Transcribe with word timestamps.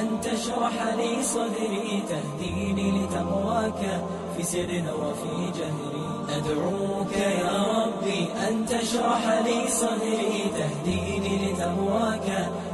أن 0.00 0.20
تشرح 0.20 0.74
لي 0.96 1.22
صدري 1.22 2.02
تهديني 2.08 2.90
لتقواك 2.90 3.82
في 4.36 4.42
سر 4.42 4.70
وفي 5.02 5.34
جهري. 5.58 6.08
أدعوك 6.36 7.12
يا 7.12 7.56
ربي 7.76 8.28
أن 8.48 8.66
تشرح 8.66 9.22
لي 9.44 9.68
صدري 9.68 10.44
تهديني 10.58 11.34
لتقواك 11.44 12.28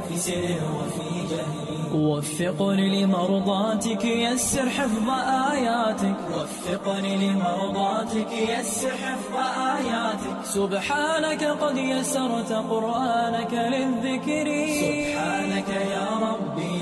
في 0.07 0.17
سر 0.17 0.45
وفي 0.77 1.09
جهري. 1.31 1.75
وفقني 1.93 3.03
لمرضاتك 3.03 4.05
يسر 4.05 4.69
حفظ 4.69 5.09
آياتك. 5.51 6.15
وفقني 6.35 7.13
لمرضاتك 7.17 8.31
يسر 8.31 8.91
حفظ 8.91 9.35
آياتك. 9.57 10.45
سبحانك 10.45 11.43
قد 11.43 11.77
يسرت 11.77 12.51
قرآنك 12.51 13.53
للذكر. 13.53 14.47
سبحانك 14.81 15.69
يا 15.69 16.07
ربي 16.21 16.24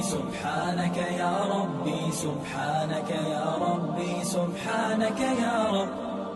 سبحانك 0.03 0.98
يا 0.98 1.35
ربي 1.55 2.12
سبحانك 2.12 3.09
يا 3.09 3.48
ربي 3.62 4.23
سبحانك 4.23 5.20
يا 5.20 5.57
رب. 5.71 6.12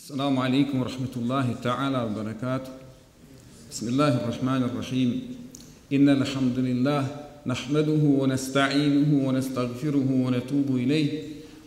السلام 0.00 0.38
عليكم 0.38 0.80
ورحمة 0.80 1.14
الله 1.16 1.54
تعالى 1.62 2.02
وبركاته. 2.02 2.72
بسم 3.70 3.88
الله 3.88 4.24
الرحمن 4.24 4.62
الرحيم. 4.72 5.10
إن 5.92 6.08
الحمد 6.08 6.58
لله 6.58 7.06
نحمده 7.46 8.02
ونستعينه 8.20 9.28
ونستغفره 9.28 10.08
ونتوب 10.10 10.68
إليه. 10.76 11.08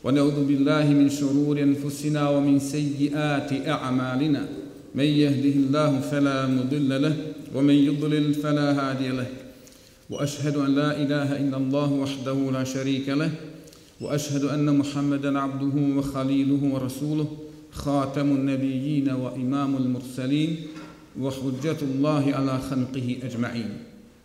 ونعوذ 0.03 0.37
بالله 0.49 0.85
من 0.89 1.09
شرور 1.09 1.61
أنفسنا 1.61 2.29
ومن 2.29 2.59
سيئات 2.59 3.53
أعمالنا. 3.67 4.47
من 4.95 5.05
يهده 5.05 5.55
الله 5.69 5.99
فلا 5.99 6.47
مضل 6.47 7.01
له 7.01 7.15
ومن 7.53 7.73
يضلل 7.73 8.33
فلا 8.33 8.67
هادي 8.73 9.09
له. 9.09 9.29
وأشهد 10.09 10.57
أن 10.57 10.75
لا 10.75 10.97
إله 10.97 11.37
إلا 11.37 11.57
الله 11.57 11.89
وحده 11.93 12.37
لا 12.51 12.63
شريك 12.63 13.09
له. 13.09 13.31
وأشهد 14.01 14.43
أن 14.43 14.77
محمدا 14.77 15.39
عبده 15.39 15.75
وخليله 15.97 16.61
ورسوله. 16.73 17.52
خاتم 17.73 18.27
النبيين 18.27 19.09
وإمام 19.09 19.77
المرسلين 19.77 20.57
وحجة 21.19 21.77
الله 21.81 22.23
على 22.35 22.59
خلقه 22.69 23.17
أجمعين. 23.23 23.69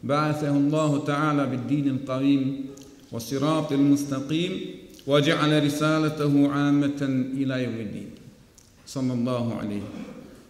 بعثه 0.04 0.50
الله 0.56 1.04
تعالى 1.04 1.46
بالدين 1.46 1.88
القويم 1.88 2.64
والصراط 3.12 3.72
المستقيم 3.72 4.52
وجعل 5.06 5.64
رسالته 5.64 6.48
عامة 6.52 7.00
إلى 7.34 7.64
يوم 7.64 7.74
الدين. 7.74 8.10
صلى 8.86 9.12
الله 9.12 9.54
عليه 9.54 9.82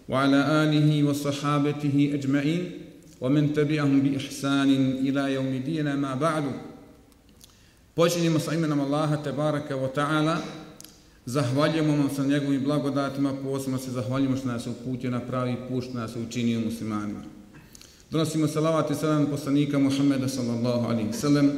وعلى 0.09 0.41
آله 0.63 1.05
وصحابته 1.05 2.11
أجمعين 2.15 2.63
ومن 3.21 3.53
تبعهم 3.53 4.01
بإحسان 4.01 4.71
إلى 5.07 5.35
يوم 5.35 5.47
الدين. 5.47 5.95
ما 5.97 6.15
بعد 6.15 6.45
Počinjemo 7.99 8.39
sa 8.39 8.55
tebaraka 8.55 9.75
wa 9.75 9.91
ta'ala 9.91 10.39
Zahvaljujemo 11.29 11.97
vam 11.97 12.11
sa 12.17 12.25
njegovim 12.25 12.65
blagodatima, 12.65 13.35
posebno 13.43 13.79
se 13.79 13.91
zahvaljujemo 13.91 14.37
što 14.37 14.49
nas 14.49 14.67
je 14.67 14.71
uputio 14.71 15.11
na 15.11 15.21
pravi 15.21 15.57
put, 15.69 15.85
što 15.85 15.95
nas 15.99 16.17
je 16.17 16.23
učinio 16.23 16.61
muslimanima. 16.61 17.21
Donosimo 18.11 18.49
salavat 18.49 18.91
i 18.91 18.95
salam 18.95 19.27
poslanika 19.27 19.79
Muhammeda 19.79 20.29
sallallahu 20.29 20.87
alaihi 20.91 21.13
sallam 21.13 21.51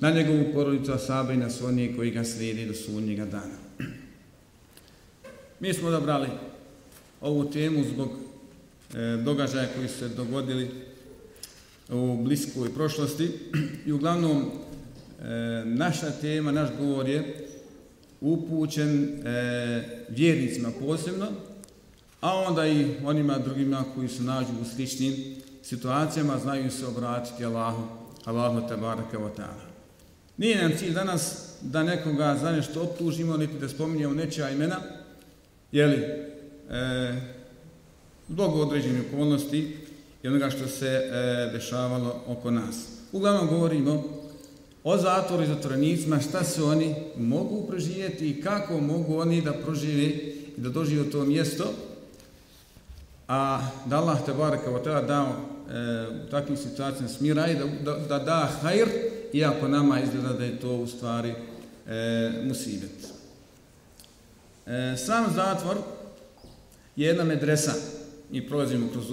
na 0.00 0.10
njegovu 0.10 0.44
porodicu 0.54 0.92
Asaba 0.92 1.32
i 1.32 1.36
na 1.36 1.50
svonije 1.50 1.96
koji 1.96 2.10
ga 2.10 2.24
slijedi 2.24 2.66
do 2.66 2.74
sunnjega 2.74 3.24
dana. 3.24 3.58
Mi 5.60 5.74
smo 5.74 5.88
odabrali 5.88 6.28
ovu 7.20 7.50
temu 7.50 7.84
zbog 7.84 8.08
e, 8.94 9.22
događaja 9.24 9.68
koji 9.76 9.88
su 9.88 9.98
se 9.98 10.08
dogodili 10.08 10.70
u 11.88 12.22
bliskoj 12.22 12.74
prošlosti 12.74 13.30
i 13.86 13.92
uglavnom 13.92 14.42
e, 14.42 15.62
naša 15.64 16.10
tema, 16.10 16.52
naš 16.52 16.68
govor 16.78 17.08
je 17.08 17.47
upućen 18.20 19.04
e, 19.04 20.04
vjernicima 20.08 20.68
posebno, 20.80 21.26
a 22.20 22.34
onda 22.34 22.66
i 22.66 22.86
onima 23.04 23.38
drugima 23.38 23.84
koji 23.94 24.08
se 24.08 24.22
nađu 24.22 24.52
u 24.62 24.64
sličnim 24.64 25.14
situacijama 25.62 26.38
znaju 26.38 26.70
se 26.70 26.86
obratiti 26.86 27.44
Allahu, 27.44 27.82
Allahu 28.24 28.68
tabaraka 28.68 29.18
wa 29.18 29.30
ta'ala. 29.36 29.68
Nije 30.36 30.62
nam 30.62 30.72
cilj 30.78 30.92
danas 30.92 31.48
da 31.60 31.82
nekoga 31.82 32.36
za 32.40 32.52
nešto 32.52 32.82
optužimo, 32.82 33.36
niti 33.36 33.58
da 33.58 33.68
spominjemo 33.68 34.14
nečija 34.14 34.50
imena, 34.50 34.76
jeli, 35.72 35.96
e, 35.96 37.20
zbog 38.28 38.56
određenih 38.56 39.02
okolnosti 39.08 39.76
i 40.22 40.28
onoga 40.28 40.50
što 40.50 40.66
se 40.66 40.86
e, 40.86 41.10
dešavalo 41.52 42.22
oko 42.26 42.50
nas. 42.50 42.76
Uglavnom 43.12 43.46
govorimo 43.46 44.17
o 44.88 44.96
zatvoru 44.96 45.42
i 45.42 45.46
zatvorenicima, 45.46 46.20
šta 46.20 46.44
se 46.44 46.62
oni 46.62 46.94
mogu 47.16 47.66
proživjeti 47.66 48.30
i 48.30 48.42
kako 48.42 48.80
mogu 48.80 49.18
oni 49.18 49.42
da 49.42 49.52
prožive 49.52 50.02
i 50.02 50.44
da 50.56 50.68
dožive 50.68 51.10
to 51.10 51.24
mjesto, 51.24 51.64
a 53.28 53.68
da 53.86 53.96
Allah 53.96 54.18
te 54.26 54.32
baraka 54.32 54.70
wa 54.70 54.84
ta'ala 54.84 55.06
dao 55.06 55.28
e, 55.28 56.26
u 56.26 56.30
takvim 56.30 56.56
situacijama 56.56 57.08
smira 57.08 57.46
i 57.48 57.54
da, 57.54 57.64
da, 57.84 57.98
da 57.98 58.18
da 58.18 58.48
hajr, 58.62 58.88
iako 59.32 59.68
nama 59.68 60.00
izgleda 60.00 60.32
da 60.32 60.44
je 60.44 60.60
to 60.60 60.76
u 60.76 60.86
stvari 60.86 61.34
e, 61.86 62.32
musibet. 62.44 63.12
E, 64.66 64.96
sam 64.96 65.32
zatvor 65.34 65.76
je 66.96 67.06
jedna 67.06 67.24
medresa. 67.24 67.72
Mi 68.30 68.48
prolazimo 68.48 68.88
kroz 68.92 69.06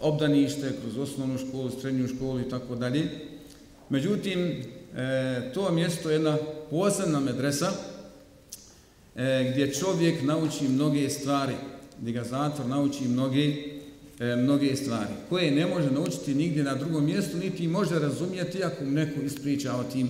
obdanište, 0.00 0.72
kroz 0.82 0.98
osnovnu 0.98 1.38
školu, 1.38 1.70
srednju 1.80 2.08
školu 2.08 2.40
i 2.40 2.48
tako 2.48 2.74
dalje. 2.74 3.27
Međutim, 3.90 4.38
e, 4.96 5.50
to 5.54 5.72
mjesto 5.72 6.10
je 6.10 6.14
jedna 6.14 6.36
posebna 6.70 7.20
medresa 7.20 7.70
e, 9.16 9.50
gdje 9.52 9.74
čovjek 9.74 10.22
nauči 10.22 10.68
mnoge 10.68 11.10
stvari, 11.10 11.54
gdje 12.00 12.12
ga 12.12 12.24
zatvor 12.24 12.66
nauči 12.66 13.08
mnoge, 13.08 13.52
e, 14.20 14.36
mnoge 14.36 14.76
stvari, 14.76 15.10
koje 15.28 15.50
ne 15.50 15.66
može 15.66 15.90
naučiti 15.90 16.34
nigdje 16.34 16.64
na 16.64 16.74
drugom 16.74 17.04
mjestu, 17.04 17.36
niti 17.36 17.68
može 17.68 17.98
razumijeti 17.98 18.64
ako 18.64 18.84
mu 18.84 18.90
neko 18.90 19.20
ispriča 19.20 19.76
o 19.76 19.84
tim, 19.84 20.08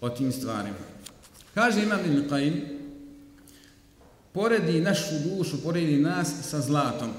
o 0.00 0.08
tim 0.08 0.32
stvarima. 0.32 0.92
Kaže 1.54 1.82
Imam 1.82 2.00
Ibn 2.00 2.28
Qaim, 2.30 2.52
poredi 4.32 4.80
našu 4.80 5.14
dušu, 5.24 5.62
poredi 5.62 5.96
nas 5.96 6.32
sa 6.42 6.60
zlatom. 6.60 7.10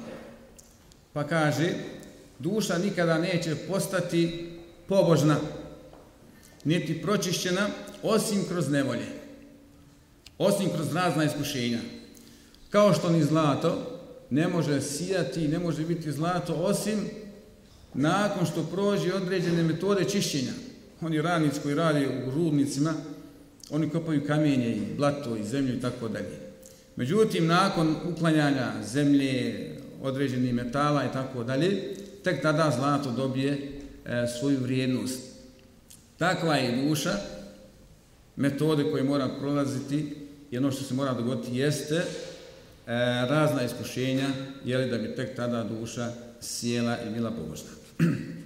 Pa 1.14 1.24
kaže, 1.24 1.70
duša 2.40 2.78
nikada 2.78 3.18
neće 3.18 3.56
postati 3.56 4.50
pobožna, 4.88 5.38
niti 6.64 7.02
pročišćena 7.02 7.68
osim 8.04 8.46
kroz 8.50 8.70
nevolje, 8.70 9.06
osim 10.38 10.70
kroz 10.76 10.94
razna 10.94 11.24
iskušenja. 11.24 11.80
Kao 12.70 12.94
što 12.94 13.10
ni 13.10 13.24
zlato 13.24 14.00
ne 14.30 14.48
može 14.48 14.82
sijati, 14.82 15.48
ne 15.48 15.60
može 15.60 15.86
biti 15.86 16.12
zlato 16.12 16.54
osim 16.54 17.00
nakon 17.94 18.46
što 18.46 18.64
prođe 18.64 19.14
određene 19.14 19.64
metode 19.64 20.10
čišćenja. 20.10 20.52
Oni 21.02 21.22
radnici 21.22 21.60
koji 21.64 21.76
radi 21.76 22.08
u 22.28 22.32
rudnicima, 22.32 22.94
oni 23.70 23.90
kopaju 23.90 24.28
kamenje 24.28 24.70
i 24.70 24.96
blato 24.98 25.36
i 25.36 25.44
zemlju 25.44 25.76
i 25.76 25.82
tako 25.82 26.08
dalje. 26.08 26.40
Međutim, 26.96 27.48
nakon 27.48 27.96
uklanjanja 28.14 28.72
zemlje, 28.84 29.70
određenih 30.02 30.54
metala 30.54 31.06
i 31.06 31.14
tako 31.14 31.44
dalje, 31.44 31.96
tek 32.24 32.42
tada 32.42 32.72
zlato 32.78 33.12
dobije 33.12 33.72
e, 34.06 34.28
svoju 34.40 34.60
vrijednost. 34.60 35.33
Takva 36.18 36.56
je 36.56 36.88
duša, 36.88 37.14
metode 38.36 38.92
koje 38.92 39.04
mora 39.04 39.30
prolaziti 39.40 40.16
i 40.52 40.58
ono 40.58 40.72
što 40.72 40.84
se 40.84 40.94
mora 40.94 41.14
dogoditi 41.14 41.58
jeste 41.58 41.96
e, 41.96 42.04
razna 43.30 43.64
iskušenja, 43.64 44.30
jeli 44.66 44.90
da 44.90 44.98
bi 44.98 45.16
tek 45.16 45.36
tada 45.36 45.64
duša 45.64 46.12
sjela 46.42 46.98
i 47.02 47.14
bila 47.14 47.32
pobožna. 47.32 47.70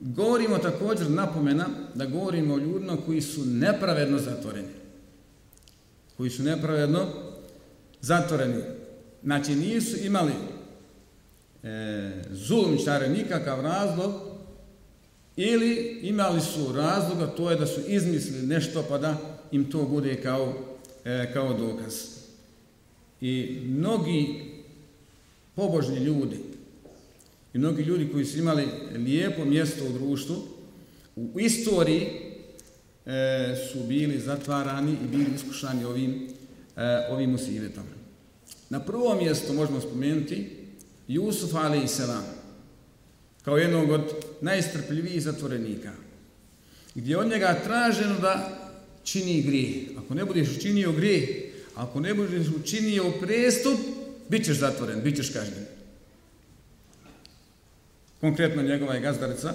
govorimo 0.00 0.58
također 0.58 1.10
napomena 1.10 1.66
da 1.94 2.06
govorimo 2.06 2.54
o 2.54 2.58
ljudima 2.58 2.96
koji 3.06 3.20
su 3.20 3.44
nepravedno 3.44 4.18
zatvoreni. 4.18 4.68
Koji 6.16 6.30
su 6.30 6.42
nepravedno 6.42 7.06
zatvoreni. 8.00 8.62
Znači 9.22 9.54
nisu 9.54 9.96
imali 10.06 10.32
e, 11.62 12.10
zulmičare 12.30 13.08
nikakav 13.08 13.60
razlog 13.60 14.31
ili 15.36 15.98
imali 16.02 16.40
su 16.40 16.72
razloga, 16.72 17.26
to 17.26 17.50
je 17.50 17.56
da 17.56 17.66
su 17.66 17.80
izmislili 17.86 18.46
nešto 18.46 18.84
pa 18.88 18.98
da 18.98 19.16
im 19.52 19.70
to 19.70 19.84
bude 19.84 20.22
kao, 20.22 20.54
e, 21.04 21.32
kao 21.32 21.54
dokaz. 21.54 21.94
I 23.20 23.60
mnogi 23.64 24.52
pobožni 25.54 25.96
ljudi 25.96 26.36
i 27.54 27.58
mnogi 27.58 27.82
ljudi 27.82 28.08
koji 28.12 28.24
su 28.24 28.38
imali 28.38 28.68
lijepo 28.96 29.44
mjesto 29.44 29.84
u 29.84 29.92
društvu, 29.92 30.36
u 31.16 31.40
istoriji 31.40 32.08
e, 33.06 33.54
su 33.72 33.78
bili 33.88 34.20
zatvarani 34.20 34.92
i 35.04 35.08
bili 35.08 35.26
iskušani 35.34 35.84
ovim, 35.84 36.28
e, 36.76 37.06
ovim 37.10 37.30
musivetom. 37.30 37.84
Na 38.70 38.80
prvo 38.80 39.14
mjesto 39.14 39.52
možemo 39.52 39.80
spomenuti 39.80 40.50
Jusuf 41.08 41.54
a.s 41.54 42.00
kao 43.44 43.56
jednog 43.56 43.90
od 43.90 44.02
najstrpljivijih 44.40 45.22
zatvorenika, 45.22 45.92
gdje 46.94 47.18
od 47.18 47.28
njega 47.28 47.60
traženo 47.64 48.18
da 48.18 48.58
čini 49.04 49.42
grije. 49.42 49.86
Ako 49.98 50.14
ne 50.14 50.24
budeš 50.24 50.56
učinio 50.56 50.92
grije, 50.92 51.52
ako 51.74 52.00
ne 52.00 52.14
budeš 52.14 52.46
učinio 52.60 53.12
prestup, 53.20 53.78
bit 54.28 54.44
ćeš 54.44 54.58
zatvoren, 54.58 55.02
bit 55.02 55.16
ćeš 55.16 55.30
kažnjen. 55.30 55.64
Konkretno 58.20 58.62
njegova 58.62 58.94
je 58.94 59.00
gazdarica 59.00 59.54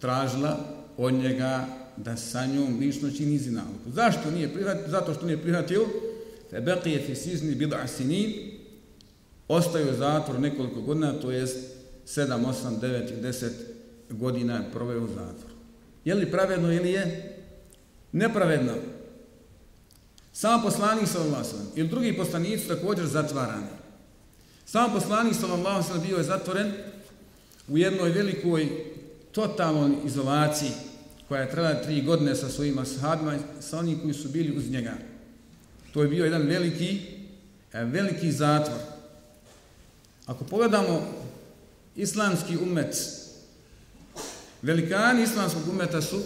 tražila 0.00 0.58
od 0.96 1.14
njega 1.14 1.66
da 1.96 2.16
sa 2.16 2.46
njom 2.46 2.78
lično 2.78 3.10
čini 3.10 3.38
zinaluku. 3.38 3.90
Zašto 3.94 4.30
nije 4.30 4.54
prihvatio? 4.54 4.88
Zato 4.88 5.14
što 5.14 5.26
nije 5.26 5.42
prihvatio 5.42 5.86
te 6.50 6.60
beqije 6.60 7.06
fi 7.06 7.14
sizni 7.14 7.54
bida 7.54 7.86
sinin 7.86 8.32
ostaju 9.48 9.90
u 9.90 9.96
zatvoru 9.96 10.40
nekoliko 10.40 10.80
godina, 10.80 11.12
to 11.12 11.30
jest 11.30 11.73
7, 12.06 12.46
8, 12.46 12.80
9 12.80 13.18
i 13.18 13.22
10 13.22 13.50
godina 14.10 14.64
proveo 14.72 15.04
u 15.04 15.08
zatvoru. 15.08 15.54
Je 16.04 16.14
li 16.14 16.30
pravedno 16.30 16.72
ili 16.72 16.90
je? 16.90 17.36
Nepravedno. 18.12 18.72
Sam 20.32 20.62
poslanik 20.62 21.08
sallallahu 21.08 21.44
alejhi 21.44 21.80
ili 21.80 21.88
drugi 21.88 22.16
poslanici 22.16 22.68
također 22.68 23.06
zatvarani. 23.06 23.66
Sam 24.66 24.92
poslanik 24.92 25.34
sallallahu 25.34 25.90
alejhi 25.90 26.08
bio 26.08 26.16
je 26.16 26.24
zatvoren 26.24 26.72
u 27.68 27.78
jednoj 27.78 28.10
velikoj 28.10 28.68
totalnoj 29.32 29.96
izolaciji 30.04 30.70
koja 31.28 31.40
je 31.40 31.50
trajala 31.50 31.82
tri 31.82 32.02
godine 32.02 32.34
sa 32.34 32.48
svojim 32.48 32.78
ashabima, 32.78 33.38
sa 33.60 33.78
onim 33.78 34.00
koji 34.00 34.14
su 34.14 34.28
bili 34.28 34.56
uz 34.56 34.70
njega. 34.70 34.92
To 35.92 36.02
je 36.02 36.08
bio 36.08 36.24
jedan 36.24 36.42
veliki, 36.42 37.00
veliki 37.72 38.32
zatvor. 38.32 38.78
Ako 40.26 40.44
pogledamo 40.44 41.23
islamski 41.96 42.56
umet, 42.56 42.96
velikani 44.62 45.22
islamskog 45.22 45.62
umeta 45.68 46.02
su 46.02 46.20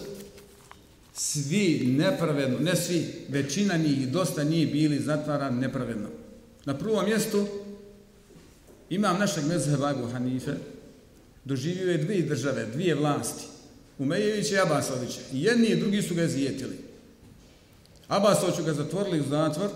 svi 1.15 1.95
nepravedno, 1.99 2.59
ne 2.59 2.77
svi, 2.77 3.07
većina 3.29 3.77
njih, 3.77 4.09
dosta 4.09 4.43
njih 4.43 4.73
bili 4.73 4.99
zatvaran 4.99 5.59
nepravedno. 5.59 6.09
Na 6.65 6.79
prvom 6.79 7.05
mjestu 7.05 7.47
imam 8.91 9.19
našeg 9.19 9.45
mezheba 9.45 9.89
Abu 9.89 10.07
Hanife, 10.07 10.53
doživio 11.45 11.93
je 11.93 11.99
dvije 11.99 12.23
države, 12.23 12.67
dvije 12.67 12.95
vlasti, 12.95 13.45
Umejević 13.99 14.51
i 14.51 14.59
Abasović. 14.59 15.19
Jedni 15.33 15.67
i 15.67 15.77
drugi 15.77 16.03
su 16.03 16.15
ga 16.15 16.27
zijetili. 16.27 16.77
Abasoviću 18.09 18.65
ga 18.65 18.75
zatvorili 18.75 19.21
u 19.21 19.29
zatvor, 19.29 19.71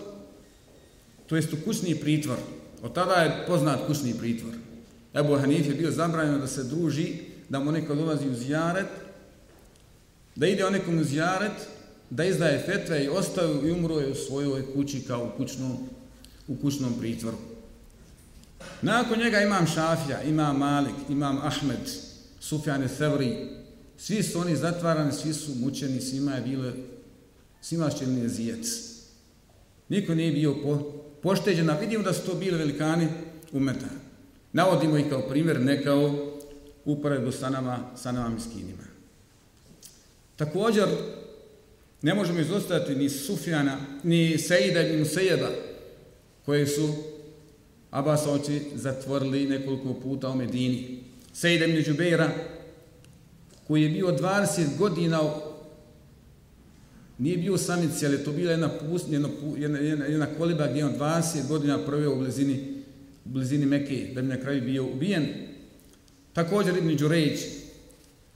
to 1.27 1.37
jest 1.37 1.53
u 1.53 1.57
kućni 1.65 1.95
pritvor. 1.95 2.39
Od 2.83 2.95
tada 2.95 3.15
je 3.15 3.45
poznat 3.47 3.87
kućni 3.87 4.15
pritvor. 4.15 4.55
Ebu 5.15 5.37
Hanif 5.37 5.67
je 5.67 5.75
bio 5.75 5.91
zabranjeno 5.91 6.39
da 6.39 6.47
se 6.47 6.65
druži, 6.65 7.15
da 7.49 7.59
mu 7.59 7.73
neko 7.73 7.95
dolazi 7.95 8.29
u 8.29 8.35
zjaret, 8.35 8.87
da 10.37 10.47
ide 10.47 10.65
onekom 10.65 10.95
nekom 10.95 10.99
u 10.99 11.05
zjaret, 11.05 11.53
da 12.11 12.25
izdaje 12.25 12.63
fetve 12.67 13.05
i 13.05 13.09
ostaju 13.09 13.69
i 13.69 13.71
umro 13.71 13.99
je 13.99 14.13
u 14.13 14.15
svojoj 14.15 14.73
kući 14.75 15.01
kao 15.01 15.25
u 15.25 15.37
kućnom, 15.37 15.79
u 16.49 16.57
kućnom 16.57 16.95
pritvoru. 16.99 17.37
Nakon 18.83 19.19
njega 19.19 19.41
imam 19.41 19.67
Šafija, 19.67 20.23
imam 20.23 20.59
Malik, 20.59 20.95
imam 21.09 21.39
Ahmed, 21.43 21.91
Sufjane 22.41 22.89
Sevri. 22.89 23.49
Svi 23.99 24.23
su 24.23 24.41
oni 24.41 24.57
zatvarani, 24.57 25.13
svi 25.13 25.35
su 25.35 25.55
mučeni, 25.55 26.01
svima 26.01 26.35
je 26.35 26.43
bilo, 26.43 26.73
svima 27.61 27.91
će 27.91 28.07
li 28.07 28.29
zijec. 28.29 28.67
Niko 29.89 30.15
nije 30.15 30.33
bio 30.33 30.55
po, 30.63 30.93
pošteđen, 31.23 31.71
a 31.71 31.79
vidimo 31.79 32.05
da 32.05 32.13
su 32.13 32.27
to 32.27 32.35
bili 32.35 32.59
velikani 32.59 33.09
umeta. 33.53 34.02
Navodimo 34.53 34.99
ih 34.99 35.09
kao 35.09 35.21
primjer, 35.21 35.61
ne 35.61 35.83
kao 35.83 36.33
uporedu 36.85 37.33
sa 37.33 37.51
nama, 37.51 37.79
sa 37.97 38.13
nama 38.13 38.29
miskinima. 38.29 38.83
Također, 40.37 40.89
ne 42.03 42.15
možemo 42.15 42.41
izostaviti 42.41 42.95
ni 42.95 43.09
Sufjana, 43.09 43.79
ni 44.03 44.39
Sejida, 44.39 44.83
ni 44.83 44.97
Musejeda, 44.97 45.49
koji 46.45 46.67
su 46.67 46.95
Abasovci 47.91 48.61
zatvorili 48.75 49.47
nekoliko 49.47 49.95
puta 49.95 50.29
u 50.29 50.37
Medini. 50.37 51.03
Sejda 51.33 51.65
ibn 51.65 51.83
Đubeira, 51.91 52.31
koji 53.67 53.83
je 53.83 53.89
bio 53.89 54.07
20 54.07 54.77
godina, 54.79 55.21
nije 57.19 57.37
bio 57.37 57.59
samici, 57.59 58.07
ali 58.07 58.25
to 58.25 58.33
bila 58.33 58.51
jedna, 58.51 58.69
pust, 58.69 59.07
jedna, 59.09 59.29
jedna, 59.57 59.79
jedna, 60.07 60.27
koliba 60.39 60.67
gdje 60.67 60.85
on 60.85 60.95
20 60.99 61.49
godina 61.49 61.79
proveo 61.87 62.13
u 62.13 62.19
blizini, 62.19 62.72
blizini 63.25 63.67
Mekke, 63.67 64.11
da 64.15 64.23
bi 64.23 64.29
na 64.29 64.37
kraju 64.37 64.63
bio 64.63 64.85
ubijen. 64.85 65.27
Također 66.33 66.77
Ibn 66.77 66.97
Đurejć, 66.97 67.41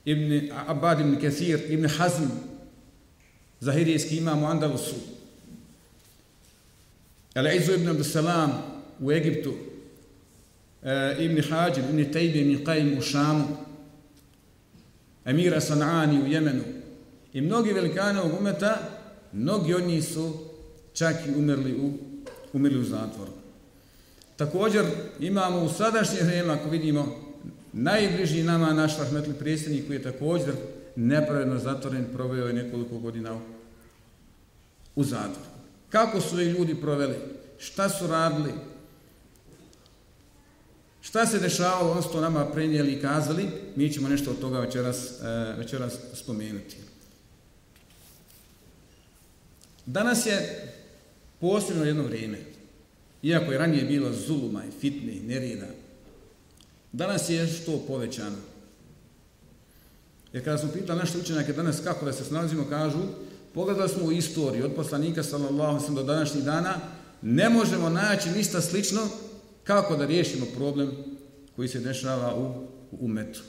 Ibn 0.05 0.51
Abad 0.67 0.99
ibn 0.99 1.19
Kesir, 1.19 1.59
Ibn 1.69 1.87
Hazm, 1.87 2.23
Zahirijski 3.59 4.17
imam 4.17 4.43
u 4.43 4.47
Andalusu, 4.47 4.95
Al-Izu 7.33 7.73
ibn 7.73 7.87
Abdussalam, 7.87 8.51
u 8.99 9.11
Egiptu, 9.11 9.53
e, 10.83 11.15
Ibn 11.19 11.41
Hađib, 11.49 11.83
Ibn 11.89 12.11
Tejbi, 12.11 12.39
Ibn 12.39 12.65
Qajim 12.65 12.97
u 12.97 13.01
Šamu, 13.01 13.47
Emira 15.25 15.61
San'ani 15.61 16.23
u 16.23 16.27
Jemenu 16.27 16.63
i 17.33 17.41
mnogi 17.41 17.73
velikane 17.73 18.21
ovog 18.21 18.39
umeta, 18.39 18.77
mnogi 19.33 19.73
od 19.73 19.83
njih 19.83 20.05
su 20.05 20.33
čak 20.93 21.15
i 21.27 21.39
umrli 21.39 21.73
u, 21.73 21.91
umrli 22.53 22.79
u 22.79 22.83
zatvoru. 22.83 23.31
Također 24.37 24.85
imamo 25.19 25.63
u 25.63 25.69
sadašnje 25.69 26.19
vrijeme, 26.21 26.53
ako 26.53 26.69
vidimo, 26.69 27.17
najbliži 27.73 28.43
nama 28.43 28.73
naš 28.73 28.97
rahmetli 28.97 29.33
predsjednik 29.33 29.87
koji 29.87 29.97
je 29.97 30.03
također 30.03 30.53
nepravedno 30.95 31.59
zatvoren, 31.59 32.05
proveo 32.13 32.47
je 32.47 32.53
nekoliko 32.53 32.97
godina 32.97 33.39
u 34.95 35.03
zatvoru. 35.03 35.49
Kako 35.89 36.21
su 36.21 36.41
i 36.41 36.45
ljudi 36.45 36.75
proveli? 36.75 37.15
Šta 37.57 37.89
su 37.89 38.07
radili? 38.07 38.53
Šta 41.01 41.25
se 41.25 41.39
dešavalo, 41.39 41.91
ono 41.91 42.01
što 42.01 42.21
nama 42.21 42.45
prenijeli 42.45 42.93
i 42.93 43.01
kazali, 43.01 43.47
mi 43.75 43.93
ćemo 43.93 44.09
nešto 44.09 44.31
od 44.31 44.39
toga 44.39 44.59
večeras, 44.59 45.21
e, 45.21 45.53
večeras 45.57 45.93
spomenuti. 46.13 46.77
Danas 49.85 50.25
je 50.25 50.67
posebno 51.39 51.85
jedno 51.85 52.03
vrijeme, 52.03 52.37
iako 53.23 53.51
je 53.51 53.57
ranije 53.57 53.85
bilo 53.85 54.13
zuluma 54.13 54.63
i 54.65 54.79
fitne 54.81 55.13
i 55.13 55.19
nerijeda, 55.19 55.67
danas 56.91 57.29
je 57.29 57.47
što 57.47 57.83
povećano. 57.87 58.37
Jer 60.33 60.43
kada 60.43 60.57
smo 60.57 60.71
pitali 60.71 60.99
naše 60.99 61.17
učenjake 61.17 61.53
danas 61.53 61.79
kako 61.83 62.05
da 62.05 62.13
se 62.13 62.23
snalazimo, 62.23 62.65
kažu, 62.69 62.99
pogledali 63.53 63.89
smo 63.89 64.05
u 64.05 64.11
istoriju 64.11 64.65
od 64.65 64.75
poslanika 64.75 65.23
sallallahu 65.23 65.85
sam 65.85 65.95
do 65.95 66.03
današnjih 66.03 66.43
dana, 66.43 66.75
ne 67.21 67.49
možemo 67.49 67.89
naći 67.89 68.29
ništa 68.29 68.61
slično 68.61 69.01
kako 69.63 69.95
da 69.95 70.05
riješimo 70.05 70.45
problem 70.55 70.91
koji 71.55 71.67
se 71.67 71.79
dešava 71.79 72.35
u, 72.35 72.43
u 72.91 73.05
umetu. 73.05 73.41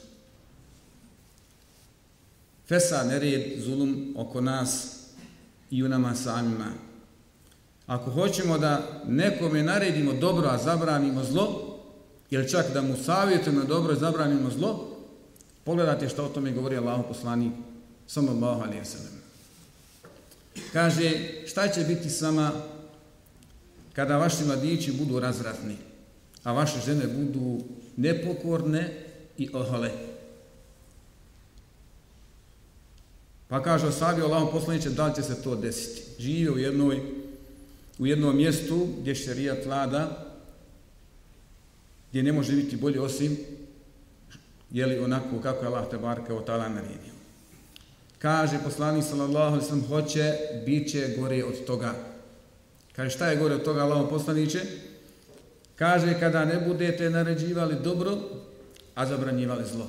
Fesa, 2.68 3.04
nered, 3.04 3.60
zulum 3.60 4.14
oko 4.16 4.40
nas 4.40 4.86
i 5.70 5.84
u 5.84 5.88
nama 5.88 6.14
samima. 6.14 6.87
Ako 7.88 8.10
hoćemo 8.10 8.58
da 8.58 9.02
nekome 9.06 9.62
naredimo 9.62 10.12
dobro, 10.12 10.48
a 10.48 10.58
zabranimo 10.58 11.24
zlo, 11.24 11.78
ili 12.30 12.50
čak 12.50 12.66
da 12.74 12.82
mu 12.82 12.96
savjetujemo 12.96 13.64
dobro 13.64 13.92
i 13.92 13.98
zabranimo 13.98 14.50
zlo, 14.50 14.96
pogledajte 15.64 16.08
što 16.08 16.24
o 16.24 16.28
tome 16.28 16.52
govori 16.52 16.76
Allah 16.76 17.00
poslanik, 17.08 17.52
sallallahu 18.06 18.62
alaihi 18.62 18.84
sallam. 18.84 19.18
Kaže, 20.72 21.12
šta 21.46 21.68
će 21.68 21.80
biti 21.80 22.10
sama 22.10 22.52
kada 23.92 24.16
vaši 24.16 24.44
mladići 24.44 24.92
budu 24.92 25.20
razratni, 25.20 25.76
a 26.44 26.52
vaše 26.52 26.80
žene 26.86 27.06
budu 27.06 27.64
nepokorne 27.96 29.06
i 29.38 29.48
ohale. 29.52 29.90
Pa 33.48 33.62
kaže 33.62 33.92
savio 33.92 34.24
Allah 34.24 34.48
poslaniče, 34.52 34.90
da 34.90 35.06
li 35.06 35.14
će 35.14 35.22
se 35.22 35.42
to 35.42 35.56
desiti? 35.56 36.22
Žive 36.22 36.50
u 36.50 36.58
jednoj 36.58 37.27
u 37.98 38.06
jednom 38.06 38.36
mjestu 38.36 38.88
gdje 39.00 39.14
šerijat 39.14 39.66
vlada, 39.66 40.26
gdje 42.10 42.22
ne 42.22 42.32
može 42.32 42.56
biti 42.56 42.76
bolje 42.76 43.00
osim 43.00 43.36
je 44.70 44.86
li 44.86 44.98
onako 44.98 45.40
kako 45.42 45.64
je 45.64 45.66
Allah 45.66 45.90
te 45.90 45.98
barka 45.98 46.34
o 46.34 46.40
tala 46.40 46.68
naredio. 46.68 47.12
Kaže 48.18 48.58
poslanik 48.64 49.04
sallallahu 49.04 49.54
alejhi 49.54 49.64
ve 49.64 49.68
sellem 49.68 49.86
hoće 49.88 50.34
biće 50.66 51.14
gore 51.18 51.44
od 51.44 51.64
toga. 51.64 51.94
Kaže 52.96 53.10
šta 53.10 53.30
je 53.30 53.36
gore 53.36 53.54
od 53.54 53.62
toga 53.62 53.82
Allahov 53.82 54.10
poslanice? 54.10 54.60
Kaže 55.76 56.20
kada 56.20 56.44
ne 56.44 56.60
budete 56.66 57.10
naređivali 57.10 57.76
dobro, 57.84 58.18
a 58.94 59.06
zabranjivali 59.06 59.64
zlo. 59.72 59.86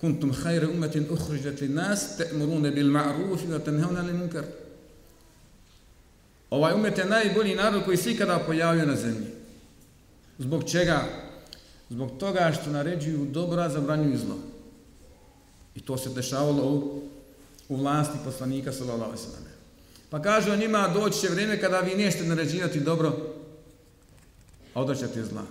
Kuntum 0.00 0.32
khayra 0.32 0.70
ummatin 0.70 1.06
ukhrijat 1.10 1.60
lin-nas 1.60 2.16
ta'muruna 2.16 2.70
bil 2.70 2.88
ma'ruf 2.88 3.44
wa 3.44 3.58
tanhauna 3.64 4.00
'anil 4.00 4.16
munkar. 4.16 4.44
Ovaj 6.50 6.74
umet 6.74 6.98
je 6.98 7.04
najbolji 7.04 7.54
narod 7.54 7.84
koji 7.84 7.96
se 7.96 8.12
ikada 8.12 8.38
pojavio 8.38 8.86
na 8.86 8.96
zemlji. 8.96 9.26
Zbog 10.38 10.64
čega? 10.64 11.04
Zbog 11.90 12.10
toga 12.18 12.52
što 12.60 12.70
naređuju 12.70 13.26
dobro, 13.30 13.62
a 13.62 13.68
zabranjuju 13.68 14.18
zlo. 14.18 14.36
I 15.74 15.80
to 15.80 15.98
se 15.98 16.10
dešavalo 16.10 16.62
u, 16.62 17.02
u 17.68 17.76
vlasti 17.76 18.18
poslanika 18.24 18.72
sallallahu 18.72 19.10
alejhi 19.10 19.26
ve 19.26 19.30
sellem. 19.32 19.50
Pa 20.10 20.22
kaže 20.22 20.52
on 20.52 20.58
njima 20.58 20.88
doći 20.88 21.20
će 21.20 21.28
vrijeme 21.28 21.60
kada 21.60 21.80
vi 21.80 21.94
nećete 21.94 22.24
naređivati 22.24 22.80
dobro, 22.80 23.12
a 24.74 24.80
odraćate 24.80 25.24
zla. 25.24 25.42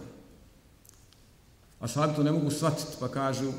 A 1.80 1.88
sad 1.88 2.16
to 2.16 2.24
ne 2.24 2.32
mogu 2.32 2.52
shvatiti, 2.52 2.98
pa 3.00 3.08
kažu, 3.08 3.52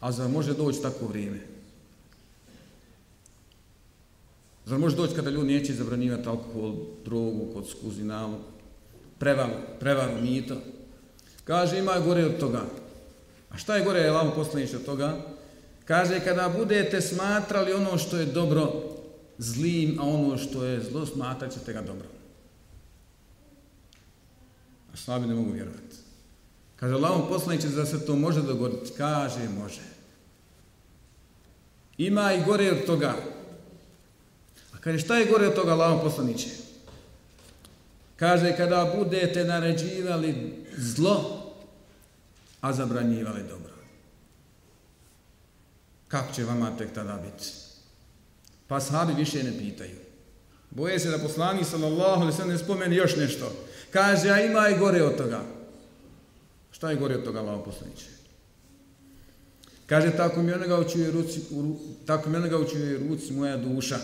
a 0.00 0.12
za 0.12 0.28
može 0.28 0.54
doći 0.54 0.82
tako 0.82 1.06
vrijeme? 1.06 1.51
Zar 4.66 4.78
može 4.78 4.96
doći 4.96 5.14
kada 5.14 5.30
ljudi 5.30 5.54
neće 5.54 5.74
zabranjivati 5.74 6.28
alkohol, 6.28 6.74
drogu, 7.04 7.52
kod 7.54 7.68
skuzinalu, 7.68 8.38
prevaru, 9.18 9.54
prevaru, 9.80 10.22
mito? 10.22 10.56
Kaže, 11.44 11.78
ima 11.78 11.98
gore 11.98 12.24
od 12.24 12.38
toga. 12.38 12.62
A 13.50 13.58
šta 13.58 13.76
je 13.76 13.84
gore, 13.84 14.00
je 14.00 14.10
lavo 14.10 14.32
poslanič 14.34 14.74
od 14.74 14.84
toga? 14.84 15.16
Kaže, 15.84 16.20
kada 16.20 16.48
budete 16.58 17.00
smatrali 17.00 17.72
ono 17.72 17.98
što 17.98 18.16
je 18.16 18.26
dobro 18.26 18.72
zlim, 19.38 19.98
a 20.00 20.02
ono 20.02 20.38
što 20.38 20.64
je 20.64 20.80
zlo, 20.80 21.06
smatrat 21.06 21.52
ćete 21.52 21.72
ga 21.72 21.82
dobro. 21.82 22.06
A 24.92 24.96
slabi 24.96 25.26
ne 25.26 25.34
mogu 25.34 25.50
vjerovati. 25.50 25.96
Kaže, 26.76 26.94
Allahom 26.94 27.28
poslaniče 27.28 27.68
da 27.68 27.86
se 27.86 28.06
to 28.06 28.16
može 28.16 28.42
dogoditi. 28.42 28.92
Kaže, 28.96 29.48
može. 29.48 29.80
Ima 31.98 32.32
i 32.32 32.44
gore 32.44 32.70
od 32.70 32.86
toga. 32.86 33.14
Kaže, 34.82 34.98
šta 34.98 35.16
je 35.16 35.26
gore 35.26 35.46
od 35.48 35.54
toga, 35.54 35.72
Allahom 35.72 36.00
poslaniće? 36.00 36.48
Kaže, 38.16 38.56
kada 38.56 38.92
budete 38.98 39.44
naređivali 39.44 40.64
zlo, 40.76 41.42
a 42.60 42.72
zabranjivali 42.72 43.42
dobro. 43.48 43.72
Kako 46.08 46.34
će 46.34 46.44
vama 46.44 46.76
tek 46.76 46.94
tada 46.94 47.18
biti? 47.24 47.50
Pa 48.66 48.80
sahabi 48.80 49.12
više 49.12 49.42
ne 49.42 49.58
pitaju. 49.58 49.96
Boje 50.70 50.98
se 50.98 51.10
da 51.10 51.18
poslani 51.18 51.64
sallallahu 51.64 52.20
alaihi 52.20 52.36
sallam 52.36 52.52
ne 52.52 52.58
spomeni 52.58 52.96
još 52.96 53.16
nešto. 53.16 53.52
Kaže, 53.90 54.30
a 54.30 54.44
ima 54.44 54.68
i 54.68 54.78
gore 54.78 55.02
od 55.02 55.16
toga. 55.16 55.40
Šta 56.70 56.90
je 56.90 56.96
gore 56.96 57.16
od 57.16 57.24
toga, 57.24 57.38
Allah 57.38 57.60
poslaniče? 57.64 58.06
Kaže, 59.86 60.10
tako 60.16 60.42
mi 60.42 60.52
onoga 60.52 60.78
učuje 60.78 61.10
ruci, 61.10 61.40
u, 61.50 61.76
tako 62.06 62.30
mi 62.30 62.36
onoga 62.36 62.58
učuje 62.58 62.98
ruci 62.98 63.32
moja 63.32 63.56
duša. 63.56 63.98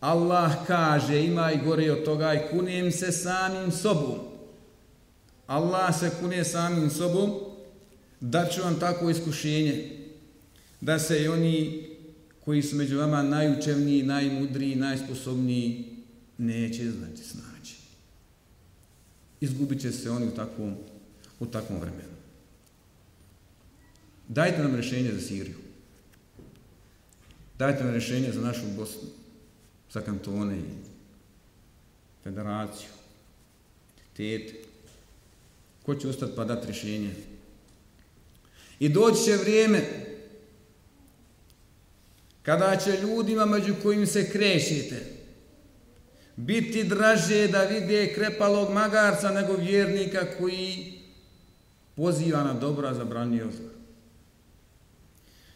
Allah 0.00 0.66
kaže, 0.66 1.24
ima 1.24 1.52
i 1.52 1.58
gore 1.64 1.92
od 1.92 2.04
toga 2.04 2.34
i 2.34 2.50
kunem 2.50 2.92
se 2.92 3.12
samim 3.12 3.72
sobom. 3.72 4.18
Allah 5.46 5.98
se 5.98 6.10
kune 6.20 6.44
samim 6.44 6.90
sobom, 6.90 7.40
da 8.20 8.46
ću 8.46 8.62
vam 8.62 8.80
tako 8.80 9.10
iskušenje, 9.10 9.90
da 10.80 10.98
se 10.98 11.22
i 11.22 11.28
oni 11.28 11.86
koji 12.44 12.62
su 12.62 12.76
među 12.76 12.98
vama 12.98 13.22
najučevniji, 13.22 14.02
najmudriji, 14.02 14.76
najsposobniji, 14.76 15.96
neće 16.38 16.90
znati 16.90 17.22
snaći. 17.22 17.76
Izgubit 19.40 19.80
će 19.80 19.92
se 19.92 20.10
oni 20.10 20.26
u 20.26 20.30
takvom, 20.30 20.74
u 21.40 21.46
takvom 21.46 21.80
vremenu. 21.80 22.18
Dajte 24.28 24.62
nam 24.62 24.74
rješenje 24.74 25.12
za 25.12 25.20
Siriju. 25.20 25.56
Dajte 27.58 27.84
nam 27.84 27.92
rješenje 27.92 28.32
za 28.32 28.40
našu 28.40 28.66
Bosnu, 28.76 29.08
za 29.92 30.00
kantone 30.00 30.56
i 30.56 30.62
federaciju, 32.24 32.88
tete. 34.16 34.54
Ko 35.82 35.94
će 35.94 36.08
ustati 36.08 36.32
pa 36.36 36.44
dati 36.44 36.66
rješenje? 36.66 37.14
I 38.80 38.88
doći 38.88 39.24
će 39.24 39.36
vrijeme 39.36 39.82
kada 42.42 42.76
će 42.76 43.00
ljudima 43.00 43.46
među 43.46 43.74
kojim 43.82 44.06
se 44.06 44.30
krešite 44.30 45.18
biti 46.36 46.84
draže 46.84 47.48
da 47.48 47.62
vide 47.62 48.14
krepalog 48.14 48.70
magarca 48.72 49.30
nego 49.30 49.56
vjernika 49.56 50.26
koji 50.38 50.98
poziva 51.94 52.44
na 52.44 52.54
dobro, 52.54 52.88
a 52.88 52.94
zabranio 52.94 53.50
zlo. 53.56 53.70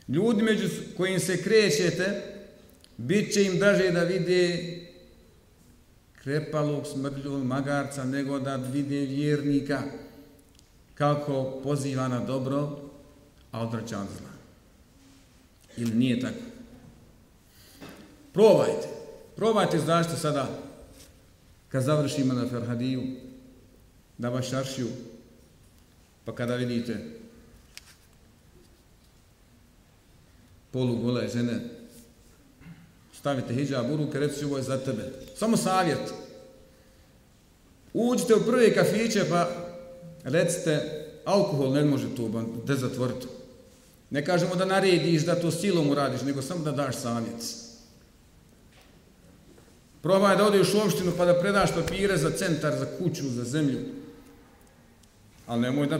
Ljudi 0.08 0.42
među 0.42 0.68
kojim 0.96 1.20
se 1.20 1.42
krećete 1.42 2.31
bit 3.02 3.32
će 3.32 3.44
im 3.44 3.58
draže 3.58 3.90
da 3.90 4.02
vide 4.02 4.78
krepalog 6.22 6.86
smrljog 6.86 7.44
magarca 7.44 8.04
nego 8.04 8.38
da 8.38 8.56
vide 8.56 9.00
vjernika 9.00 9.82
kako 10.94 11.60
poziva 11.62 12.08
na 12.08 12.20
dobro, 12.20 12.78
a 13.50 13.60
odvraća 13.62 14.00
od 14.00 14.06
zla. 14.18 14.30
Ili 15.76 15.94
nije 15.94 16.20
tako? 16.20 16.44
Probajte. 18.32 18.88
Probajte 19.36 19.78
zašto 19.78 20.16
sada, 20.16 20.48
kad 21.68 21.82
završimo 21.82 22.34
na 22.34 22.48
Ferhadiju, 22.48 23.02
da 24.18 24.28
Vašaršiju, 24.28 24.88
pa 26.24 26.34
kada 26.34 26.56
vidite 26.56 26.96
polugole 30.70 31.28
žene, 31.28 31.81
stavite 33.22 33.54
hijab 33.54 33.90
u 33.90 33.96
ruke, 33.96 34.18
reći 34.18 34.44
ovo 34.44 34.56
je 34.56 34.62
za 34.62 34.78
tebe. 34.78 35.12
Samo 35.36 35.56
savjet. 35.56 36.12
Uđite 37.94 38.34
u 38.34 38.44
prve 38.44 38.74
kafiće, 38.74 39.24
pa 39.30 39.48
recite, 40.24 40.80
alkohol 41.24 41.72
ne 41.72 41.84
može 41.84 42.16
tu 42.16 42.44
da 42.66 42.74
zatvoriti. 42.74 43.26
Ne 44.10 44.24
kažemo 44.24 44.54
da 44.54 44.64
narediš, 44.64 45.22
da 45.22 45.40
to 45.40 45.50
silom 45.50 45.90
uradiš, 45.90 46.22
nego 46.22 46.42
samo 46.42 46.64
da 46.64 46.72
daš 46.72 46.96
savjet. 46.96 47.42
Probaj 50.02 50.36
da 50.36 50.46
odeš 50.46 50.74
u 50.74 50.78
opštinu 50.78 51.12
pa 51.16 51.24
da 51.24 51.40
predaš 51.40 51.74
papire 51.74 52.16
za 52.16 52.30
centar, 52.30 52.74
za 52.78 52.86
kuću, 52.98 53.28
za 53.28 53.44
zemlju. 53.44 53.78
Ali 55.46 55.60
nemoj 55.60 55.86
da 55.86 55.98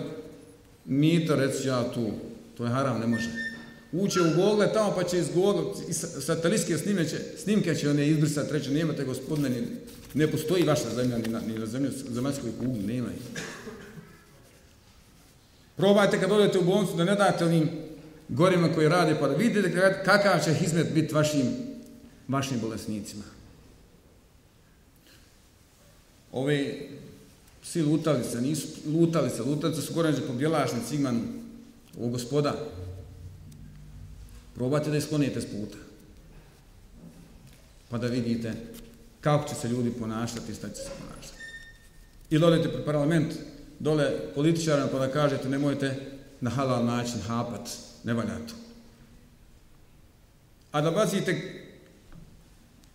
mi 0.85 1.27
to 1.27 1.37
reći 1.37 1.69
ja 1.69 1.85
tu, 1.95 2.11
to 2.57 2.65
je 2.65 2.71
haram, 2.71 3.01
ne 3.01 3.07
može. 3.07 3.52
Uće 3.93 4.21
u 4.21 4.35
Google 4.37 4.73
tamo 4.73 4.95
pa 4.95 5.05
će 5.05 5.19
iz 5.19 5.29
Google, 5.35 5.65
iz 5.89 5.97
satelitske 6.21 6.79
snimke 6.79 7.05
će, 7.05 7.19
snimke 7.39 7.75
će 7.75 7.91
one 7.91 8.09
izbrisati, 8.09 8.53
reći, 8.53 8.71
nemate 8.71 9.05
gospodine, 9.05 9.51
ni, 9.51 9.67
ne 10.15 10.27
postoji 10.31 10.65
vaša 10.65 10.91
zemlja 10.95 11.19
ni 11.19 11.29
na, 11.29 11.41
ni 11.41 11.59
na 11.59 11.67
zemlju, 11.67 11.91
zemaljskoj 12.09 12.51
kugli, 12.59 12.83
nema 12.83 13.09
je. 13.09 13.17
Probajte 15.77 16.21
kad 16.21 16.33
odete 16.33 16.59
u 16.59 16.63
bolnicu 16.63 16.97
da 16.97 17.05
ne 17.05 17.15
date 17.15 17.45
onim 17.45 17.71
gorima 18.29 18.75
koji 18.75 18.89
rade, 18.89 19.17
pa 19.21 19.29
da 19.29 19.37
vidite 19.37 20.03
kakav 20.05 20.45
će 20.45 20.55
hizmet 20.55 20.95
biti 20.95 21.15
vašim, 21.15 21.47
vašim 22.29 22.61
bolesnicima 22.61 23.25
ove 26.33 26.75
svi 27.63 27.83
lutalice, 27.83 28.41
nisu 28.41 28.69
lutalice, 28.87 29.43
lutalice 29.43 29.83
su 29.83 29.95
goranđe 29.95 30.21
po 30.27 30.33
bjelašnici, 30.33 30.97
imam 30.97 31.23
u 31.97 32.09
gospoda. 32.09 32.55
Probajte 34.55 34.91
da 34.91 34.97
isklonite 34.97 35.41
s 35.41 35.47
puta. 35.47 35.77
Pa 37.89 37.99
da 37.99 38.07
vidite 38.07 38.53
kako 39.21 39.49
će 39.49 39.55
se 39.55 39.69
ljudi 39.69 39.91
ponašati 39.91 40.53
i 40.53 40.55
šta 40.55 40.69
će 40.69 40.75
se 40.75 40.91
ponašati. 40.99 41.43
I 42.31 42.39
dolete 42.39 42.69
pred 42.69 42.85
parlament, 42.85 43.35
dole 43.79 44.11
političarima 44.35 44.89
pa 44.93 44.99
da 44.99 45.13
kažete 45.13 45.49
nemojte 45.49 45.97
na 46.41 46.51
halal 46.51 46.85
način 46.85 47.21
hapat, 47.21 47.69
ne 48.05 48.15
valja 48.15 48.37
to. 48.49 48.55
A 50.73 50.81
da 50.81 50.91
bacite 50.91 51.63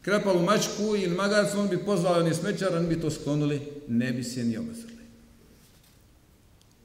krepalu 0.01 0.41
mačku 0.41 0.95
ili 0.95 1.15
magarcu, 1.15 1.59
on 1.59 1.67
bi 1.67 1.77
pozvali 1.85 2.23
oni 2.23 2.35
smećar, 2.35 2.75
oni 2.75 2.87
bi 2.87 3.01
to 3.01 3.11
sklonili, 3.11 3.61
ne 3.87 4.11
bi 4.13 4.23
se 4.23 4.43
ni 4.43 4.57
obazrli. 4.57 4.97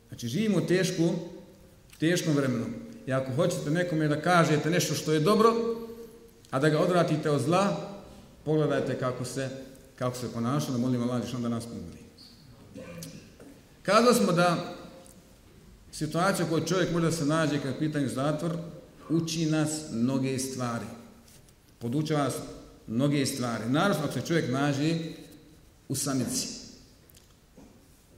Znači, 0.09 0.29
živimo 0.29 0.61
teško, 0.61 1.15
teškom 1.99 2.35
vremenu. 2.35 2.67
I 3.07 3.13
ako 3.13 3.33
hoćete 3.33 3.71
nekome 3.71 4.09
da 4.09 4.21
kažete 4.21 4.71
nešto 4.71 4.95
što 4.95 5.13
je 5.13 5.21
dobro, 5.21 5.55
a 6.51 6.59
da 6.59 6.69
ga 6.69 6.79
odvratite 6.79 7.31
od 7.31 7.41
zla, 7.41 7.77
pogledajte 8.45 8.99
kako 8.99 9.25
se, 9.25 9.49
kako 9.99 10.17
se 10.17 10.33
ponaša, 10.33 10.73
da 10.73 10.79
molim 10.79 11.03
Allah 11.03 11.23
da 11.43 11.49
nas 11.49 11.65
pomoli. 11.65 12.03
Kazali 13.83 14.15
smo 14.15 14.33
da 14.33 14.57
situacija 15.93 16.47
u 16.47 16.49
kojoj 16.49 16.67
čovjek 16.67 16.93
može 16.93 17.07
da 17.07 17.13
se 17.13 17.25
nađe 17.25 17.61
kad 17.63 17.79
pitanju 17.79 18.09
zatvor, 18.09 18.57
uči 19.09 19.47
nas 19.47 19.71
mnoge 19.93 20.39
stvari. 20.39 20.85
Podučava 21.79 22.25
nas 22.25 22.35
mnoge 22.87 23.27
stvari. 23.27 23.65
Naravno, 23.69 24.05
ako 24.05 24.13
se 24.13 24.27
čovjek 24.27 24.51
nađe 24.51 24.99
u 25.89 25.95
samici. 25.95 26.49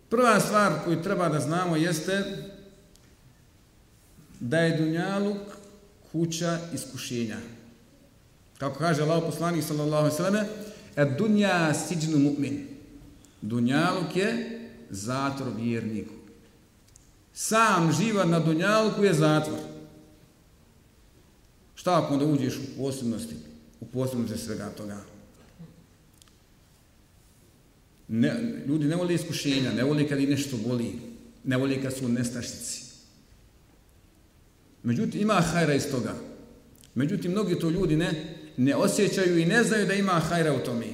Prva 0.09 0.41
stvar 0.41 0.73
koju 0.85 1.03
treba 1.03 1.29
da 1.29 1.41
znamo 1.41 1.76
jeste 1.76 2.44
da 4.45 4.59
je 4.59 4.77
Dunjaluk 4.77 5.37
kuća 6.13 6.59
iskušenja. 6.75 7.37
Kako 8.59 8.79
kaže 8.79 9.03
Allah 9.03 9.23
poslanik 9.27 9.65
sallallahu 9.65 10.23
alejhi 10.23 10.49
ve 10.97 11.17
dunja 11.19 11.75
siđnu 11.75 12.19
mu'min. 12.19 12.67
Dunjaluk 13.43 14.17
je 14.17 14.61
zatvor 14.91 15.49
vjerniku. 15.57 16.15
Sam 17.35 17.93
život 17.93 18.27
na 18.27 18.41
Dunjaluku 18.41 19.05
je 19.05 19.15
zatvor. 19.15 19.59
Šta 21.75 21.99
ako 21.99 22.15
onda 22.15 22.27
uđeš 22.27 22.55
u 22.57 22.83
posebnosti? 22.83 23.35
U 23.81 23.87
posebnosti 23.87 24.39
svega 24.39 24.71
toga. 24.71 25.01
Ne, 28.09 28.63
ljudi 28.67 28.85
ne 28.85 28.97
voli 28.97 29.15
iskušenja, 29.15 29.73
ne 29.73 29.85
voli 29.85 30.09
kad 30.09 30.21
i 30.21 30.27
nešto 30.27 30.57
boli, 30.67 31.01
ne 31.45 31.57
voli 31.57 31.83
kad 31.83 31.97
su 31.97 32.09
nestašnici. 32.09 32.84
Međutim, 34.85 35.21
ima 35.21 35.35
hajra 35.35 35.75
iz 35.75 35.91
toga. 35.91 36.14
Međutim, 36.95 37.31
mnogi 37.31 37.59
to 37.59 37.71
ljudi 37.71 37.97
ne, 37.97 38.37
ne 38.57 38.76
osjećaju 38.76 39.38
i 39.38 39.45
ne 39.45 39.64
znaju 39.64 39.87
da 39.87 39.95
ima 39.95 40.12
hajra 40.12 40.53
u 40.53 40.59
tome. 40.59 40.87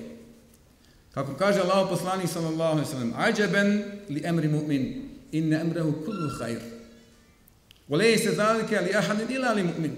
Kako 1.15 1.35
kaže 1.35 1.61
Allah 1.61 1.89
poslanik 1.91 2.29
sallallahu 2.29 2.73
alaihi 2.73 2.91
sallam, 2.91 3.13
Ađeben 3.17 3.83
li 4.09 4.23
emri 4.25 4.49
mu'min, 4.49 5.03
inne 5.33 5.61
emrehu 5.61 5.93
kullu 5.93 6.31
hajr. 6.39 6.61
Ulej 7.89 8.19
se 8.19 8.35
zalike 8.35 8.81
li 8.81 8.95
ahadin 8.95 9.31
ila 9.31 9.53
li 9.53 9.63
mu'min. 9.63 9.91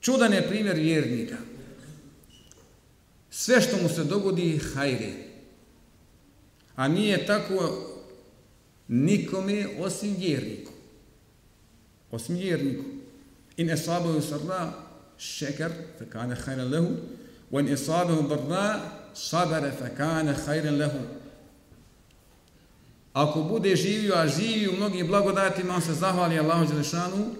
Čudan 0.00 0.32
je 0.32 0.48
primjer 0.48 0.76
vjernika. 0.76 1.36
Sve 3.30 3.60
što 3.60 3.76
mu 3.82 3.88
se 3.88 4.04
dogodi, 4.04 4.60
hajre. 4.74 5.12
A 6.76 6.88
nije 6.88 7.26
tako 7.26 7.86
nikome 8.88 9.66
osim 9.78 10.16
vjerniku. 10.18 10.71
Esabahu 13.56 14.20
sarra 14.20 14.72
šekar, 15.18 15.70
fe 15.98 16.06
kane 16.10 16.34
hajren 16.34 16.68
lehu, 16.70 16.96
wa 17.50 17.60
in 17.60 17.68
esabahu 17.68 18.28
darra, 18.28 18.80
sabare, 19.14 19.70
fe 19.72 19.94
kane 19.96 20.32
hajren 20.32 20.78
lehu. 20.78 21.00
Ako 23.14 23.42
bude 23.42 23.76
živio, 23.76 24.14
a 24.16 24.26
živi 24.26 24.68
u 24.68 24.76
mnogim 24.76 25.06
blagodatima, 25.06 25.74
on 25.74 25.80
se 25.80 25.94
zahvali 25.94 26.38
Allahu 26.38 26.66
Đelešanu 26.66 27.34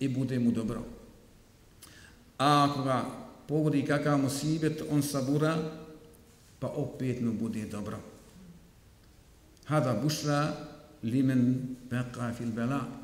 i 0.00 0.08
bude 0.08 0.38
mu 0.38 0.50
dobro. 0.50 0.84
A 2.38 2.68
ako 2.70 2.82
ga 2.82 3.04
pogodi 3.48 3.82
kakav 3.86 4.18
musibet, 4.18 4.82
on 4.90 5.02
sabura, 5.02 5.56
pa 6.58 6.68
opet 6.68 7.20
mu 7.20 7.32
bude 7.32 7.66
dobro. 7.66 7.98
Hada 9.66 9.94
bušra 10.02 10.52
limen 11.02 11.76
beqa 11.90 12.32
fil 12.38 12.52
bela. 12.52 12.99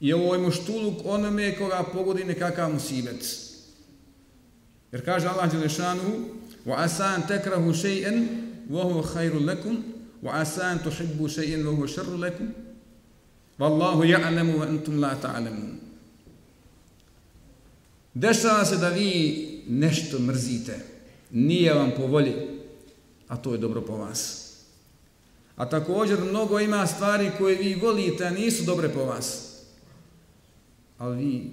I 0.00 0.12
ovo 0.12 0.22
je 0.22 0.28
ovaj 0.28 0.38
muštuluk 0.38 0.94
onome 1.04 1.56
koga 1.56 1.84
pogodi 1.92 2.24
nekakav 2.24 2.72
musibet. 2.72 3.46
Jer 4.92 5.04
kaže 5.04 5.28
Allah 5.28 5.52
Đelešanu, 5.52 6.28
wa 6.66 6.74
asan 6.76 7.22
شَيْئًا 7.72 8.26
وَهُوَ 8.70 8.76
wa 8.76 8.84
huwa 8.84 9.02
khairu 9.02 9.40
lakum, 9.40 9.84
wa 10.22 10.32
asan 10.32 10.78
tuhibbu 10.78 11.26
لَكُمْ 11.26 11.66
wa 11.66 11.72
huwa 11.72 11.86
وَأَنْتُمْ 11.86 12.20
lakum, 12.20 12.48
Wallahu 13.58 14.02
wa 14.58 14.66
antum 14.66 15.00
la 15.00 15.14
ta'lamun. 15.14 15.80
Dešava 18.14 18.64
se 18.64 18.76
da 18.76 18.88
vi 18.88 19.62
nešto 19.68 20.18
mrzite, 20.18 20.80
nije 21.30 21.74
vam 21.74 21.90
po 21.96 22.06
volji, 22.06 22.34
a 23.28 23.36
to 23.36 23.52
je 23.52 23.58
dobro 23.58 23.80
po 23.80 23.96
vas. 23.96 24.46
A 25.56 25.68
također 25.68 26.20
mnogo 26.20 26.60
ima 26.60 26.86
stvari 26.86 27.30
koje 27.38 27.56
vi 27.56 27.74
volite, 27.74 28.24
a 28.24 28.30
nisu 28.30 28.64
dobre 28.64 28.88
po 28.88 29.04
vas. 29.04 29.45
Ali 30.98 31.16
vi 31.16 31.50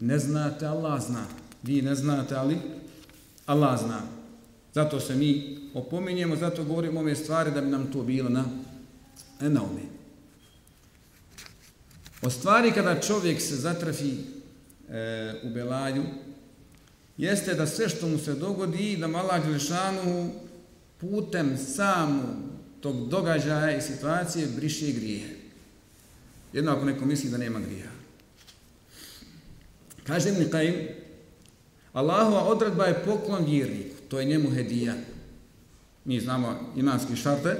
ne 0.00 0.18
znate, 0.18 0.66
Allah 0.66 1.02
zna. 1.06 1.26
Vi 1.62 1.82
ne 1.82 1.94
znate, 1.94 2.34
ali 2.34 2.56
Allah 3.46 3.80
zna. 3.80 4.02
Zato 4.74 5.00
se 5.00 5.14
mi 5.14 5.58
opominjemo, 5.74 6.36
zato 6.36 6.64
govorimo 6.64 7.00
ove 7.00 7.16
stvari 7.16 7.50
da 7.50 7.60
bi 7.60 7.68
nam 7.68 7.92
to 7.92 8.02
bilo 8.02 8.28
na, 8.28 8.44
na 9.40 9.62
ume. 9.62 9.82
O 12.22 12.30
stvari 12.30 12.72
kada 12.72 13.00
čovjek 13.00 13.40
se 13.40 13.56
zatrafi 13.56 14.12
e, 14.12 15.34
u 15.42 15.50
Belaju, 15.50 16.04
jeste 17.16 17.54
da 17.54 17.66
sve 17.66 17.88
što 17.88 18.08
mu 18.08 18.18
se 18.18 18.34
dogodi, 18.34 18.96
da 18.96 19.06
mala 19.06 19.38
Đelešanu 19.38 20.30
putem 20.98 21.56
samu 21.58 22.22
tog 22.80 23.08
događaja 23.08 23.76
i 23.76 23.82
situacije 23.82 24.46
briše 24.56 24.92
grije. 24.92 25.36
Jedno 26.52 26.72
ako 26.72 26.84
neko 26.84 27.04
misli 27.04 27.30
da 27.30 27.38
nema 27.38 27.60
grija. 27.60 27.89
Kaže 30.10 30.34
Ibn 30.34 30.50
Qaim, 30.50 30.90
Allahova 31.94 32.50
odredba 32.50 32.90
je 32.90 33.02
poklon 33.06 33.44
vjerniku, 33.46 33.94
to 34.08 34.18
je 34.18 34.26
njemu 34.26 34.50
hedija. 34.50 34.94
Mi 36.04 36.20
znamo 36.20 36.72
imanski 36.76 37.16
šarte, 37.16 37.56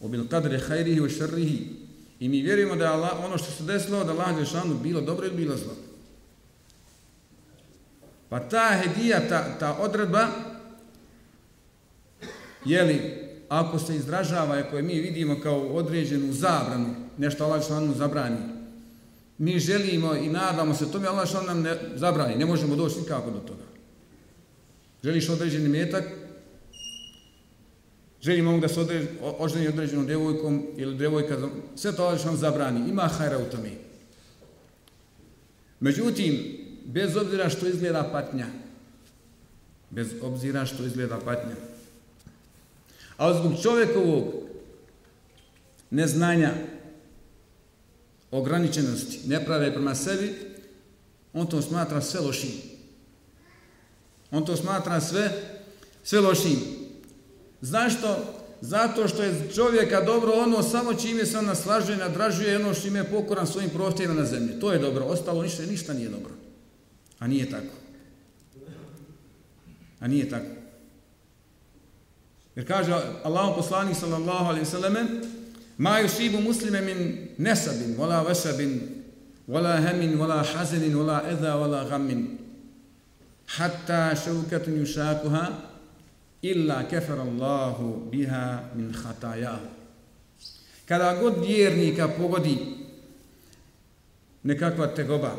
obil 0.00 0.28
kadre 0.28 0.58
hajrihi 0.58 1.00
u 1.00 1.08
šarrihi, 1.08 1.68
i 2.20 2.28
mi 2.28 2.42
vjerujemo 2.42 2.76
da 2.76 2.84
je 2.84 2.90
Allah, 2.90 3.24
ono 3.24 3.38
što 3.38 3.52
se 3.52 3.64
desilo, 3.64 4.04
da 4.04 4.12
Allah 4.12 4.32
Đelešanu 4.32 4.74
bilo 4.74 5.00
dobro 5.00 5.26
ili 5.26 5.36
bilo 5.36 5.56
zlo. 5.56 5.76
Pa 8.28 8.40
ta 8.40 8.80
hedija, 8.82 9.28
ta, 9.28 9.58
ta 9.58 9.76
odredba, 9.76 10.28
jeli, 12.64 13.00
ako 13.48 13.78
se 13.78 13.96
izražava, 13.96 14.58
ako 14.58 14.76
je 14.76 14.82
mi 14.82 15.00
vidimo 15.00 15.40
kao 15.42 15.60
određenu 15.60 16.32
zabranu, 16.32 16.94
nešto 17.18 17.44
Allah 17.44 17.66
šalanu 17.66 17.94
zabrani, 17.94 18.55
mi 19.38 19.58
želimo 19.58 20.14
i 20.14 20.28
nadamo 20.28 20.74
se 20.74 20.92
tome, 20.92 21.08
Allah 21.08 21.28
što 21.28 21.42
nam 21.42 21.62
ne 21.62 21.76
zabrani, 21.94 22.36
ne 22.36 22.46
možemo 22.46 22.76
doći 22.76 23.00
nikako 23.00 23.30
do 23.30 23.38
toga. 23.38 23.62
Želiš 25.04 25.28
određeni 25.28 25.68
metak, 25.68 26.04
želimo 28.22 28.58
da 28.58 28.68
se 28.68 28.80
određ, 28.80 29.06
oženi 29.20 29.68
određenom 29.68 30.06
djevojkom 30.06 30.66
ili 30.76 30.96
djevojka, 30.96 31.48
sve 31.76 31.96
to 31.96 32.04
Allah 32.04 32.24
nam 32.24 32.36
zabrani, 32.36 32.90
ima 32.90 33.02
hajra 33.02 33.38
u 33.38 33.50
tome. 33.50 33.70
Međutim, 35.80 36.58
bez 36.84 37.16
obzira 37.16 37.48
što 37.48 37.66
izgleda 37.66 38.08
patnja, 38.12 38.46
bez 39.90 40.08
obzira 40.22 40.66
što 40.66 40.84
izgleda 40.84 41.18
patnja, 41.24 41.54
A 43.16 43.34
zbog 43.34 43.52
čovjekovog 43.62 44.24
neznanja, 45.90 46.52
ograničenosti, 48.36 49.20
neprave 49.26 49.72
prema 49.72 49.94
sebi, 49.94 50.34
on 51.32 51.46
to 51.46 51.62
smatra 51.62 52.00
sve 52.00 52.20
lošim. 52.20 52.52
On 54.30 54.44
to 54.44 54.56
smatra 54.56 55.00
sve, 55.00 55.30
sve 56.04 56.20
lošim. 56.20 56.58
Zašto? 57.60 58.16
Zato 58.60 59.08
što 59.08 59.22
je 59.22 59.50
čovjeka 59.54 60.00
dobro 60.00 60.32
ono 60.32 60.62
samo 60.62 60.94
čime 60.94 61.26
se 61.26 61.38
on 61.38 61.46
naslažuje, 61.46 61.96
nadražuje 61.96 62.56
ono 62.56 62.74
što 62.74 62.88
im 62.88 62.96
je 62.96 63.04
pokoran 63.04 63.46
svojim 63.46 63.70
prohtjevima 63.70 64.20
na 64.20 64.26
zemlji. 64.26 64.60
To 64.60 64.72
je 64.72 64.78
dobro. 64.78 65.04
Ostalo 65.04 65.42
ništa, 65.42 65.62
ništa 65.62 65.92
nije 65.92 66.08
dobro. 66.08 66.32
A 67.18 67.26
nije 67.26 67.50
tako. 67.50 67.74
A 70.00 70.08
nije 70.08 70.28
tako. 70.28 70.46
Jer 72.56 72.66
kaže 72.66 72.92
Allahom 73.22 73.54
poslanik 73.54 73.96
sallallahu 73.96 74.44
alaihi 74.44 74.66
sallame 74.66 75.04
Ma 75.78 76.00
yusibu 76.00 76.40
muslime 76.40 76.80
min 76.80 77.28
nesabin, 77.38 77.96
wala 77.98 78.22
wasabin 78.22 78.96
wala 79.48 79.80
hemin, 79.80 80.18
wala 80.18 80.42
hazenin, 80.42 80.94
wala 80.94 81.22
edha, 81.30 81.56
wala 81.56 81.84
gammin. 81.84 82.38
Hatta 83.46 84.14
šaukatun 84.14 84.82
yušakuha 84.82 85.52
illa 86.42 86.82
kafara 86.84 87.22
Allahu 87.22 88.10
biha 88.10 88.74
min 88.74 88.92
hatajahu. 88.92 89.66
Kada 90.86 91.14
god 91.20 91.42
vjernika 91.42 92.08
pogodi 92.08 92.58
nekakva 94.44 94.94
tegoba, 94.94 95.34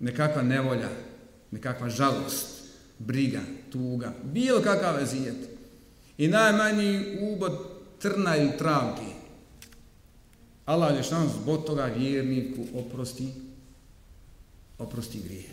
nekakva 0.00 0.42
nevolja, 0.42 0.88
nekakva 1.52 1.88
žalost, 1.88 2.68
briga, 2.98 3.40
tuga, 3.72 4.12
bilo 4.24 4.60
kakav 4.60 5.00
ezijet 5.02 5.48
i 6.18 6.28
najmanji 6.28 7.18
ubod 7.20 7.52
trna 8.00 8.36
ili 8.36 8.56
travke. 8.58 9.19
Allah 10.70 10.96
je 10.96 11.02
šans 11.02 11.32
zbog 11.42 11.64
toga 11.64 11.84
vjerniku 11.84 12.66
oprosti, 12.74 13.28
oprosti 14.78 15.20
grije. 15.20 15.48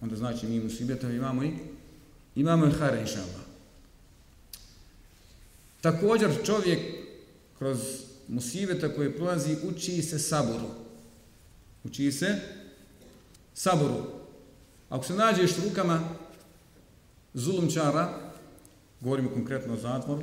Onda 0.00 0.16
znači 0.16 0.46
mi 0.46 0.60
musibeta 0.60 1.10
imamo 1.10 1.44
i 1.44 1.50
imamo 2.34 2.66
i 2.66 2.70
hara 2.70 3.00
inša 3.00 3.18
Allah. 3.18 3.46
Također 5.80 6.30
čovjek 6.44 6.78
kroz 7.58 7.78
musibeta 8.28 8.94
koje 8.94 9.16
prolazi 9.16 9.56
uči 9.62 10.02
se 10.02 10.18
saboru. 10.18 10.68
Uči 11.84 12.12
se 12.12 12.40
saboru. 13.54 14.02
Ako 14.88 15.04
se 15.04 15.14
nađeš 15.14 15.50
rukama 15.64 16.08
zulumčara, 17.34 18.32
govorimo 19.00 19.30
konkretno 19.30 19.74
o 19.74 19.80
zatvoru, 19.80 20.22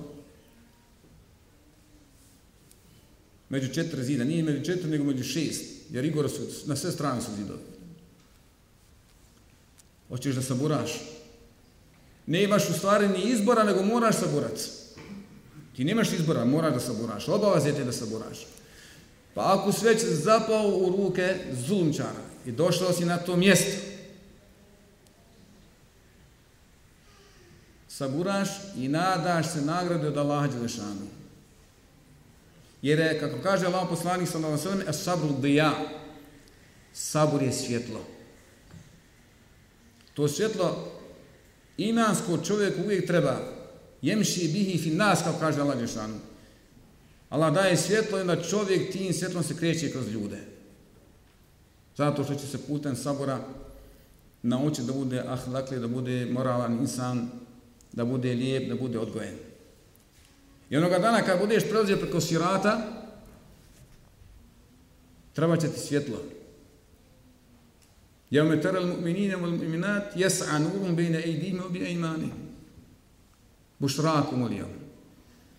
među 3.50 3.74
četiri 3.74 4.04
zida, 4.04 4.24
nije 4.24 4.44
među 4.44 4.66
četiri, 4.66 4.90
nego 4.90 5.04
među 5.04 5.24
šest, 5.24 5.64
jer 5.90 6.06
Igor 6.06 6.30
su, 6.30 6.42
na 6.66 6.76
sve 6.76 6.92
strane 6.92 7.22
su 7.22 7.32
zidovi. 7.38 7.60
Hoćeš 10.08 10.36
da 10.36 10.42
saburaš? 10.42 10.92
Ne 12.26 12.44
imaš 12.44 12.70
u 12.70 12.74
stvari 12.74 13.08
ni 13.08 13.24
izbora, 13.24 13.64
nego 13.64 13.84
moraš 13.84 14.16
saburac. 14.16 14.70
Ti 15.76 15.84
nemaš 15.84 16.14
izbora, 16.14 16.46
moraš 16.46 16.74
da 16.74 16.80
saburaš. 16.80 17.28
Obavaz 17.28 17.66
je 17.66 17.76
te 17.76 17.84
da 17.84 17.92
saburaš. 17.92 18.48
Pa 19.34 19.60
ako 19.60 19.72
sve 19.72 20.00
će 20.00 20.06
zapao 20.06 20.68
u 20.68 20.90
ruke 20.98 21.36
zulumčara 21.68 22.24
i 22.46 22.52
došao 22.52 22.94
si 22.94 23.06
na 23.06 23.18
to 23.18 23.36
mjesto, 23.36 23.82
saburaš 27.88 28.50
i 28.78 28.88
nadaš 28.88 29.54
se 29.54 29.62
nagrade 29.62 30.08
od 30.08 30.18
Allaha 30.18 30.48
Đelešanu. 30.48 31.19
Jer 32.82 33.00
je, 33.00 33.20
kako 33.20 33.42
kaže 33.44 33.66
Allah 33.66 33.88
poslanik 33.90 34.30
sallallahu 34.30 34.62
alejhi 34.62 34.80
ve 34.80 34.84
sellem, 34.84 34.94
sabru 34.94 35.42
dija. 35.42 35.72
Sabur 36.94 37.44
je 37.44 37.52
svjetlo. 37.52 38.00
To 40.14 40.28
svjetlo 40.28 40.92
imansko 41.78 42.38
čovjek 42.38 42.74
uvijek 42.86 43.08
treba 43.08 43.40
jemši 44.02 44.50
bihi 44.54 44.78
fi 44.78 44.90
nas, 44.90 45.24
kao 45.24 45.34
kaže 45.40 45.62
Allah 45.62 45.76
Đelešanu. 45.76 46.16
Allah 47.30 47.54
daje 47.54 47.78
svjetlo 47.78 48.18
i 48.18 48.22
onda 48.22 48.42
čovjek 48.42 48.92
tim 48.92 49.14
svjetlom 49.14 49.44
se 49.44 49.58
kreće 49.58 49.92
kroz 49.92 50.08
ljude. 50.08 50.38
Zato 51.98 52.24
što 52.24 52.36
će 52.36 52.48
se 52.48 52.58
putem 52.58 52.96
sabora 52.96 53.40
naučiti 54.42 54.88
da 54.88 54.94
bude 54.94 55.24
ahlakli, 55.28 55.80
da 55.80 55.88
bude 55.88 56.26
moralan 56.26 56.80
insan, 56.80 57.30
da 57.92 58.06
bude 58.06 58.34
lijep, 58.34 58.70
da 58.70 58.76
bude 58.76 59.00
odgojen. 59.00 59.49
I 60.70 60.78
onoga 60.78 61.00
dana 61.00 61.22
kad 61.22 61.40
budeš 61.40 61.64
prelazio 61.64 61.98
preko 61.98 62.22
sirata, 62.22 63.04
treba 65.34 65.58
će 65.58 65.68
ti 65.68 65.80
svjetlo. 65.80 66.18
Jevme 68.30 68.62
teral 68.62 68.86
mu'minine 68.86 69.36
wal 69.36 69.58
mu'minat 69.58 70.16
jes'a 70.16 70.60
nurum 70.60 70.96
bejne 70.96 71.24
ejdime 71.26 71.64
bi 71.70 71.86
ejmani. 71.86 72.30
Bušrakum 73.80 74.42
ul 74.42 74.52
jevme. 74.52 74.80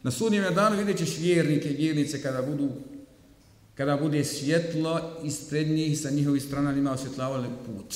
Na 0.03 0.11
sudnjem 0.11 0.55
danu 0.55 0.77
vidjet 0.77 0.99
ćeš 0.99 1.19
vjernike 1.19 1.69
i 1.71 1.77
vjernice 1.77 2.23
kada 2.23 2.43
budu 2.43 2.71
kada 3.75 3.97
bude 3.97 4.25
svjetlo 4.25 5.21
ispred 5.25 5.69
njih 5.69 6.01
sa 6.01 6.11
njihovih 6.11 6.43
strana 6.43 6.73
njima 6.73 6.93
osvjetlavali 6.93 7.49
put. 7.67 7.95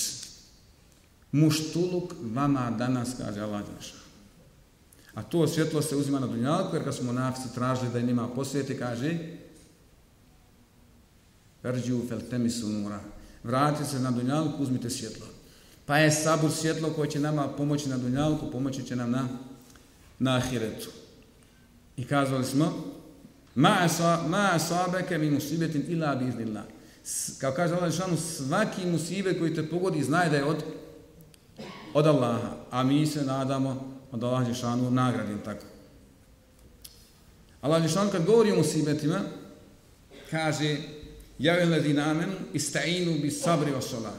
Muštuluk 1.33 2.14
vama 2.35 2.70
danas, 2.79 3.09
kaže 3.18 3.40
Allah 3.40 3.62
Đelša. 3.66 4.04
A 5.14 5.22
to 5.22 5.48
svjetlo 5.48 5.83
se 5.83 5.96
uzima 5.96 6.20
na 6.20 6.27
dunjalku, 6.27 6.77
jer 6.77 6.85
kad 6.85 6.94
smo 6.94 7.12
nafici 7.12 7.55
tražili 7.55 7.92
da 7.92 8.00
njima 8.00 8.29
posvijete, 8.29 8.79
kaže 8.79 9.18
Erđu 11.64 12.00
fel 12.09 12.20
temisu 12.31 12.68
nura. 12.68 13.00
Vratite 13.44 13.85
se 13.85 13.98
na 13.98 14.11
dunjalku, 14.11 14.62
uzmite 14.62 14.90
svjetlo. 14.90 15.27
Pa 15.87 15.98
je 15.98 16.11
sabur 16.11 16.50
svjetlo 16.50 16.90
koje 16.90 17.11
će 17.11 17.20
nama 17.20 17.48
pomoći 17.48 17.88
na 17.88 17.98
dunjalku, 17.98 18.50
pomoći 18.50 18.83
će 18.83 18.96
nam 18.96 19.11
na, 19.11 19.29
na 20.18 20.37
ahiretu. 20.37 20.90
I 21.96 22.05
kazali 22.05 22.44
smo, 22.44 22.85
ma 23.55 24.50
asabeke 24.53 25.18
mi 25.18 25.31
musibetin 25.31 25.85
ila 25.88 26.14
biznillah. 26.14 26.64
Kao 27.38 27.53
kaže 27.53 27.74
Allah 27.74 27.90
Žešanu, 27.90 28.16
svaki 28.16 28.87
musibet 28.87 29.38
koji 29.38 29.55
te 29.55 29.68
pogodi, 29.68 30.05
znaj 30.05 30.31
da 30.31 30.37
je 30.37 30.44
od, 30.44 30.64
od 31.94 32.07
Allaha. 32.07 32.57
A 32.70 32.83
mi 32.83 33.07
se 33.07 33.24
nadamo 33.24 33.93
od 34.14 34.24
Allah 34.24 34.46
Žešanu 34.46 34.90
nagradim 34.90 35.38
tako. 35.44 35.66
Allah 37.61 37.83
Žešanu 37.83 38.11
kad 38.11 38.24
govori 38.24 38.53
o 38.53 38.57
musibetima, 38.57 39.20
kaže, 40.31 40.77
javel 41.38 41.70
ladina 41.70 42.11
amenu, 42.11 42.33
ista'inu 42.53 43.20
bi 43.22 43.31
sabri 43.31 43.72
wa 43.72 43.83
sola. 43.83 44.12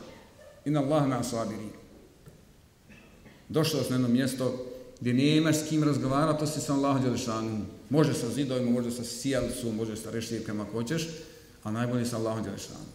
Inna 0.66 0.82
Allah 0.82 1.08
ma 1.08 1.24
sabiri. 1.24 1.70
Došlo 3.50 3.84
se 3.84 3.90
na 3.90 3.96
jedno 3.96 4.08
mjesto 4.08 4.66
gdje 5.00 5.14
nemaš 5.14 5.56
s 5.56 5.70
kim 5.70 5.84
razgovarati, 5.84 6.40
to 6.40 6.48
si 6.48 6.62
sa 6.62 6.74
Allahom 6.74 7.04
Đelešanom. 7.04 7.66
Može 7.90 8.14
sa 8.14 8.30
zidovima, 8.30 8.72
može 8.72 8.92
sa 8.92 9.04
sijalcom, 9.04 9.76
može 9.76 9.96
sa 9.96 10.12
rešljivkama 10.12 10.64
ako 10.64 10.72
hoćeš, 10.72 11.08
a 11.64 11.72
najbolje 11.72 12.06
sa 12.06 12.18
Allahom 12.18 12.44
Đelešanom. 12.44 12.88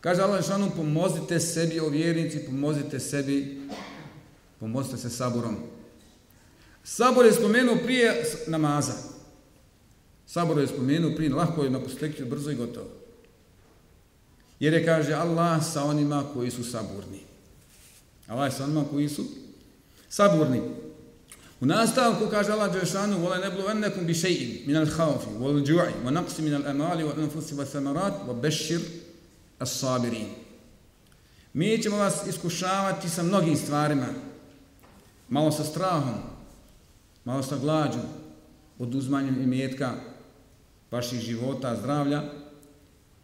Kaže 0.00 0.22
Allah 0.22 0.40
Đelešanom, 0.40 0.70
pomozite 0.76 1.40
sebi 1.40 1.80
o 1.80 1.88
vjernici, 1.88 2.46
pomozite 2.46 3.00
sebi, 3.00 3.68
pomozite 4.60 4.96
se 4.96 5.10
saburom. 5.10 5.73
Sabor 6.83 7.25
je 7.25 7.33
spomenuo 7.33 7.75
prije 7.83 8.23
namaza. 8.47 8.93
Sabor 10.27 10.59
je 10.59 10.67
spomenuo 10.67 11.15
prije, 11.15 11.33
lahko 11.33 11.63
je 11.63 11.69
na 11.69 11.79
postekću, 11.79 12.25
brzo 12.25 12.51
i 12.51 12.55
gotovo. 12.55 12.89
Jer 14.59 14.73
je, 14.73 14.85
kaže, 14.85 15.13
Allah 15.13 15.63
sa 15.73 15.83
onima 15.83 16.23
koji 16.33 16.51
su 16.51 16.63
saburni. 16.63 17.19
Allah 18.27 18.47
je 18.47 18.57
sa 18.57 18.63
onima 18.63 18.83
koji 18.91 19.09
su 19.09 19.25
saburni. 20.09 20.61
U 21.61 21.65
nastavku 21.65 22.27
kaže 22.31 22.51
Allah 22.51 22.71
Đelešanu 22.71 23.17
وَلَا 23.17 23.37
نَبْلُوَنَّكُمْ 23.49 24.07
بِشَيْءٍ 24.07 24.67
مِنَ 24.67 24.75
الْخَوْفِ 24.75 25.27
وَالْجُعِ 25.39 26.05
وَنَقْسِ 26.05 26.39
مِنَ 26.39 26.53
الْأَمَالِ 26.55 27.03
وَالْأَنْفُسِ 27.03 27.53
وَالثَّمَرَاتِ 27.53 28.13
وَبَشِّرْ 28.27 28.81
الصَّابِرِينَ 29.61 30.27
Mi 31.53 31.83
ćemo 31.83 31.97
vas 31.97 32.27
iskušavati 32.27 33.09
sa 33.09 33.23
mnogim 33.23 33.57
stvarima. 33.57 34.07
Malo 35.29 35.51
sa 35.51 35.63
strahom, 35.63 36.32
malo 37.24 37.42
sa 37.42 37.58
glađu, 37.58 37.98
oduzmanjem 38.78 39.42
imetka 39.42 39.94
vaših 40.90 41.20
života, 41.20 41.76
zdravlja 41.76 42.22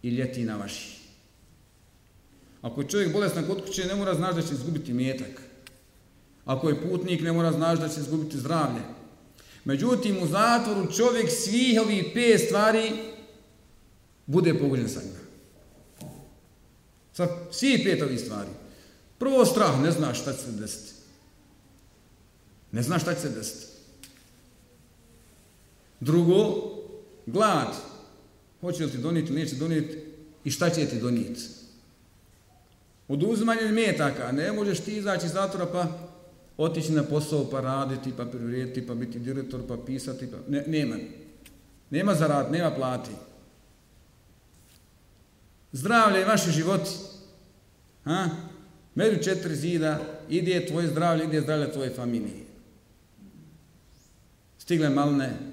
i 0.02 0.10
ljetina 0.10 0.56
vaših. 0.56 1.00
Ako 2.62 2.80
je 2.80 2.88
čovjek 2.88 3.12
bolestan 3.12 3.46
kod 3.46 3.64
kuće, 3.64 3.86
ne 3.86 3.94
mora 3.94 4.14
znaći 4.14 4.34
da 4.34 4.42
će 4.42 4.54
izgubiti 4.54 4.90
imetak. 4.90 5.42
Ako 6.44 6.68
je 6.68 6.82
putnik, 6.82 7.20
ne 7.20 7.32
mora 7.32 7.52
znaći 7.52 7.82
da 7.82 7.88
će 7.88 8.00
izgubiti 8.00 8.38
zdravlje. 8.38 8.80
Međutim, 9.64 10.22
u 10.22 10.26
zatvoru 10.26 10.92
čovjek 10.92 11.30
svih 11.30 11.80
ovih 11.80 12.04
pet 12.14 12.40
stvari 12.46 12.92
bude 14.26 14.58
pogođen 14.58 14.88
sa 14.88 15.00
njima. 15.00 15.18
Sa 17.12 17.28
svih 17.50 17.80
pet 17.84 18.02
ovih 18.02 18.20
stvari. 18.20 18.50
Prvo 19.18 19.44
strah, 19.44 19.80
ne 19.82 19.90
znaš 19.90 20.20
šta 20.20 20.32
će 20.32 20.38
se 20.38 20.52
desiti. 20.52 20.92
Ne 22.72 22.82
znaš 22.82 23.02
šta 23.02 23.14
će 23.14 23.20
se 23.20 23.28
desiti. 23.28 23.69
Drugo, 26.00 26.70
glad. 27.26 27.68
Hoće 28.60 28.84
li 28.84 28.90
ti 28.90 28.98
donijeti, 28.98 29.32
neće 29.32 29.56
donijeti 29.56 29.98
i 30.44 30.50
šta 30.50 30.70
će 30.70 30.86
ti 30.86 31.00
donijeti. 31.00 31.40
Oduzmanje 33.08 33.72
metaka. 33.72 34.32
Ne 34.32 34.52
možeš 34.52 34.80
ti 34.80 34.96
izaći 34.96 35.26
iz 35.26 35.32
zatvora 35.32 35.66
pa 35.66 35.86
otići 36.56 36.92
na 36.92 37.02
posao 37.02 37.50
pa 37.50 37.60
raditi, 37.60 38.12
pa 38.16 38.24
privrediti, 38.24 38.86
pa 38.86 38.94
biti 38.94 39.18
direktor, 39.18 39.60
pa 39.68 39.76
pisati, 39.86 40.30
pa... 40.30 40.36
Ne, 40.48 40.64
nema. 40.66 40.96
Nema 41.90 42.14
za 42.14 42.26
rad, 42.26 42.52
nema 42.52 42.70
plati. 42.70 43.10
Zdravlje 45.72 46.20
i 46.20 46.24
vaši 46.24 46.50
životi. 46.50 46.90
Ha? 48.04 48.28
Među 48.94 49.22
četiri 49.22 49.56
zida, 49.56 49.98
ide 50.28 50.66
tvoje 50.66 50.88
zdravlje, 50.88 51.24
ide 51.24 51.40
zdravlje 51.40 51.72
tvoje 51.72 51.90
familije. 51.90 52.44
Stigle 54.58 54.88
malne, 54.88 55.49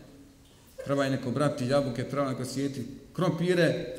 treba 0.87 1.03
je 1.03 1.09
neko 1.09 1.31
brati 1.31 1.67
jabuke, 1.67 2.09
treba 2.09 2.29
neko 2.29 2.45
sjeti, 2.45 2.85
krompire, 3.13 3.95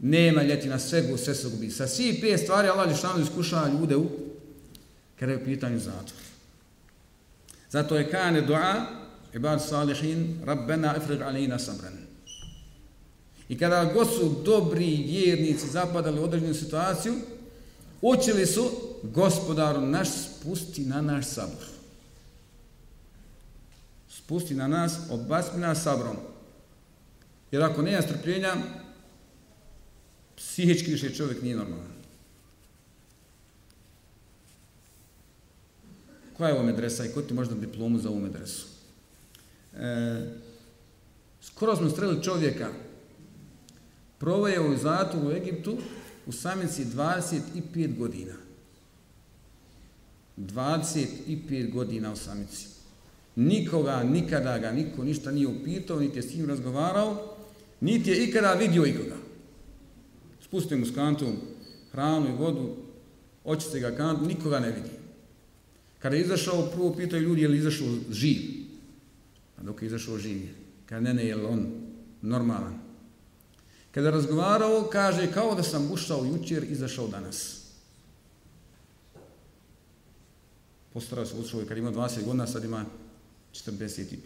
nema 0.00 0.42
ljetina, 0.42 0.78
sve 0.78 1.02
gu, 1.02 1.16
sve 1.16 1.34
se 1.34 1.48
gubi. 1.48 1.70
Sa 1.70 1.86
svih 1.86 2.18
pet 2.20 2.40
stvari 2.40 2.68
Allah 2.68 2.90
Žešanu 2.90 3.22
iskušava 3.22 3.68
ljude 3.68 3.96
u 3.96 4.06
kada 5.18 5.32
je 5.32 5.38
u 5.38 5.44
pitanju 5.44 5.78
zatvor. 5.78 6.22
Zato 7.70 7.96
je 7.96 8.10
kane 8.10 8.40
dua 8.40 8.86
ibad 9.34 9.64
salihin 9.64 10.40
rabbena 10.44 10.94
ifrig 10.96 11.22
alina 11.22 11.58
sabran. 11.58 11.98
I 13.48 13.58
kada 13.58 13.84
god 13.94 14.08
su 14.08 14.42
dobri 14.44 15.04
vjernici 15.06 15.68
zapadali 15.68 16.20
u 16.20 16.24
određenu 16.24 16.54
situaciju, 16.54 17.14
učili 18.02 18.46
su 18.46 18.70
gospodaru 19.02 19.80
naš 19.80 20.08
spusti 20.08 20.84
na 20.84 21.00
naš 21.00 21.26
sabor. 21.26 21.73
Spusti 24.24 24.54
na 24.54 24.68
nas, 24.68 24.98
obasmi 25.10 25.60
nas 25.60 25.82
sabrom. 25.82 26.16
Jer 27.50 27.62
ako 27.62 27.82
nema 27.82 28.02
strpljenja, 28.02 28.54
psihički 30.36 30.90
više 30.90 31.14
čovjek 31.14 31.42
nije 31.42 31.56
normalan. 31.56 31.94
koja 36.36 36.48
je 36.48 36.54
ovo 36.54 36.62
medresa 36.62 37.04
i 37.04 37.12
ko 37.12 37.22
ti 37.22 37.34
možda 37.34 37.54
diplomu 37.54 37.98
za 37.98 38.08
ovu 38.08 38.20
medresu? 38.20 38.66
E, 39.76 40.20
skoro 41.40 41.76
smo 41.76 41.90
streli 41.90 42.22
čovjeka, 42.22 42.70
Provo 44.18 44.48
je 44.48 44.60
u 44.60 44.76
zatu 44.76 45.18
u 45.26 45.30
Egiptu 45.30 45.78
u 46.26 46.32
samici 46.32 46.84
25 46.84 47.98
godina. 47.98 48.34
25 50.36 51.72
godina 51.72 52.12
u 52.12 52.16
samici. 52.16 52.73
Nikoga, 53.36 54.02
nikada 54.02 54.58
ga, 54.58 54.72
niko 54.72 55.04
ništa 55.04 55.30
nije 55.30 55.48
upitao, 55.48 56.00
niti 56.00 56.18
je 56.18 56.22
s 56.22 56.34
njim 56.34 56.48
razgovarao, 56.48 57.36
niti 57.80 58.10
je 58.10 58.24
ikada 58.24 58.52
vidio 58.52 58.86
ikoga. 58.86 59.16
Spustio 60.40 60.78
mu 60.78 60.86
s 60.86 60.94
kantom 60.94 61.36
hranu 61.92 62.28
i 62.28 62.36
vodu, 62.36 62.76
očiste 63.44 63.80
ga 63.80 63.96
kant, 63.96 64.26
nikoga 64.26 64.60
ne 64.60 64.70
vidi. 64.70 64.90
Kada 65.98 66.16
je 66.16 66.22
izašao, 66.22 66.70
prvo 66.74 66.94
pitaju 66.94 67.22
ljudi 67.22 67.42
je 67.42 67.48
li 67.48 67.58
izašao 67.58 67.88
živ. 68.10 68.38
A 69.58 69.62
dok 69.62 69.82
je 69.82 69.86
izašao 69.86 70.18
živ 70.18 70.36
je. 70.36 70.54
Kada 70.86 71.00
ne, 71.00 71.14
ne, 71.14 71.26
je 71.26 71.36
li 71.36 71.44
on 71.44 71.66
normalan. 72.22 72.78
Kada 73.90 74.08
je 74.08 74.12
razgovarao, 74.12 74.88
kaže 74.92 75.32
kao 75.32 75.54
da 75.54 75.62
sam 75.62 75.92
ušao 75.92 76.24
jučer, 76.24 76.64
izašao 76.70 77.08
danas. 77.08 77.60
Postarao 80.92 81.26
se 81.26 81.36
ušao 81.36 81.60
kad 81.68 81.78
ima 81.78 81.92
20 81.92 82.24
godina, 82.24 82.46
sad 82.46 82.64
ima 82.64 82.84
45. 83.54 84.16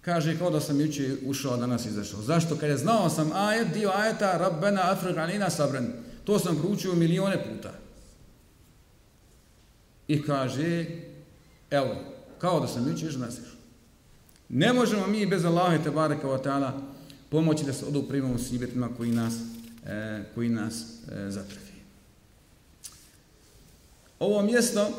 Kaže 0.00 0.38
kao 0.38 0.50
da 0.50 0.60
sam 0.60 0.80
juče 0.80 1.16
ušao, 1.26 1.56
danas 1.56 1.86
izašao. 1.86 2.22
Zašto? 2.22 2.56
Kad 2.56 2.70
je 2.70 2.76
znao 2.76 3.10
sam 3.10 3.32
ajet, 3.32 3.68
dio 3.74 3.90
ajeta, 3.94 4.38
Rabbena 4.38 4.92
Afrikanina 4.92 5.50
sabren. 5.50 5.92
To 6.24 6.38
sam 6.38 6.58
proučio 6.58 6.94
milione 6.94 7.44
puta. 7.44 7.72
I 10.08 10.22
kaže, 10.22 10.86
evo, 11.70 11.96
kao 12.38 12.60
da 12.60 12.66
sam 12.66 12.88
juče 12.88 13.06
išao, 13.06 13.20
danas 13.20 13.34
izašao. 13.38 13.58
Ne 14.48 14.72
možemo 14.72 15.06
mi 15.06 15.26
bez 15.26 15.44
Allaha 15.44 15.78
te 15.84 15.90
bareka 15.90 16.26
wa 16.28 16.42
ta'ala 16.44 16.72
pomoći 17.30 17.64
da 17.64 17.72
se 17.72 17.84
oduprimo 17.84 18.38
s 18.38 18.50
njibetima 18.50 18.88
koji 18.96 19.10
nas, 19.10 19.34
e, 19.86 20.24
koji 20.34 20.48
nas 20.48 20.82
e, 20.82 21.30
zatrefi. 21.30 21.72
Ovo 24.18 24.42
mjesto, 24.42 24.90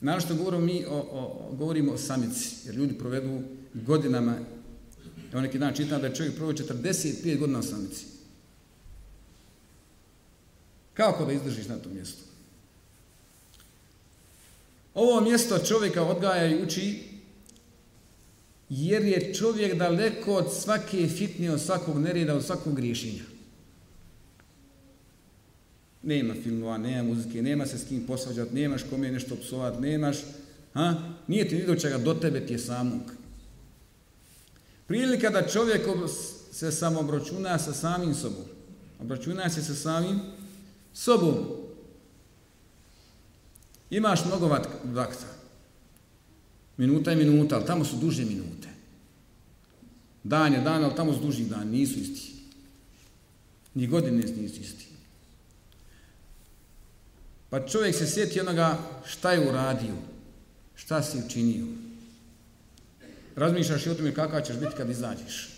na 0.00 0.20
što 0.20 0.34
govorimo 0.34 0.64
mi 0.64 0.84
o, 0.84 0.96
o, 0.96 1.50
govorimo 1.52 1.92
o 1.92 1.98
samici, 1.98 2.56
jer 2.64 2.74
ljudi 2.74 2.94
provedu 2.94 3.40
godinama, 3.74 4.38
evo 5.32 5.40
neki 5.40 5.58
dan 5.58 5.74
čitam 5.74 6.00
da 6.00 6.06
je 6.06 6.14
čovjek 6.14 6.36
provio 6.36 6.56
45 6.56 7.38
godina 7.38 7.58
u 7.58 7.62
samici. 7.62 8.04
Kako 10.94 11.24
da 11.24 11.32
izdržiš 11.32 11.68
na 11.68 11.76
tom 11.76 11.94
mjestu? 11.94 12.22
Ovo 14.94 15.20
mjesto 15.20 15.58
čovjeka 15.58 16.02
odgaja 16.02 16.46
i 16.46 16.62
uči 16.62 17.02
jer 18.68 19.04
je 19.04 19.34
čovjek 19.34 19.74
daleko 19.74 20.34
od 20.34 20.52
svake 20.52 21.08
fitnije, 21.08 21.52
od 21.52 21.60
svakog 21.60 21.98
nereda, 21.98 22.34
od 22.34 22.44
svakog 22.44 22.74
griješenja. 22.74 23.35
Nema 26.06 26.34
filmova, 26.42 26.78
nema 26.78 27.02
muzike, 27.02 27.42
nema 27.42 27.66
se 27.66 27.78
s 27.78 27.88
kim 27.88 28.06
posvađati, 28.06 28.54
nemaš 28.54 28.82
kome 28.90 29.10
nešto 29.10 29.36
psovat, 29.36 29.80
nemaš, 29.80 30.16
ha? 30.72 30.94
nije 31.26 31.48
ti 31.48 31.56
vidio 31.56 31.76
čega 31.76 31.98
do 31.98 32.14
tebe 32.14 32.46
ti 32.46 32.52
je 32.52 32.58
samog. 32.58 33.00
Prilika 34.86 35.30
da 35.30 35.48
čovjek 35.48 35.82
se 36.52 36.72
samo 36.72 37.00
obračuna 37.00 37.58
sa 37.58 37.72
samim 37.72 38.14
sobom, 38.14 38.44
obračuna 39.00 39.50
se 39.50 39.62
sa 39.62 39.74
samim 39.74 40.20
sobom. 40.94 41.34
Imaš 43.90 44.24
mnogo 44.24 44.46
vakta, 44.84 45.26
minuta 46.76 47.10
je 47.10 47.16
minuta, 47.16 47.56
ali 47.56 47.66
tamo 47.66 47.84
su 47.84 47.96
duže 47.96 48.24
minute. 48.24 48.68
Dan 50.24 50.52
je 50.52 50.60
dan, 50.60 50.84
ali 50.84 50.94
tamo 50.96 51.12
su 51.12 51.20
duži 51.20 51.44
dan, 51.44 51.68
nisu 51.68 51.98
isti. 51.98 52.32
Ni 53.74 53.86
godine 53.86 54.16
nisu 54.16 54.60
isti. 54.60 54.86
Pa 57.50 57.66
čovjek 57.66 57.94
se 57.94 58.06
sjeti 58.06 58.40
onoga 58.40 58.78
šta 59.06 59.32
je 59.32 59.48
uradio, 59.48 59.94
šta 60.74 61.02
si 61.02 61.18
učinio. 61.26 61.66
Razmišljaš 63.36 63.86
i 63.86 63.90
o 63.90 63.94
tome 63.94 64.14
kakav 64.14 64.40
ćeš 64.40 64.56
biti 64.56 64.76
kad 64.76 64.90
izađeš. 64.90 65.48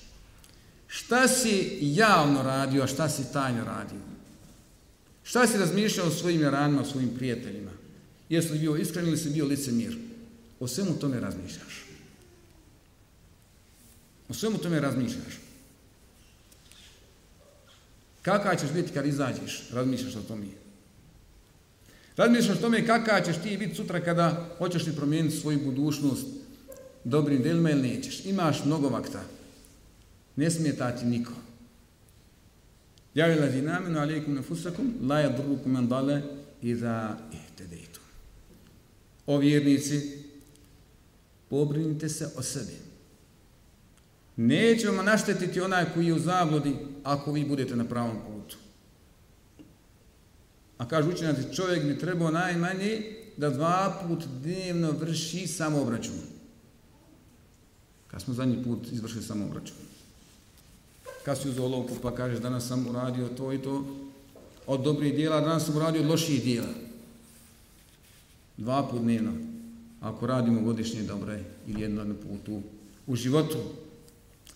Šta 0.89 1.29
si 1.29 1.79
javno 1.81 2.43
radio, 2.43 2.83
a 2.83 2.87
šta 2.87 3.09
si 3.09 3.33
tajno 3.33 3.65
radio? 3.65 4.01
Šta 5.23 5.47
si 5.47 5.59
razmišljao 5.59 6.07
o 6.07 6.11
svojim 6.11 6.43
ranima, 6.43 6.83
o 6.83 6.85
svojim 6.85 7.15
prijateljima? 7.17 7.71
Jesi 8.29 8.53
li 8.53 8.59
bio 8.59 8.77
iskren 8.77 9.07
ili 9.07 9.17
si 9.17 9.31
bio 9.31 9.47
licemir? 9.47 9.99
O 10.61 10.69
svemu 10.69 10.95
tome 10.95 11.21
razmišljaš. 11.21 11.85
O 14.29 14.35
svemu 14.35 14.59
tome 14.59 14.81
razmišljaš. 14.81 15.39
Kakav 18.23 18.57
ćeš 18.57 18.71
biti 18.71 18.93
kad 18.93 19.07
izađeš? 19.07 19.63
Razmišljaš 19.73 20.17
o 20.17 20.23
tome. 20.23 20.47
Razmišljaš 22.19 22.61
tome 22.61 22.87
kakav 22.87 23.25
ćeš 23.25 23.37
ti 23.43 23.57
biti 23.57 23.75
sutra 23.75 24.01
kada 24.01 24.47
hoćeš 24.59 24.87
li 24.87 24.97
promijeniti 24.97 25.37
svoju 25.37 25.59
budućnost 25.65 26.27
dobrim 27.05 27.43
delima 27.43 27.71
ili 27.71 27.89
nećeš. 27.89 28.25
Imaš 28.25 28.65
mnogo 28.65 28.89
vakta. 28.89 29.21
Ne 30.37 30.51
smije 30.51 30.77
tati 30.77 31.07
niko. 31.07 31.33
Ja 33.15 33.27
je 33.27 33.41
lazi 33.41 33.63
namenu 33.63 34.01
alaikum 34.01 34.35
nefusakum, 34.35 34.95
la 35.09 35.21
je 35.21 35.33
drugukum 35.33 35.77
en 35.77 35.89
dale 35.89 36.23
i 36.63 36.75
da 36.75 37.19
ihtedejtu. 37.33 38.01
O 39.27 39.39
vjernici, 39.39 40.25
pobrinite 41.49 42.09
se 42.09 42.29
o 42.37 42.43
sebi. 42.43 42.77
Neće 44.37 44.89
vam 44.89 45.05
naštetiti 45.05 45.61
onaj 45.61 45.85
koji 45.95 46.07
je 46.07 46.15
u 46.15 46.19
zablodi 46.19 46.77
ako 47.05 47.33
vi 47.33 47.45
budete 47.45 47.77
na 47.77 47.85
pravom 47.85 48.17
putu. 48.27 48.57
A 50.79 50.89
kaže 50.89 51.09
učenjaci, 51.09 51.55
čovjek 51.55 51.85
bi 51.85 51.99
trebao 51.99 52.31
najmanje 52.31 53.03
da 53.37 53.51
dva 53.51 54.03
put 54.07 54.25
dnevno 54.43 54.91
vrši 54.91 55.47
samoobračun. 55.47 56.19
Kad 58.07 58.23
smo 58.23 58.35
zadnji 58.35 58.65
put 58.65 58.93
izvršili 58.93 59.23
samoobračun. 59.23 59.77
Kad 61.25 61.39
si 61.39 61.49
uzao 61.49 61.67
olovku 61.67 61.95
pa 62.03 62.15
kažeš 62.15 62.39
danas 62.39 62.69
sam 62.69 62.87
uradio 62.87 63.29
to 63.29 63.53
i 63.53 63.63
to 63.63 63.85
od 64.67 64.83
dobrih 64.83 65.15
dijela, 65.15 65.41
danas 65.41 65.67
sam 65.67 65.77
uradio 65.77 66.03
od 66.03 66.09
loših 66.09 66.43
dijela. 66.43 66.69
Dva 68.57 68.89
put 68.91 69.01
dnevno. 69.01 69.33
Ako 70.01 70.27
radimo 70.27 70.61
godišnje 70.61 71.03
dobre 71.03 71.45
ili 71.67 71.83
jedno 71.83 72.05
na 72.05 72.15
putu 72.15 72.63
u 73.07 73.17
životu. 73.17 73.59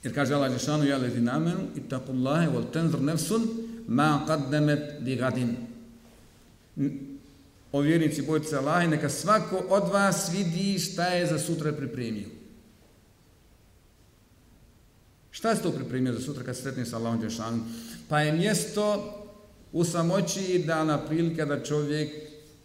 Jer 0.03 0.15
kaže 0.15 0.35
Allah 0.35 0.53
Žešanu, 0.53 0.85
ja 0.85 0.99
lezi 0.99 1.21
namenu, 1.21 1.61
i 1.77 1.81
tako 1.81 2.13
Allahe, 2.13 2.49
vol 2.51 2.65
tenzr 2.73 3.01
nefsun, 3.01 3.43
ma 3.89 4.27
qaddemet 4.29 5.05
li 5.05 5.17
gadin. 5.17 5.57
O 7.73 7.81
vjernici, 7.81 8.23
bojte 8.23 8.47
se 8.47 8.57
Allahe, 8.57 8.89
neka 8.89 9.09
svako 9.09 9.57
od 9.69 9.93
vas 9.93 10.31
vidi 10.33 10.79
šta 10.79 11.05
je 11.05 11.27
za 11.27 11.39
sutra 11.39 11.73
pripremio. 11.73 12.29
Šta 15.31 15.55
ste 15.55 15.63
to 15.63 15.73
pripremio 15.73 16.13
za 16.13 16.21
sutra 16.21 16.45
kad 16.45 16.57
se 16.57 16.63
sretne 16.63 16.87
sa 16.87 16.97
Allahom 16.97 17.21
Đešanu? 17.21 17.65
Pa 18.09 18.21
je 18.21 18.33
mjesto 18.33 19.19
u 19.73 19.85
samoći 19.85 20.65
dana 20.67 21.07
prilika 21.07 21.45
da 21.45 21.65
čovjek 21.65 22.13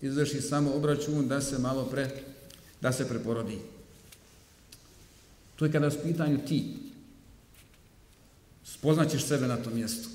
izvrši 0.01 0.41
samo 0.41 0.71
obračun 0.71 1.27
da 1.27 1.41
se 1.41 1.59
malo 1.59 1.85
pre 1.85 2.09
da 2.81 2.91
se 2.91 3.07
preporodi. 3.07 3.57
To 5.55 5.65
je 5.65 5.71
kada 5.71 5.85
je 5.85 6.03
pitanju 6.03 6.37
ti. 6.47 6.73
Spoznaćeš 8.63 9.23
sebe 9.23 9.47
na 9.47 9.57
tom 9.57 9.73
mjestu. 9.75 10.09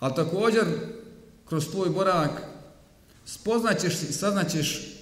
Ali 0.00 0.14
također, 0.14 0.64
kroz 1.48 1.70
tvoj 1.70 1.90
boravak, 1.90 2.42
spoznaćeš 3.28 4.02
i 4.02 4.12
saznaćeš 4.12 4.94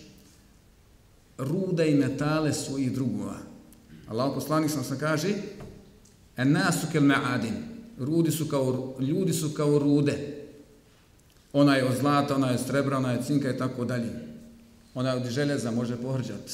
rude 1.39 1.91
i 1.91 1.95
metale 1.95 2.53
svojih 2.53 2.93
drugova. 2.93 3.39
Allah 4.09 4.31
poslanik 4.35 4.71
sam 4.71 4.85
se 4.85 4.99
kaže, 4.99 5.29
en 6.37 6.53
nasu 6.53 6.87
kel 6.93 7.03
ma'adin 7.03 7.55
rudi 7.99 8.31
su 8.31 8.49
kao, 8.49 8.97
ljudi 9.01 9.33
su 9.33 9.51
kao 9.51 9.79
rude. 9.79 10.47
Ona 11.53 11.77
je 11.77 11.85
od 11.85 11.97
zlata, 11.97 12.35
ona 12.35 12.49
je 12.49 12.55
od 12.55 12.67
srebra, 12.67 12.97
ona 12.97 13.13
je 13.13 13.19
od 13.19 13.27
cinka 13.27 13.51
i 13.51 13.59
tako 13.59 13.85
dalje 13.85 14.11
ona 14.95 15.11
je 15.11 15.17
od 15.17 15.29
željeza 15.29 15.71
može 15.71 15.97
pohrđati. 15.97 16.53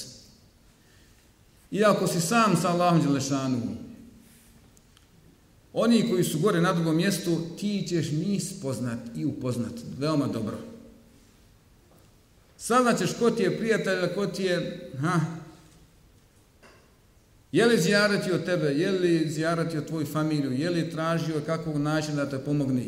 Iako 1.71 2.07
si 2.07 2.21
sam 2.21 2.57
sa 2.57 2.69
Allahom 2.69 3.03
Đelešanu, 3.03 3.61
oni 5.73 6.11
koji 6.11 6.25
su 6.25 6.39
gore 6.39 6.61
na 6.61 6.73
drugom 6.73 6.97
mjestu, 6.97 7.39
ti 7.59 7.87
ćeš 7.89 8.11
njih 8.11 8.45
spoznat 8.45 8.99
i 9.17 9.25
upoznat 9.25 9.73
veoma 9.99 10.27
dobro. 10.27 10.72
Saznaćeš 12.63 13.13
ko 13.19 13.31
ti 13.31 13.43
je 13.43 13.59
prijatelj, 13.59 14.05
a 14.05 14.15
ko 14.15 14.27
ti 14.27 14.43
je, 14.43 14.91
ha, 15.01 15.21
je 17.53 17.67
li 17.67 17.81
zjarati 17.81 18.33
od 18.33 18.45
tebe, 18.45 18.67
je 18.67 18.91
li 18.91 19.31
zjarati 19.31 19.79
od 19.79 19.87
tvoju 19.87 20.07
familiju, 20.07 20.53
je 20.53 20.71
li 20.71 20.91
tražio 20.91 21.41
kakvog 21.47 21.77
načina 21.77 22.25
da 22.25 22.31
te 22.31 22.45
pomogne, 22.45 22.85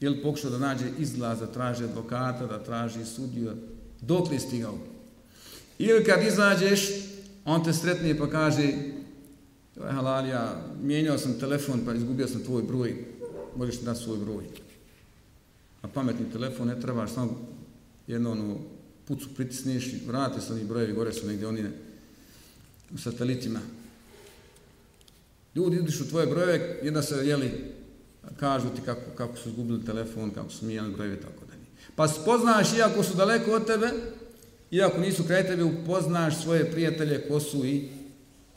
je 0.00 0.10
li 0.10 0.22
pokušao 0.22 0.50
da 0.50 0.58
nađe 0.58 0.84
izlaz, 0.98 1.38
da 1.40 1.46
traži 1.46 1.84
advokata, 1.84 2.46
da 2.46 2.64
traži 2.64 3.04
sudiju, 3.04 3.52
dok 4.00 4.30
li 4.30 4.38
stigao. 4.38 4.78
Ili 5.78 6.04
kad 6.04 6.26
izađeš, 6.26 6.80
on 7.44 7.64
te 7.64 7.72
sretnije 7.72 8.18
pa 8.18 8.30
kaže, 8.30 8.72
joj 9.76 9.92
halalija, 9.92 10.62
mijenjao 10.82 11.18
sam 11.18 11.40
telefon 11.40 11.80
pa 11.84 11.94
izgubio 11.94 12.28
sam 12.28 12.44
tvoj 12.44 12.62
broj. 12.62 13.04
možeš 13.56 13.80
da 13.80 13.94
svoj 13.94 14.18
broj. 14.18 14.44
A 15.82 15.88
pametni 15.88 16.32
telefon 16.32 16.68
ne 16.68 16.80
trebaš, 16.80 17.10
samo 17.10 17.38
jedno 18.06 18.32
ono, 18.32 18.56
pucu 19.08 19.28
pritisneš 19.34 19.86
i 19.86 20.00
vrate 20.06 20.40
se 20.40 20.52
oni 20.52 20.64
brojevi, 20.64 20.92
gore 20.92 21.12
su 21.12 21.26
negdje 21.26 21.46
oni 21.46 21.64
u 22.94 22.98
satelitima. 22.98 23.60
Ljudi 25.54 25.76
idiš 25.76 26.00
u 26.00 26.08
tvoje 26.08 26.26
brojeve, 26.26 26.80
jedna 26.82 27.02
se, 27.02 27.14
jeli, 27.14 27.50
kažu 28.40 28.68
ti 28.68 28.82
kako, 28.84 29.10
kako 29.16 29.36
su 29.36 29.48
izgubili 29.48 29.84
telefon, 29.84 30.30
kako 30.30 30.50
su 30.50 30.66
mijeli 30.66 30.92
brojeve, 30.92 31.20
tako 31.20 31.46
dalje. 31.46 31.62
Pa 31.96 32.08
spoznaš, 32.08 32.72
iako 32.72 33.02
su 33.02 33.16
daleko 33.16 33.52
od 33.52 33.66
tebe, 33.66 33.90
iako 34.70 35.00
nisu 35.00 35.24
kraj 35.24 35.46
tebe, 35.46 35.64
upoznaš 35.64 36.42
svoje 36.42 36.70
prijatelje, 36.70 37.28
ko 37.28 37.40
su 37.40 37.66
i, 37.66 37.88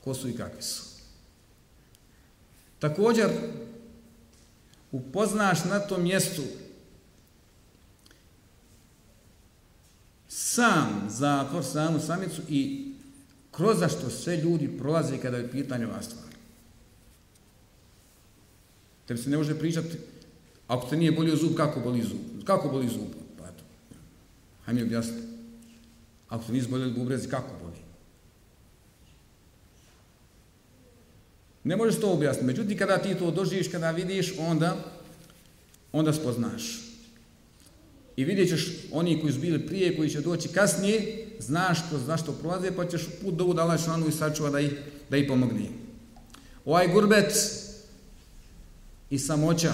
ko 0.03 0.13
su 0.13 0.29
i 0.29 0.37
kakvi 0.37 0.61
su. 0.61 0.83
Također, 2.79 3.29
upoznaš 4.91 5.65
na 5.65 5.79
tom 5.79 6.03
mjestu 6.03 6.41
sam 10.29 11.07
zatvor, 11.09 11.63
samu 11.63 11.99
samicu 11.99 12.41
i 12.49 12.91
kroz 13.51 13.77
što 13.77 14.09
sve 14.09 14.37
ljudi 14.37 14.77
prolaze 14.77 15.17
kada 15.17 15.37
je 15.37 15.51
pitanje 15.51 15.87
ova 15.87 16.01
stvar. 16.01 16.29
Tebi 19.05 19.19
se 19.19 19.29
ne 19.29 19.37
može 19.37 19.59
pričati, 19.59 19.97
ako 20.67 20.89
te 20.89 20.97
nije 20.97 21.11
bolio 21.11 21.35
zub, 21.35 21.55
kako 21.57 21.79
boli 21.79 22.01
zub? 22.01 22.43
Kako 22.43 22.69
boli 22.69 22.87
zub? 22.87 23.09
Pa 23.37 23.43
eto, 23.43 23.63
hajde 24.65 24.81
mi 24.81 24.87
objasniti. 24.87 25.27
Ako 26.29 26.43
te 26.43 26.51
nisi 26.51 26.67
bolio 26.67 26.89
bubrezi, 26.89 27.29
kako 27.29 27.49
boli? 27.63 27.77
Ne 31.63 31.75
možeš 31.75 32.01
to 32.01 32.13
objasniti. 32.13 32.45
Međutim, 32.45 32.77
kada 32.77 32.97
ti 32.97 33.15
to 33.15 33.31
doživiš, 33.31 33.67
kada 33.67 33.91
vidiš, 33.91 34.33
onda, 34.39 34.77
onda 35.91 36.13
spoznaš. 36.13 36.88
I 38.19 38.25
vidjet 38.25 38.49
ćeš 38.49 38.67
oni 38.91 39.21
koji 39.21 39.33
su 39.33 39.39
bili 39.39 39.67
prije, 39.67 39.97
koji 39.97 40.09
će 40.09 40.21
doći 40.21 40.49
kasnije, 40.49 41.27
znaš 41.39 41.89
to, 41.89 41.99
znaš 41.99 42.25
to 42.25 42.31
prolaze, 42.31 42.71
pa 42.75 42.85
ćeš 42.85 43.01
put 43.21 43.35
dovu 43.35 43.53
da 43.53 43.61
Allah 43.61 43.79
i 44.09 44.11
sačuva 44.11 44.49
da 44.49 44.59
ih, 44.59 44.71
da 45.09 45.17
ih 45.17 45.25
pomogne. 45.27 45.69
Ovaj 46.65 46.87
gurbet 46.87 47.33
i 49.09 49.19
samoća 49.19 49.73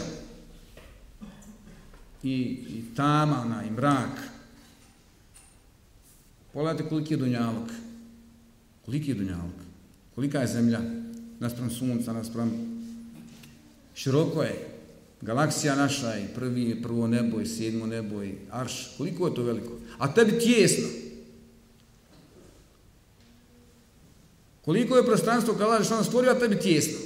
i, 2.24 2.34
i 2.70 2.84
tama, 2.96 3.64
i 3.68 3.72
mrak, 3.72 4.22
pogledajte 6.54 6.90
koliki 6.90 7.14
je 7.14 7.18
dunjalog. 7.18 7.72
Koliki 8.86 9.12
je 9.12 9.16
dunjalog? 9.16 9.54
Kolika 10.16 10.40
je 10.40 10.48
zemlja? 10.48 10.82
Naspram 11.40 11.70
sunca, 11.70 12.14
naspram 12.14 12.52
široko 13.96 14.44
je. 14.44 14.75
Galaksija 15.22 15.76
naša 15.76 16.18
i 16.18 16.28
prvi, 16.36 16.82
prvo 16.82 17.08
nebo 17.08 17.42
i 17.42 17.46
sedmo 17.46 17.86
nebo 17.86 18.24
i 18.24 18.36
arš. 18.52 18.90
Koliko 18.98 19.28
je 19.28 19.36
to 19.36 19.44
veliko? 19.44 19.78
A 19.98 20.14
tebi 20.14 20.40
tjesno. 20.40 20.88
Koliko 24.62 24.98
je 24.98 25.06
prostranstvo 25.06 25.54
kada 25.54 25.68
lažeš 25.68 25.92
ono 25.92 26.04
stvorio, 26.04 26.32
a 26.32 26.40
tebi 26.40 26.60
tjesno. 26.60 26.98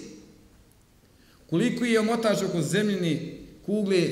Koliko 1.50 1.86
je 1.86 2.00
omotač 2.00 2.43
oko 2.43 2.62
zemljini 2.62 3.39
kugle 3.65 4.08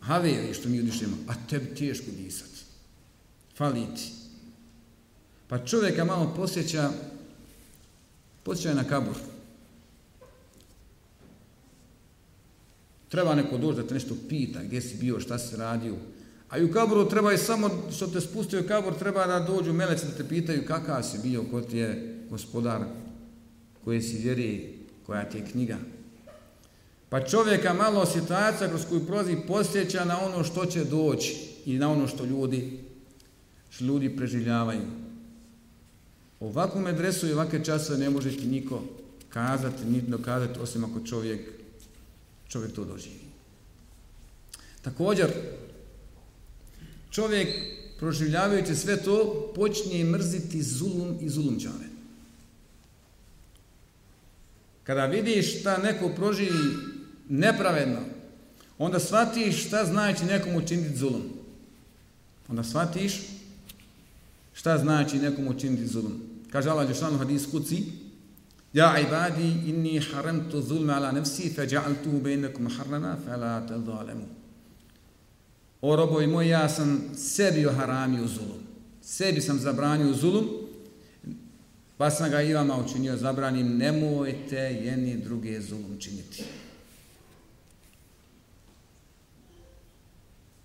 haveri 0.00 0.54
što 0.54 0.68
mi 0.68 0.80
udišemo, 0.80 1.16
a 1.28 1.34
tebi 1.50 1.74
teško 1.74 2.06
disat. 2.16 2.50
Fali 3.56 3.86
ti. 3.96 4.12
Pa 5.48 5.58
čovjeka 5.58 6.04
malo 6.04 6.34
posjeća, 6.36 6.90
posjeća 8.42 8.74
na 8.74 8.84
kabur. 8.84 9.14
Treba 13.10 13.34
neko 13.34 13.58
doći 13.58 13.76
da 13.76 13.86
te 13.86 13.94
nešto 13.94 14.14
pita, 14.28 14.62
gdje 14.62 14.80
si 14.80 14.96
bio, 14.96 15.20
šta 15.20 15.38
si 15.38 15.56
radio. 15.56 15.94
A 16.48 16.58
i 16.58 16.64
u 16.64 16.72
kaburu 16.72 17.08
treba 17.08 17.32
i 17.32 17.38
samo 17.38 17.70
što 17.96 18.06
te 18.06 18.20
spustio 18.20 18.60
u 18.60 18.68
kabur, 18.68 18.94
treba 18.98 19.26
da 19.26 19.40
dođu 19.40 19.72
meleci 19.72 20.06
da 20.06 20.12
te 20.12 20.28
pitaju 20.28 20.66
kakav 20.66 21.02
si 21.02 21.18
bio, 21.22 21.44
ko 21.50 21.60
ti 21.60 21.76
je 21.76 22.18
gospodar, 22.30 22.80
koje 23.84 24.02
si 24.02 24.18
vjeri, 24.18 24.78
koja 25.06 25.24
ti 25.24 25.38
je 25.38 25.46
knjiga. 25.46 25.76
Pa 27.08 27.24
čovjeka 27.24 27.74
malo 27.74 28.06
situacija 28.06 28.68
kroz 28.68 28.84
koju 28.88 29.06
prolazi 29.06 29.36
posjeća 29.48 30.04
na 30.04 30.20
ono 30.20 30.44
što 30.44 30.66
će 30.66 30.84
doći 30.84 31.36
i 31.66 31.78
na 31.78 31.92
ono 31.92 32.06
što 32.06 32.24
ljudi, 32.24 32.78
što 33.70 33.84
ljudi 33.84 34.16
preživljavaju. 34.16 34.82
Ovakvu 36.40 36.80
medresu 36.80 37.28
i 37.28 37.32
ovakve 37.32 37.64
časove 37.64 37.98
ne 37.98 38.10
može 38.10 38.36
ti 38.36 38.46
niko 38.46 38.82
kazati, 39.28 39.84
niti 39.84 40.10
dokazati, 40.10 40.60
osim 40.60 40.84
ako 40.84 41.06
čovjek 41.06 41.59
čovjek 42.50 42.72
to 42.72 42.84
doživi. 42.84 43.20
Također, 44.82 45.30
čovjek 47.10 47.48
proživljavajući 47.98 48.74
sve 48.74 49.02
to, 49.02 49.52
počinje 49.54 50.04
mrziti 50.04 50.62
zulum 50.62 51.18
i 51.20 51.28
zulumčane. 51.28 51.90
Kada 54.84 55.06
vidiš 55.06 55.60
šta 55.60 55.78
neko 55.78 56.08
proživi 56.08 56.76
nepravedno, 57.28 58.00
onda 58.78 58.98
shvatiš 58.98 59.66
šta 59.66 59.84
znači 59.84 60.24
nekom 60.24 60.56
učiniti 60.56 60.96
zulum. 60.96 61.22
Onda 62.48 62.64
shvatiš 62.64 63.20
šta 64.52 64.78
znači 64.78 65.16
nekom 65.18 65.48
učiniti 65.48 65.86
zulum. 65.86 66.22
Kaže 66.50 66.70
Allah 66.70 66.88
Đešanu 66.88 67.18
hadis 67.18 67.46
kuci, 67.50 67.82
Ja 68.72 68.98
ibadi 69.00 69.68
inni 69.68 69.98
haramtu 69.98 70.62
zulma 70.62 70.96
ala 70.96 71.12
nafsi 71.12 71.50
fa 71.50 71.66
ja'altuhu 71.66 72.20
bainakum 72.20 72.68
harrama 72.68 73.16
fala 73.16 73.66
tadhalamu. 73.66 74.28
O 75.82 75.96
robovi 75.96 76.26
moji, 76.26 76.48
ja 76.50 76.68
sam 76.68 77.14
sebi 77.14 77.64
haramio 77.64 78.26
zulum. 78.26 78.62
Sebi 79.02 79.40
sam 79.40 79.58
zabranio 79.58 80.12
zulum, 80.12 80.46
pa 81.98 82.10
sam 82.10 82.30
ga 82.30 82.42
i 82.42 82.54
vama 82.54 82.76
učinio 82.76 83.16
zabranim, 83.16 83.76
nemojte 83.76 84.56
jedni 84.56 85.16
druge 85.16 85.60
zulum 85.60 85.98
činiti. 85.98 86.44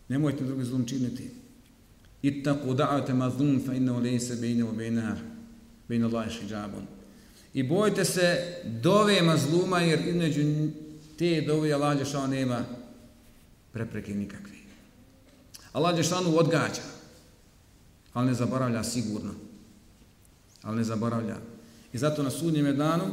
Nemojte 0.09 0.43
drugi 0.43 0.63
zulum 0.63 0.85
činiti. 0.85 1.31
Ittaku 2.21 2.73
da'ate 2.73 3.13
mazlum 3.13 3.61
fa 3.65 3.73
innahu 3.73 4.01
laysa 4.01 4.35
bayna 4.35 4.65
wa 4.65 4.73
bayna 4.73 5.17
bayna 5.89 6.05
Allahi 6.05 6.29
hijabun. 6.41 6.94
I 7.55 7.63
bojte 7.63 8.05
se 8.05 8.55
dove 8.63 9.21
mazluma, 9.21 9.79
jer 9.79 10.07
između 10.07 10.41
te 11.17 11.41
dove 11.41 11.73
Allah 11.73 11.97
Đešanu 11.97 12.27
nema 12.27 12.65
prepreke 13.71 14.13
nikakve. 14.13 14.55
Allah 15.71 15.95
Đešanu 15.95 16.37
odgađa, 16.37 16.81
ali 18.13 18.27
ne 18.27 18.33
zaboravlja 18.33 18.83
sigurno. 18.83 19.33
Ali 20.61 20.77
ne 20.77 20.83
zaboravlja. 20.83 21.37
I 21.93 21.97
zato 21.97 22.23
na 22.23 22.29
sudnjem 22.29 22.77
danu, 22.77 23.03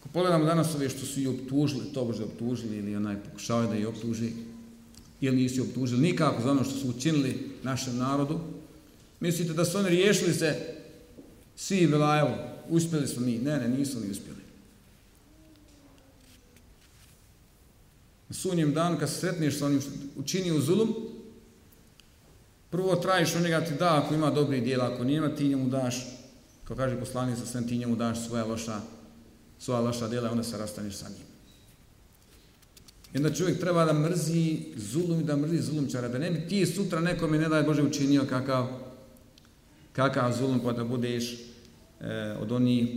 ako 0.00 0.08
pogledamo 0.12 0.44
danas 0.44 0.74
ove 0.74 0.88
što 0.88 1.06
su 1.06 1.20
i 1.20 1.26
optužili, 1.26 1.92
to 1.94 2.04
bože 2.04 2.24
optužili 2.24 2.76
ili 2.76 2.96
onaj 2.96 3.16
pokušao 3.22 3.66
da 3.66 3.76
ih 3.76 3.88
optuži, 3.88 4.30
ili 5.20 5.36
nisu 5.36 5.62
optužili 5.62 6.02
nikako 6.02 6.42
za 6.42 6.50
ono 6.50 6.64
što 6.64 6.74
su 6.74 6.88
učinili 6.88 7.50
našem 7.62 7.96
narodu, 7.96 8.40
mislite 9.20 9.52
da 9.52 9.64
su 9.64 9.78
oni 9.78 9.88
riješili 9.88 10.34
se 10.34 10.74
svi 11.56 11.86
velajevo, 11.86 12.51
uspjeli 12.68 13.08
smo 13.08 13.26
mi. 13.26 13.38
Ne, 13.38 13.58
ne, 13.58 13.68
nisu 13.68 14.00
ni 14.00 14.10
uspjeli. 14.10 14.42
Na 18.28 18.34
sunjem 18.34 18.74
danu, 18.74 18.98
kad 18.98 19.10
se 19.10 19.14
sretneš 19.14 19.58
sa 19.58 19.66
onim 19.66 19.80
što 19.80 19.90
učini 20.16 20.52
u 20.52 20.60
zulum, 20.60 20.94
prvo 22.70 22.96
trajiš 22.96 23.34
od 23.36 23.42
njega 23.42 23.60
ti 23.60 23.74
da, 23.78 23.96
ako 23.96 24.14
ima 24.14 24.30
dobri 24.30 24.60
dijela, 24.60 24.92
ako 24.94 25.04
nema 25.04 25.28
ti 25.28 25.48
njemu 25.48 25.68
daš, 25.68 26.06
kao 26.64 26.76
kaže 26.76 27.00
poslanik 27.00 27.38
sa 27.38 27.46
svem, 27.46 27.68
ti 27.68 27.78
njemu 27.78 27.96
daš 27.96 28.26
svoja 28.26 28.44
loša, 28.44 28.80
svoja 29.58 29.80
loša 29.80 30.08
dijela, 30.08 30.30
onda 30.30 30.42
se 30.42 30.58
rastaneš 30.58 30.94
sa 30.94 31.08
njim. 31.08 31.26
I 33.14 33.16
onda 33.16 33.34
čovjek 33.34 33.60
treba 33.60 33.84
da 33.84 33.92
mrzi 33.92 34.60
zulum 34.76 35.20
i 35.20 35.24
da 35.24 35.36
mrzi 35.36 35.58
zulumčara, 35.58 36.08
da 36.08 36.18
ne 36.18 36.30
bi 36.30 36.48
ti 36.48 36.66
sutra 36.66 37.00
nekome, 37.00 37.38
ne 37.38 37.48
daj 37.48 37.62
Bože, 37.62 37.82
učinio 37.82 38.24
kakav, 38.28 38.66
kakav 39.92 40.32
zulum, 40.38 40.60
pa 40.60 40.72
da 40.72 40.84
budeš 40.84 41.36
e, 42.02 42.36
od 42.40 42.52
onih 42.52 42.88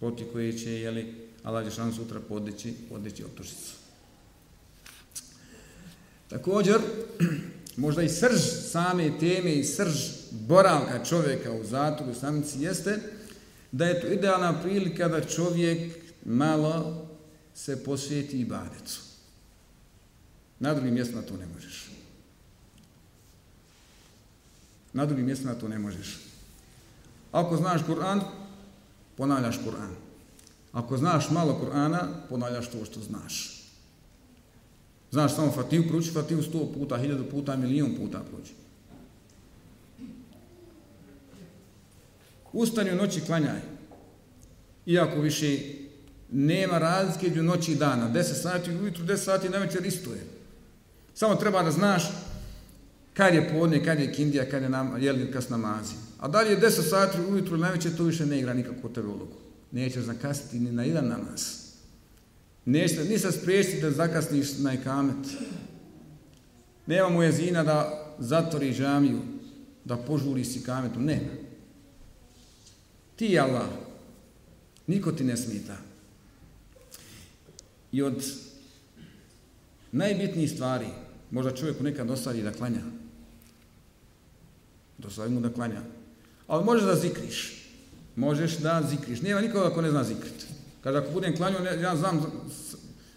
poti 0.00 0.24
koje 0.32 0.58
će, 0.58 0.72
jeli, 0.72 1.14
Allah 1.42 1.64
Đešan 1.64 1.92
sutra 1.92 2.20
podići, 2.20 2.74
podići 2.88 3.24
optužicu. 3.24 3.72
Također, 6.28 6.78
možda 7.76 8.02
i 8.02 8.08
srž 8.08 8.40
same 8.70 9.18
teme 9.20 9.52
i 9.52 9.64
srž 9.64 9.94
boravka 10.30 11.04
čovjeka 11.04 11.52
u 11.52 11.64
zatoru 11.64 12.10
u 12.10 12.14
samici 12.14 12.62
jeste 12.62 12.98
da 13.72 13.84
je 13.84 14.00
to 14.00 14.06
idealna 14.06 14.62
prilika 14.62 15.08
da 15.08 15.24
čovjek 15.24 15.92
malo 16.24 17.08
se 17.54 17.84
posvijeti 17.84 18.40
i 18.40 18.44
badecu. 18.44 19.00
Na 20.60 20.74
drugim 20.74 20.94
mjestima 20.94 21.22
to 21.22 21.36
ne 21.36 21.46
možeš. 21.46 21.90
Na 24.92 25.06
drugim 25.06 25.26
mjestima 25.26 25.54
to 25.54 25.68
ne 25.68 25.78
možeš. 25.78 26.31
Ako 27.32 27.56
znaš 27.56 27.80
Kur'an, 27.86 28.20
ponavljaš 29.16 29.58
Kur'an. 29.58 29.94
Ako 30.72 30.96
znaš 30.96 31.30
malo 31.30 31.60
Kur'ana, 31.62 31.98
ponavljaš 32.28 32.70
to 32.70 32.84
što 32.84 33.00
znaš. 33.00 33.62
Znaš 35.10 35.34
samo 35.34 35.52
Fatihu, 35.52 35.88
pruči 35.88 36.10
Fatihu 36.10 36.42
sto 36.42 36.72
puta, 36.74 36.98
hiljadu 36.98 37.24
puta, 37.30 37.56
milijun 37.56 37.96
puta 37.96 38.20
pruči. 38.30 38.52
Ustani 42.52 42.92
u 42.92 42.96
noći, 42.96 43.20
klanjaj. 43.20 43.60
Iako 44.86 45.20
više 45.20 45.58
nema 46.32 46.78
razlike 46.78 47.26
između 47.26 47.42
noći 47.42 47.72
i 47.72 47.76
dana. 47.76 48.10
10 48.10 48.22
sati 48.42 48.70
ujutru, 48.70 49.04
10 49.04 49.16
sati 49.16 49.48
na 49.48 49.58
večer 49.58 49.86
isto 49.86 50.12
je. 50.12 50.26
Samo 51.14 51.34
treba 51.34 51.62
da 51.62 51.70
znaš 51.70 52.02
kad 53.14 53.34
je 53.34 53.50
podne, 53.54 53.84
kad 53.84 54.00
je 54.00 54.12
kindija, 54.12 54.50
kad 54.50 54.62
je 54.62 54.68
nam, 54.68 55.02
jeli 55.02 55.32
kas 55.32 55.48
namazi. 55.48 55.94
A 56.22 56.28
da 56.28 56.40
li 56.40 56.50
je 56.50 56.60
10 56.60 56.88
sati 56.88 57.18
ujutru 57.20 57.54
ili 57.54 57.60
najveće, 57.60 57.96
to 57.96 58.04
više 58.04 58.26
ne 58.26 58.38
igra 58.38 58.54
nikakvu 58.54 58.90
tebe 58.90 59.08
ulogu. 59.08 59.36
Nećeš 59.72 60.04
zakasniti 60.04 60.60
ni 60.60 60.72
na 60.72 60.82
jedan 60.82 61.08
namaz. 61.08 61.42
Nećeš 62.64 63.08
ni 63.08 63.18
se 63.18 63.32
spriječiti 63.32 63.80
da 63.80 63.90
zakasniš 63.90 64.58
na 64.58 64.74
ikamet. 64.74 65.26
Nema 66.86 67.08
mu 67.08 67.22
jezina 67.22 67.64
da 67.64 68.06
zatvori 68.18 68.74
džamiju, 68.74 69.20
da 69.84 69.96
požuri 69.96 70.44
si 70.44 70.62
kametu. 70.62 71.00
Nema. 71.00 71.30
Ti 73.16 73.38
Allah. 73.38 73.68
Niko 74.86 75.12
ti 75.12 75.24
ne 75.24 75.36
smita. 75.36 75.76
I 77.92 78.02
od 78.02 78.24
najbitnijih 79.92 80.50
stvari, 80.50 80.86
možda 81.30 81.56
čovjeku 81.56 81.84
nekad 81.84 82.06
dosadi 82.06 82.42
da 82.42 82.52
klanja. 82.52 82.82
Dosadi 84.98 85.34
mu 85.34 85.40
da 85.40 85.52
klanja. 85.52 85.82
Ali 86.46 86.64
možeš 86.64 86.84
da 86.84 86.94
zikriš. 86.94 87.62
Možeš 88.16 88.58
da 88.58 88.82
zikriš. 88.90 89.22
Nema 89.22 89.40
nikoga 89.40 89.70
ko 89.70 89.82
ne 89.82 89.90
zna 89.90 90.04
zikriti. 90.04 90.46
Kada 90.82 90.98
ako 90.98 91.10
budem 91.10 91.36
klanio, 91.36 91.58
ja 91.58 91.96
znam, 91.96 92.26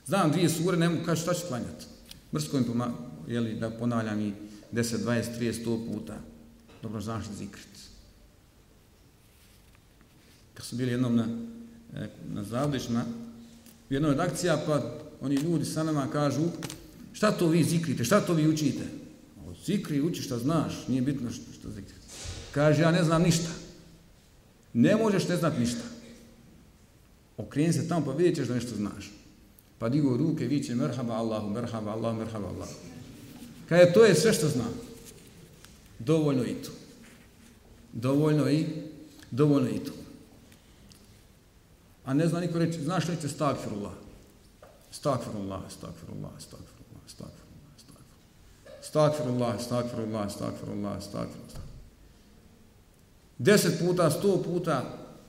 znam 0.06 0.32
dvije 0.32 0.50
sure, 0.50 0.78
ne 0.78 0.90
mogu 0.90 1.06
kaži 1.06 1.22
šta 1.22 1.34
ću 1.34 1.48
klanjati. 1.48 1.86
Mrsko 2.34 2.58
im 2.58 2.64
poma, 2.64 2.92
jeli, 3.28 3.56
da 3.56 3.70
ponavljam 3.70 4.22
i 4.22 4.34
10, 4.74 4.98
20, 4.98 5.24
30, 5.40 5.66
100 5.66 5.94
puta. 5.94 6.18
Dobro 6.82 7.02
znaš 7.02 7.26
zikrit. 7.38 7.76
Kad 10.54 10.66
su 10.66 10.76
bili 10.76 10.92
jednom 10.92 11.16
na, 11.16 11.28
e, 11.96 12.10
na 12.34 12.44
zavlišma, 12.44 13.06
u 13.90 13.94
jednoj 13.94 14.12
od 14.12 14.20
akcija, 14.20 14.64
pa 14.66 14.82
oni 15.22 15.36
ljudi 15.36 15.66
sa 15.66 15.84
nama 15.84 16.08
kažu, 16.12 16.42
šta 17.14 17.32
to 17.32 17.48
vi 17.48 17.64
zikrite, 17.64 18.04
šta 18.04 18.22
to 18.22 18.34
vi 18.34 18.48
učite? 18.48 18.84
O, 19.46 19.54
zikri, 19.66 20.02
uči 20.02 20.22
šta 20.22 20.40
znaš, 20.40 20.88
nije 20.88 21.02
bitno 21.02 21.32
što, 21.32 21.54
što 21.60 21.70
zikrite. 21.70 22.05
Kaže, 22.56 22.82
ja 22.82 22.92
ne 22.92 23.04
znam 23.04 23.22
ništa. 23.22 23.50
Ne 24.74 24.96
možeš 24.96 25.28
ne 25.28 25.36
znat 25.36 25.60
ništa. 25.60 25.84
Okreni 27.38 27.74
se 27.74 27.88
tamo 27.88 28.06
pa 28.06 28.12
vidjet 28.12 28.36
ćeš 28.36 28.48
da 28.48 28.56
nešto 28.56 28.76
znaš. 28.76 29.12
Pa 29.80 29.90
digo 29.90 30.18
ruke, 30.18 30.46
viće 30.48 30.76
merhaba 30.76 31.14
Allahu, 31.14 31.50
merhaba 31.50 31.92
Allahu, 31.92 32.18
merhaba 32.18 32.48
Allahu. 32.48 32.72
Kaže, 33.70 33.94
to 33.94 34.06
je 34.06 34.16
sve 34.16 34.34
što 34.34 34.48
znam. 34.48 34.74
Dovoljno 36.00 36.44
i 36.44 36.54
to. 36.54 36.72
Dovoljno 37.94 38.50
i, 38.50 38.68
dovoljno 39.32 39.70
i 39.70 39.80
to. 39.80 39.92
A 42.06 42.14
ne 42.14 42.28
zna 42.28 42.40
niko 42.40 42.60
reći, 42.60 42.82
znaš 42.82 43.08
reći 43.08 43.30
stakfirullah. 43.30 43.94
Stakfirullah, 44.92 45.62
stakfirullah, 45.70 46.32
stakfirullah, 46.40 47.04
stakfirullah, 47.08 47.60
stakfirullah, 48.82 49.62
stakfirullah, 49.62 50.32
stakfirullah, 50.32 51.04
stakfirullah. 51.04 51.45
Deset 53.38 53.80
puta, 53.80 54.10
sto 54.10 54.44
puta, 54.44 54.84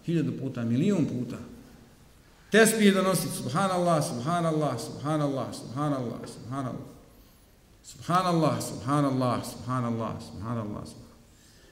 hiljadu 0.06 0.32
puta, 0.38 0.64
milijun 0.64 1.06
puta. 1.06 1.36
Tespih 2.50 2.94
da 2.94 3.02
nosi, 3.02 3.28
subhanallah, 3.28 4.02
subhanallah, 4.02 4.78
subhanallah, 4.78 5.48
subhanallah, 5.52 6.20
subhanallah. 6.26 6.86
Subhanallah, 7.82 8.60
subhanallah, 8.60 9.44
subhanallah, 9.44 10.12
subhanallah, 10.20 10.82
subhanallah. 10.86 11.06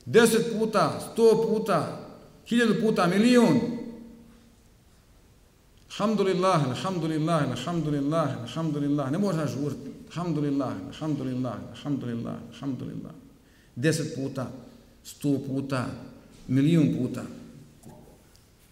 Deset 0.07 0.59
puta, 0.59 1.01
sto 1.01 1.47
puta, 1.49 2.01
hiljadu 2.47 2.81
puta, 2.81 3.07
milijun. 3.07 3.61
Alhamdulillah, 5.91 6.69
alhamdulillah, 6.69 7.51
alhamdulillah, 7.51 8.29
alhamdulillah. 8.43 9.11
Ne 9.11 9.19
možeš 9.19 9.51
žuriti. 9.51 9.91
Alhamdulillah, 10.11 10.73
alhamdulillah, 10.91 11.57
alhamdulillah, 11.75 12.37
alhamdulillah. 12.53 13.15
Deset 13.77 14.15
puta, 14.15 14.47
sto 15.03 15.39
puta, 15.39 15.87
milijun 16.49 16.97
puta. 16.97 17.23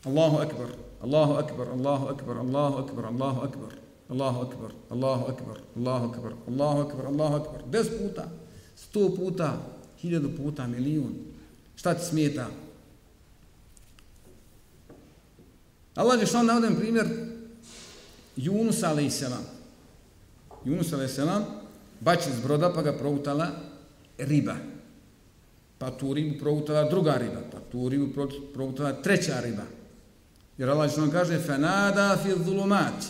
Allahu 0.05 0.37
akbar, 0.37 0.68
Allahu 1.03 1.33
akbar, 1.33 1.66
Allahu 1.68 2.07
akbar, 2.09 2.37
Allahu 2.37 2.77
akbar, 2.79 3.05
Allahu 3.05 3.41
akbar. 3.41 3.73
Allahu 4.12 4.41
akbar, 4.45 4.70
Allahu 4.91 5.25
akbar, 5.33 5.57
Allahu 5.77 6.05
akbar, 6.12 6.33
Allahu 6.49 6.81
akbar, 6.81 7.05
Allahu 7.07 7.35
akbar. 7.35 7.61
des 7.70 7.89
puta, 7.89 8.29
sto 8.77 9.09
puta, 9.14 9.57
hiljadu 10.03 10.37
puta, 10.37 10.66
milijun. 10.66 11.14
Šta 11.77 11.95
ti 11.95 12.05
smeta? 12.05 12.47
Allah 15.95 16.20
je 16.20 16.27
što 16.27 16.43
navodem 16.43 16.77
primjer 16.77 17.07
Yunus 18.37 18.83
a.s. 18.83 19.25
Yunus 20.64 20.93
a.s. 20.93 21.18
bači 22.01 22.31
iz 22.31 22.41
broda 22.41 22.73
pa 22.73 22.83
ga 22.83 22.93
provutala 22.93 23.49
riba. 24.18 24.57
Pa 25.83 25.91
tu 25.91 26.14
ribu 26.14 26.39
provutala 26.39 26.87
druga 26.87 27.18
riba. 27.18 27.43
Pa 27.51 27.59
tu 27.59 27.89
ribu 27.89 28.07
provutala 28.55 29.03
treća 29.03 29.41
riba. 29.41 29.62
Jer 30.59 30.70
Allah 30.70 30.87
je 30.87 30.93
što 30.93 31.11
kaže 31.11 31.39
Fenada 31.39 32.18
fi 32.22 32.45
zulumati. 32.45 33.07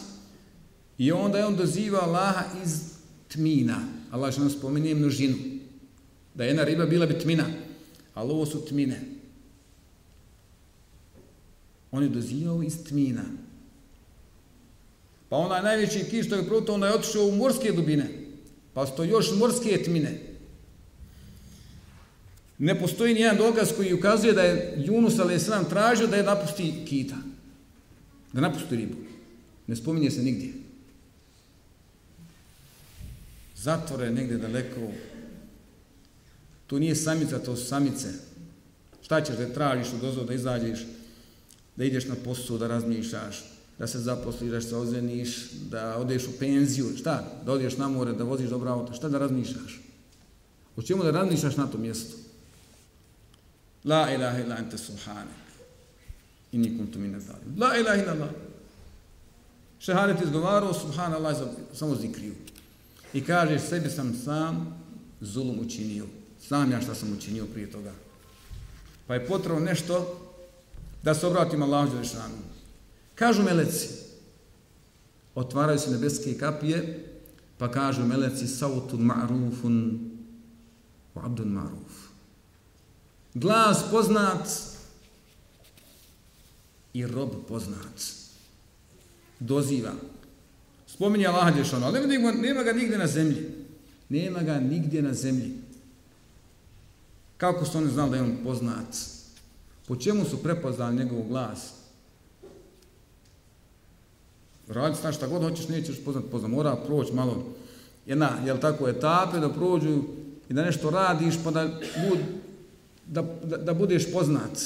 I 0.99 1.13
onda 1.13 1.39
je 1.39 1.47
on 1.47 1.57
doziva 1.57 2.01
Allaha 2.03 2.45
iz 2.65 2.81
tmina. 3.29 3.77
Allah 4.11 4.35
je 4.35 4.41
nam 4.41 4.51
spominje 4.51 4.95
množinu. 4.95 5.37
Da 6.35 6.45
jedna 6.45 6.65
riba 6.65 6.87
bila 6.87 7.07
bi 7.07 7.19
tmina. 7.19 7.45
Ali 8.15 8.31
ovo 8.31 8.47
su 8.47 8.65
tmine. 8.65 9.01
On 11.91 12.03
je 12.03 12.09
dozivao 12.09 12.63
iz 12.63 12.85
tmina. 12.85 13.25
Pa 15.29 15.37
onaj 15.37 15.63
najveći 15.63 16.05
kiš 16.11 16.27
što 16.27 16.35
je 16.37 16.47
prutao, 16.47 16.75
onda 16.75 16.87
je 16.87 16.95
otišao 16.95 17.27
u 17.27 17.37
morske 17.37 17.73
dubine. 17.73 18.09
Pa 18.75 18.87
sto 18.87 19.05
još 19.05 19.31
morske 19.39 19.83
tmine. 19.85 20.32
Ne 22.63 22.79
postoji 22.79 23.15
nijedan 23.15 23.37
dokaz 23.37 23.73
koji 23.77 23.95
ukazuje 23.95 24.33
da 24.33 24.43
je 24.43 24.85
Junus 24.87 25.19
a.s. 25.19 25.69
tražio 25.69 26.07
da 26.07 26.17
je 26.17 26.23
napusti 26.23 26.75
kita. 26.89 27.17
Da 28.33 28.41
napusti 28.41 28.77
ribu. 28.77 28.97
Ne 29.67 29.77
spominje 29.77 30.11
se 30.11 30.23
nigdje. 30.23 30.53
Zatvore 33.57 34.05
je 34.05 34.13
negdje 34.13 34.39
daleko. 34.39 34.81
To 36.67 36.79
nije 36.79 36.95
samica, 36.95 37.39
to 37.39 37.57
su 37.57 37.67
samice. 37.67 38.09
Šta 39.03 39.21
ćeš 39.21 39.37
da 39.37 39.53
tražiš 39.55 39.93
u 39.93 39.99
dozvu 40.01 40.25
da 40.25 40.35
izađeš? 40.35 40.87
da 41.77 41.85
ideš 41.85 42.07
na 42.07 42.15
posao, 42.25 42.59
da 42.59 42.69
razmišljaš, 42.69 43.45
da 43.79 43.87
se 43.87 43.99
zaposliš, 43.99 44.51
da 44.51 44.61
se 44.61 44.77
ozeniš, 44.77 45.51
da 45.71 45.97
odeš 45.97 46.27
u 46.29 46.39
penziju, 46.39 46.97
šta? 46.97 47.43
Da 47.47 47.53
odeš 47.53 47.77
na 47.77 47.89
more, 47.89 48.13
da 48.13 48.25
voziš 48.25 48.51
dobro 48.51 48.71
auto, 48.71 48.93
šta 48.93 49.09
da 49.09 49.19
razmišljaš? 49.19 49.81
O 50.77 50.83
čemu 50.83 51.05
da 51.05 51.11
razmišljaš 51.11 51.57
na 51.57 51.67
tom 51.67 51.81
mjestu? 51.81 52.22
La 53.85 54.15
ilaha 54.15 54.41
ila 54.41 54.59
ente 54.59 54.79
subhane. 54.79 55.31
I 56.53 56.59
nikom 56.59 56.87
tu 56.87 56.99
mi 56.99 57.09
ne 57.09 57.21
zalim. 57.21 57.55
La 57.59 57.77
ilaha 57.77 58.03
ila 58.03 58.13
Allah. 58.13 58.31
Šehadet 59.81 60.21
izgovarao, 60.23 60.75
subhanallah, 60.75 61.37
samo 61.75 61.95
zikriju. 61.95 62.35
I 63.15 63.25
kaže, 63.25 63.59
sebi 63.59 63.91
sam 63.91 64.15
sam 64.25 64.79
zulum 65.21 65.59
učinio. 65.61 66.07
Sam 66.49 66.73
ja 66.73 66.81
šta 66.81 66.95
sam 66.95 67.13
učinio 67.13 67.47
prije 67.47 67.71
toga. 67.71 67.93
Pa 69.07 69.15
je 69.15 69.27
potrebno 69.27 69.61
nešto 69.61 70.21
da 71.03 71.15
se 71.15 71.27
obratim 71.27 71.63
Allahu 71.63 71.91
Đelešanu. 71.91 72.37
Kažu 73.15 73.43
meleci, 73.43 73.89
otvaraju 75.35 75.79
se 75.79 75.91
nebeske 75.91 76.39
kapije, 76.39 77.09
pa 77.59 77.71
kažu 77.71 78.07
meleci 78.07 78.47
sautun 78.47 79.01
ma'rufun 79.01 79.99
wa 81.15 81.25
abdun 81.25 81.49
ma'ruf. 81.49 82.12
Glas 83.35 83.85
poznat 83.91 84.49
i 86.93 87.07
rob 87.07 87.31
poznat. 87.49 88.03
Doziva. 89.41 89.93
Spominje 90.87 91.27
Allah 91.27 91.55
Đelešanu, 91.55 91.87
ali 91.87 92.07
nema, 92.07 92.33
nema 92.33 92.63
ga 92.63 92.73
nigdje 92.73 92.99
na 92.99 93.07
zemlji. 93.07 93.49
Nema 94.09 94.43
ga 94.43 94.61
nigdje 94.61 95.03
na 95.03 95.15
zemlji. 95.15 95.53
Kako 97.37 97.65
su 97.65 97.79
oni 97.79 97.91
znali 97.91 98.11
da 98.11 98.17
je 98.17 98.23
on 98.23 98.37
poznat? 98.45 98.97
Po 99.89 99.97
čemu 99.97 100.25
su 100.25 100.43
prepoznali 100.43 100.97
njegov 100.97 101.23
glas? 101.23 101.73
Radi 104.69 104.97
znaš 105.01 105.17
šta 105.17 105.27
god 105.27 105.43
hoćeš, 105.43 105.69
nećeš 105.69 106.05
poznat, 106.05 106.25
poznat. 106.31 106.51
Mora 106.51 106.77
proći 106.77 107.13
malo 107.13 107.45
jedna, 108.07 108.31
jel 108.45 108.59
tako, 108.59 108.89
etape 108.89 109.39
da 109.39 109.53
prođu 109.53 110.03
i 110.49 110.55
da 110.55 110.65
nešto 110.65 110.91
radiš 110.91 111.35
pa 111.45 111.51
da, 111.51 111.65
bud, 112.09 112.19
da, 113.07 113.23
da, 113.45 113.57
da 113.57 113.75
budeš 113.75 114.13
poznat. 114.13 114.59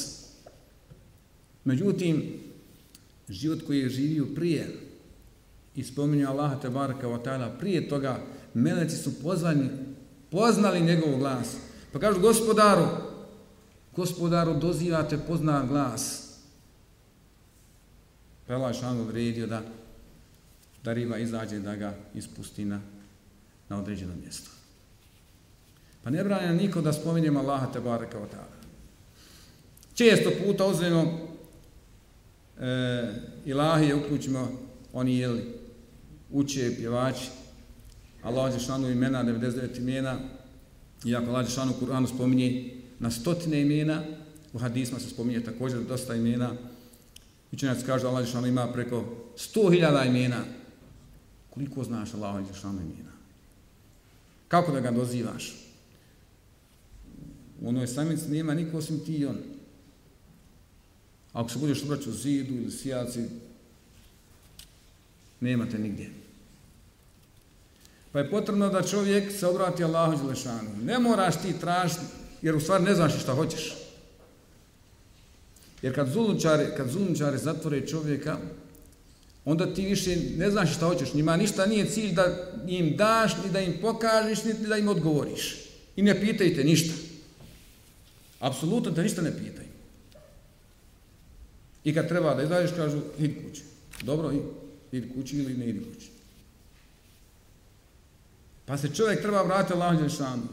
Međutim, 1.63 2.23
život 3.29 3.59
koji 3.67 3.79
je 3.79 3.89
živio 3.89 4.25
prije 4.35 4.79
i 5.75 5.83
spominju 5.83 6.29
Allaha 6.29 6.55
te 6.55 6.69
baraka 6.69 7.07
wa 7.07 7.23
ta'ala 7.23 7.57
prije 7.59 7.89
toga 7.89 8.19
meleci 8.53 8.95
su 8.95 9.21
pozvani, 9.23 9.69
poznali 10.31 10.81
njegov 10.81 11.17
glas. 11.17 11.55
Pa 11.91 11.99
kažu, 11.99 12.19
gospodaru, 12.19 12.87
gospodaru, 13.95 14.59
dozivate 14.59 15.17
pozna 15.27 15.65
glas. 15.65 16.27
Pa 18.47 18.53
je 18.53 18.57
Allah 18.57 18.75
šanu 18.75 19.11
da, 19.47 19.61
da 20.83 20.93
riba 20.93 21.17
izađe 21.17 21.59
da 21.59 21.75
ga 21.75 21.97
ispusti 22.15 22.65
na, 22.65 22.81
na 23.69 23.79
određeno 23.79 24.13
mjesto. 24.23 24.56
Pa 26.07 26.11
ne 26.11 26.23
branja 26.23 26.53
niko 26.53 26.81
da 26.81 26.93
spominjem 26.93 27.37
Allaha 27.37 27.67
te 27.71 27.79
baraka 27.79 28.19
od 28.19 28.29
tada. 28.29 28.57
Često 29.93 30.31
puta 30.45 30.65
uzmemo 30.65 31.27
e, 32.59 33.13
ilahije 33.45 33.95
uključimo 33.95 34.51
oni 34.93 35.17
jeli 35.17 35.43
uče, 36.31 36.75
pjevači 36.75 37.29
Allah 38.23 38.53
je 38.53 38.59
šanu 38.59 38.89
imena, 38.89 39.23
99 39.23 39.77
imena 39.77 40.19
iako 41.05 41.29
Allah 41.29 41.45
je 41.45 41.51
šanu 41.51 41.73
u 41.77 41.85
Kur'anu 41.85 42.07
spominje 42.07 42.73
na 42.99 43.11
stotine 43.11 43.61
imena 43.61 44.03
u 44.53 44.57
hadisma 44.57 44.99
se 44.99 45.09
spominje 45.09 45.43
također 45.43 45.79
dosta 45.83 46.15
imena. 46.15 46.51
Učenjaci 47.51 47.85
kažu 47.85 48.03
da 48.03 48.09
Allah 48.09 48.25
je 48.25 48.31
šanu 48.31 48.47
ima 48.47 48.67
preko 48.67 49.05
100.000 49.35 50.07
imena. 50.07 50.43
Koliko 51.49 51.83
znaš 51.83 52.13
Allah 52.13 52.47
je 52.49 52.55
šanu 52.61 52.81
imena? 52.81 53.11
Kako 54.47 54.71
da 54.71 54.79
ga 54.79 54.91
dozivaš? 54.91 55.66
U 57.61 57.69
onoj 57.69 57.87
samici 57.87 58.29
nema 58.29 58.53
niko 58.53 58.77
osim 58.77 58.99
ti 59.05 59.13
i 59.13 59.25
on 59.25 59.37
Ako 61.33 61.49
se 61.49 61.59
budeš 61.59 61.83
obraćao 61.83 62.13
zidu 62.13 62.53
ili 62.53 62.71
sijaci, 62.71 63.23
nemate 65.39 65.79
nigdje. 65.79 66.09
Pa 68.11 68.19
je 68.19 68.29
potrebno 68.29 68.69
da 68.69 68.83
čovjek 68.83 69.31
se 69.31 69.47
obrati 69.47 69.83
Allahu 69.83 70.17
Đelešanu. 70.17 70.69
Ne 70.83 70.99
moraš 70.99 71.41
ti 71.41 71.59
tražiti, 71.59 72.01
jer 72.41 72.55
u 72.55 72.59
stvari 72.59 72.83
ne 72.83 72.95
znaš 72.95 73.21
šta 73.21 73.33
hoćeš. 73.33 73.75
Jer 75.81 75.95
kad 75.95 76.09
zulumčari, 76.09 76.65
kad 76.77 76.89
zulumčari 76.89 77.37
zatvore 77.37 77.87
čovjeka, 77.87 78.37
onda 79.45 79.73
ti 79.73 79.85
više 79.85 80.17
ne 80.37 80.51
znaš 80.51 80.75
šta 80.75 80.85
hoćeš. 80.85 81.13
Njima 81.13 81.37
ništa 81.37 81.65
nije 81.65 81.89
cilj 81.89 82.13
da 82.13 82.51
im 82.67 82.97
daš, 82.97 83.31
ni 83.43 83.51
da 83.51 83.59
im 83.59 83.73
pokažeš, 83.81 84.43
ni 84.43 84.53
da 84.53 84.77
im 84.77 84.87
odgovoriš. 84.87 85.55
I 85.95 86.01
ne 86.01 86.21
pitajte 86.21 86.63
ništa. 86.63 87.06
Apsolutno 88.39 88.91
te 88.91 89.03
ništa 89.03 89.21
ne 89.21 89.37
pitaj. 89.37 89.65
I 91.83 91.93
kad 91.93 92.07
treba 92.07 92.33
da 92.33 92.43
izađeš, 92.43 92.71
kažu, 92.75 92.99
idi 93.19 93.41
kući. 93.43 93.63
Dobro, 94.01 94.31
idi 94.91 95.13
kući 95.13 95.37
ili 95.37 95.53
ne 95.53 95.69
idi 95.69 95.79
kući. 95.79 96.09
Pa 98.65 98.77
se 98.77 98.95
čovjek 98.95 99.21
treba 99.21 99.41
vratiti 99.41 99.73
Allahu 99.73 99.97
Đelšanu. 99.97 100.43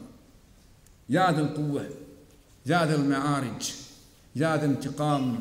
Jadel 1.09 1.55
kuve, 1.55 1.89
jadel 2.64 3.01
me'arić, 3.01 3.72
jadel 4.35 4.74
tiqam, 4.82 5.37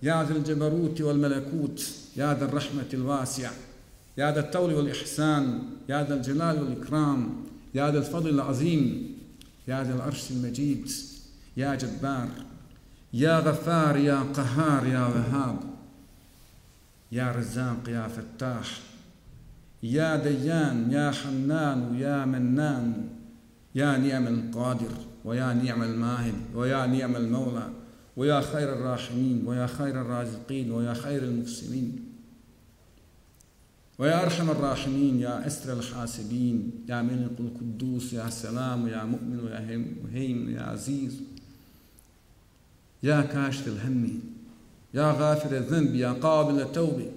jadel 0.00 0.42
džebaruti 0.42 1.02
wal 1.02 1.18
melekut, 1.18 1.80
jadel 2.14 2.48
rahmeti 2.48 2.96
il 2.96 3.02
vasija, 3.02 3.50
jadel 4.16 4.44
tavli 4.52 4.74
wal 4.74 4.90
ihsan, 4.90 5.60
jadel 5.88 6.22
dželali 6.22 6.58
wal 6.60 6.76
ikram, 6.82 7.46
jadel 7.72 8.02
fadil 8.02 8.40
azim, 8.40 9.16
jadel 9.66 10.02
arši 10.02 10.32
il 10.32 10.38
međid, 10.38 10.86
ja 11.56 11.76
džabbar, 11.76 12.28
يا 13.12 13.38
غفار 13.38 13.96
يا 13.96 14.20
قهار 14.20 14.86
يا 14.86 15.06
وهاب 15.06 15.58
يا 17.12 17.32
رزاق 17.32 17.88
يا 17.88 18.08
فتاح 18.08 18.80
يا 19.82 20.16
ديان 20.16 20.92
يا 20.92 21.10
حنان 21.10 21.94
يا 21.98 22.24
منان 22.24 23.08
يا 23.74 23.98
نعم 23.98 24.26
القادر 24.26 24.92
ويا 25.24 25.52
نعم 25.54 25.82
الماهد 25.82 26.34
ويا 26.54 26.86
نعم 26.86 27.16
المولى 27.16 27.68
ويا 28.16 28.40
خير 28.40 28.72
الراحمين 28.72 29.46
ويا 29.46 29.66
خير 29.66 30.00
الرازقين 30.00 30.72
ويا 30.72 30.94
خير 30.94 31.22
المفسرين 31.22 32.04
ويا 33.98 34.22
أرحم 34.22 34.50
الراحمين 34.50 35.20
يا 35.20 35.46
أسر 35.46 35.72
الحاسبين 35.72 36.70
يا 36.88 37.02
ملك 37.02 37.40
القدوس 37.40 38.12
يا 38.12 38.30
سلام 38.30 38.88
يا 38.88 39.04
مؤمن 39.04 39.48
يا 39.50 39.60
هيم 40.12 40.50
يا 40.50 40.62
عزيز. 40.62 41.20
Ja 43.02 43.22
kaštel 43.32 43.78
hemmi. 43.78 44.20
Ja 44.92 45.16
gafire 45.18 45.62
zembi. 45.68 45.98
Ja 45.98 46.14
qabile 46.14 46.72
taubi. 46.72 47.10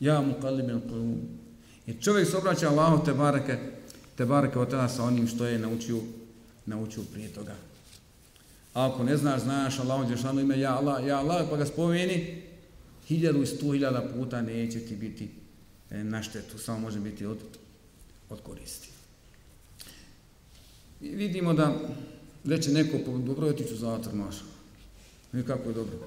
Ja 0.00 0.20
muqallib 0.20 0.68
il-qurum. 0.68 1.18
I 1.86 1.94
čovjek 2.02 2.28
se 2.28 2.36
obraća 2.36 2.68
Allahu 2.68 3.04
te 3.04 3.12
barake, 3.12 3.58
te 4.16 4.24
barake 4.24 4.58
od 4.58 4.70
tada 4.70 4.88
sa 4.88 5.04
onim 5.04 5.26
što 5.26 5.46
je 5.46 5.58
naučio, 5.58 6.00
naučio 6.66 7.02
prije 7.12 7.28
toga. 7.28 7.54
A 8.74 8.86
ako 8.86 9.04
ne 9.04 9.16
znaš, 9.16 9.42
znaš 9.42 9.78
Allah, 9.78 10.08
ono 10.30 10.40
ime 10.40 10.60
ja 10.60 10.78
Allah, 10.78 11.06
ja 11.06 11.18
Allah, 11.18 11.46
pa 11.50 11.56
ga 11.56 11.66
spomeni, 11.66 12.42
hiljadu 13.08 13.42
i 13.42 13.46
sto 13.46 13.72
hiljada 13.72 14.02
puta 14.16 14.42
neće 14.42 14.80
ti 14.80 14.96
biti 14.96 15.28
e, 15.90 16.04
na 16.04 16.22
štetu, 16.22 16.58
samo 16.58 16.78
može 16.78 17.00
biti 17.00 17.26
od, 17.26 17.38
od 18.30 18.40
koristi. 18.40 18.88
I 21.00 21.08
vidimo 21.08 21.54
da 21.54 21.74
reče 22.44 22.70
neko, 22.70 22.98
po 23.06 23.18
dobro 23.18 23.46
je 23.46 23.54
u 23.72 23.76
zatvor, 23.76 24.14
maša. 24.14 24.44
I 25.32 25.42
kako 25.42 25.68
je 25.68 25.74
dobro. 25.74 25.98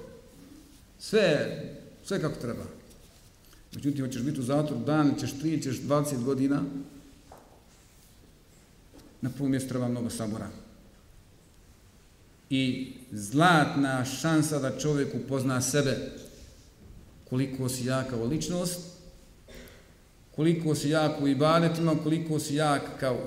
Sve, 0.98 1.58
sve 2.04 2.20
kako 2.20 2.40
treba. 2.40 2.64
Međutim, 3.74 4.06
hoćeš 4.06 4.22
biti 4.22 4.40
u 4.40 4.42
zatvoru 4.42 4.84
dan, 4.84 5.14
ćeš 5.20 5.38
tri, 5.40 5.62
ćeš 5.62 5.80
20 5.80 6.24
godina, 6.24 6.62
na 9.20 9.30
prvom 9.30 9.50
mjestu 9.50 9.68
treba 9.68 9.88
mnogo 9.88 10.10
sabora. 10.10 10.48
I 12.50 12.92
zlatna 13.12 14.04
šansa 14.04 14.58
da 14.58 14.78
čovjek 14.78 15.14
upozna 15.14 15.60
sebe 15.60 15.96
koliko 17.30 17.68
si 17.68 17.84
jak 17.84 18.10
kao 18.10 18.24
ličnost, 18.24 18.80
koliko 20.36 20.74
si 20.74 20.88
jak 20.88 21.20
u 21.20 21.28
ibadetima, 21.28 21.94
koliko 22.02 22.38
si 22.38 22.54
jak 22.54 22.82
kao 23.00 23.14
e, 23.14 23.20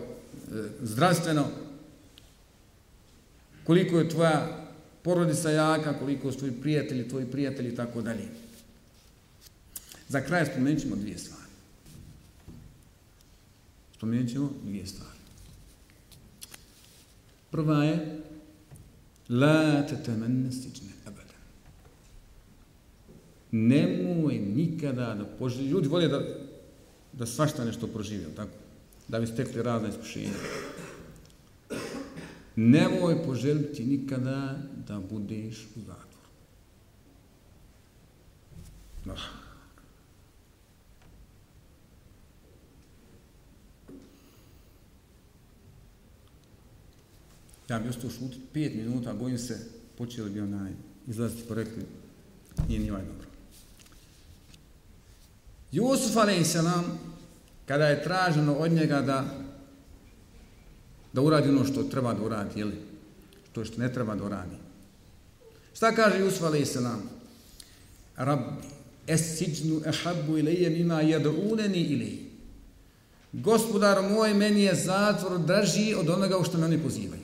zdravstveno, 0.82 1.46
koliko 3.64 4.00
je 4.00 4.10
tvoja 4.10 4.68
porodica 5.02 5.50
jaka, 5.50 6.00
koliko 6.00 6.32
su 6.32 6.38
tvoji 6.38 6.54
prijatelji, 6.62 7.10
tvoji 7.10 7.26
prijatelji 7.26 7.70
i 7.70 7.76
tako 7.76 8.02
dalje. 8.02 8.28
Za 10.08 10.22
kraj 10.22 10.46
spomenut 10.46 10.82
ćemo 10.82 10.96
dvije 10.96 11.18
stvari. 11.18 11.52
Spomenut 13.98 14.30
ćemo 14.32 14.54
dvije 14.64 14.86
stvari. 14.86 15.20
Prva 17.52 17.84
je 17.84 18.22
La 19.30 19.88
te 19.88 19.96
temenne 20.04 20.52
stične 20.52 20.88
abada. 21.06 21.38
Nemoj 23.52 24.40
nikada 24.40 25.16
da 25.16 25.26
poželi. 25.26 25.70
Ljudi 25.70 25.88
vole 25.88 26.08
da, 26.08 26.22
da 27.14 27.26
svašta 27.26 27.66
nešto 27.66 27.88
proživio, 27.88 28.30
tako? 28.36 28.52
Da 29.08 29.20
bi 29.20 29.28
stekli 29.28 29.64
razne 29.64 29.90
iskušenja 29.90 30.30
nemoj 32.70 33.24
poželiti 33.26 33.86
nikada 33.86 34.58
da 34.88 35.00
budeš 35.00 35.68
u 35.76 35.80
zatvoru. 35.80 36.28
No. 39.06 39.16
Ja 47.70 47.80
bi 47.80 47.90
ostao 47.90 48.10
šutiti 48.10 48.42
pet 48.54 48.76
minuta, 48.76 49.14
bojim 49.14 49.38
se, 49.38 49.60
počeli 49.98 50.30
bi 50.30 50.42
onaj 50.42 50.72
izlaziti 51.08 51.48
po 51.48 51.54
rekli, 51.54 51.84
nije 52.68 52.80
ni 52.80 52.92
ovaj 52.92 53.06
dobro. 53.06 53.28
Jusuf 55.72 56.18
a.s. 56.18 56.56
kada 57.66 57.88
je 57.88 58.04
traženo 58.04 58.54
od 58.54 58.72
njega 58.72 59.02
da 59.02 59.51
da 61.14 61.22
uradi 61.22 61.50
ono 61.50 61.66
što 61.66 61.84
treba 61.84 62.14
da 62.14 62.24
uradi, 62.24 62.60
jeli? 62.60 62.76
To 63.52 63.66
što 63.66 63.82
ne 63.82 63.94
treba 63.94 64.16
da 64.16 64.24
uradi. 64.24 64.56
Šta 65.74 65.92
kaže 65.96 66.20
Jusuf 66.20 66.44
a.s. 66.44 66.78
Rabbi, 68.16 68.68
es 69.08 69.38
siđnu 69.38 69.82
ehabbu 69.86 70.38
ilaije 70.38 70.70
mima 70.70 71.02
jadruneni 71.02 71.82
ilaije. 71.82 72.32
Gospodar 73.34 74.02
moj, 74.10 74.34
meni 74.34 74.62
je 74.62 74.76
zatvor 74.76 75.40
draži 75.40 75.96
od 76.00 76.10
onoga 76.10 76.38
u 76.38 76.44
što 76.44 76.58
me 76.58 76.66
oni 76.66 76.84
pozivaju. 76.84 77.22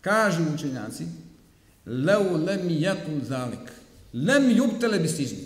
Kažu 0.00 0.42
učenjaci, 0.54 1.04
leu 1.86 2.36
lem 2.46 2.60
jakun 2.68 3.20
zalik, 3.28 3.72
lem 4.12 4.50
jubtele 4.50 4.98
bi 4.98 5.08
stižni. 5.08 5.44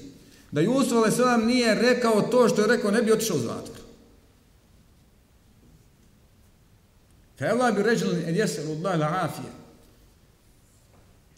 Da 0.53 0.61
Jusuf 0.61 1.07
a.s. 1.07 1.47
nije 1.47 1.75
rekao 1.75 2.23
to 2.23 2.49
što 2.49 2.61
je 2.61 2.69
rekao, 2.69 2.91
ne 2.91 3.03
bi 3.03 3.13
otišao 3.13 3.37
u 3.37 3.41
zatvor. 3.41 3.88
Fela 7.39 7.71
bi 7.73 7.83
ređeli 7.83 8.25
en 8.27 8.37
jesel 8.37 8.71
Allah 8.71 8.99
la 8.99 9.19
afije. 9.23 9.53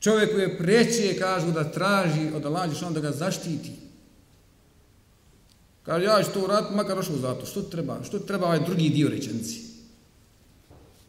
Čovjeku 0.01 0.39
je 0.39 0.59
preće, 0.59 1.19
kažu, 1.19 1.53
da 1.53 1.73
traži 1.73 2.31
od 2.35 2.47
Allah 2.47 2.71
Žešanu 2.71 2.95
da 2.95 3.01
ga 3.01 3.13
zaštiti. 3.13 3.73
Kaže, 5.83 6.05
ja 6.05 6.23
ću 6.23 6.31
to 6.33 6.45
uraditi, 6.45 6.75
makar 6.75 6.97
došao 6.97 7.17
u. 7.17 7.47
Što 7.47 7.63
treba? 7.63 8.05
Što 8.05 8.19
treba 8.19 8.47
ovaj 8.47 8.61
drugi 8.61 8.89
dio 8.89 9.09
rečenci? 9.09 9.61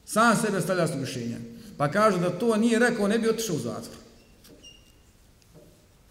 Sam 0.05 0.35
sebe 0.35 0.61
stavlja 0.61 0.87
s 0.87 0.95
mišljenja. 0.95 1.37
Pa 1.77 1.91
kažu 1.91 2.19
da 2.19 2.39
to 2.39 2.57
nije 2.57 2.79
rekao, 2.79 3.07
ne 3.07 3.19
bi 3.19 3.29
otišao 3.29 3.55
u 3.55 3.59
zatvor. 3.59 3.97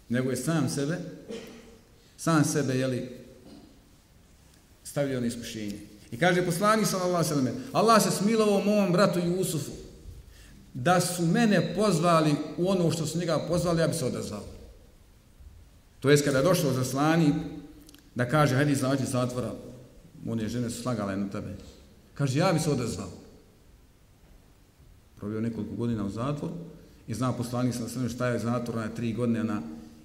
Nego 0.09 0.29
je 0.29 0.35
sam 0.35 0.69
sebe, 0.69 0.97
sam 2.17 2.45
sebe, 2.45 2.73
jeli, 2.73 3.09
stavio 4.83 5.21
na 5.21 5.27
iskušenje. 5.27 5.90
I 6.11 6.17
kaže 6.17 6.45
poslanik 6.45 6.87
sallallahu 6.87 7.31
alejhi 7.31 7.45
ve 7.45 7.51
Allah 7.73 8.03
se 8.03 8.11
smilovao 8.11 8.63
mom 8.63 8.91
bratu 8.91 9.19
Jusufu 9.19 9.71
da 10.73 10.99
su 10.99 11.25
mene 11.25 11.73
pozvali 11.75 12.35
u 12.57 12.69
ono 12.69 12.91
što 12.91 13.05
su 13.05 13.19
njega 13.19 13.39
pozvali, 13.47 13.81
ja 13.81 13.87
bi 13.87 13.93
se 13.93 14.05
odazvao. 14.05 14.43
To 15.99 16.09
jest 16.09 16.25
kada 16.25 16.37
je 16.37 16.43
došao 16.43 16.73
za 16.73 16.83
slani 16.83 17.33
da 18.15 18.29
kaže, 18.29 18.55
hajde 18.55 18.71
izađi 18.71 19.05
zatvora, 19.05 19.51
one 20.27 20.49
žene 20.49 20.69
su 20.69 20.81
slagale 20.81 21.17
na 21.17 21.29
tebe. 21.29 21.55
Kaže, 22.13 22.39
ja 22.39 22.53
bi 22.53 22.59
se 22.59 22.69
odazvao. 22.69 23.09
Probio 25.17 25.41
nekoliko 25.41 25.75
godina 25.75 26.05
u 26.05 26.09
zatvoru 26.09 26.53
i 27.07 27.13
zna 27.13 27.33
poslanik 27.33 27.75
sa 27.75 27.89
sve 27.89 28.09
šta 28.09 28.27
je 28.27 28.39
zatvor 28.39 28.75
na 28.75 28.89
tri 28.89 29.13
godine 29.13 29.43
na 29.43 29.61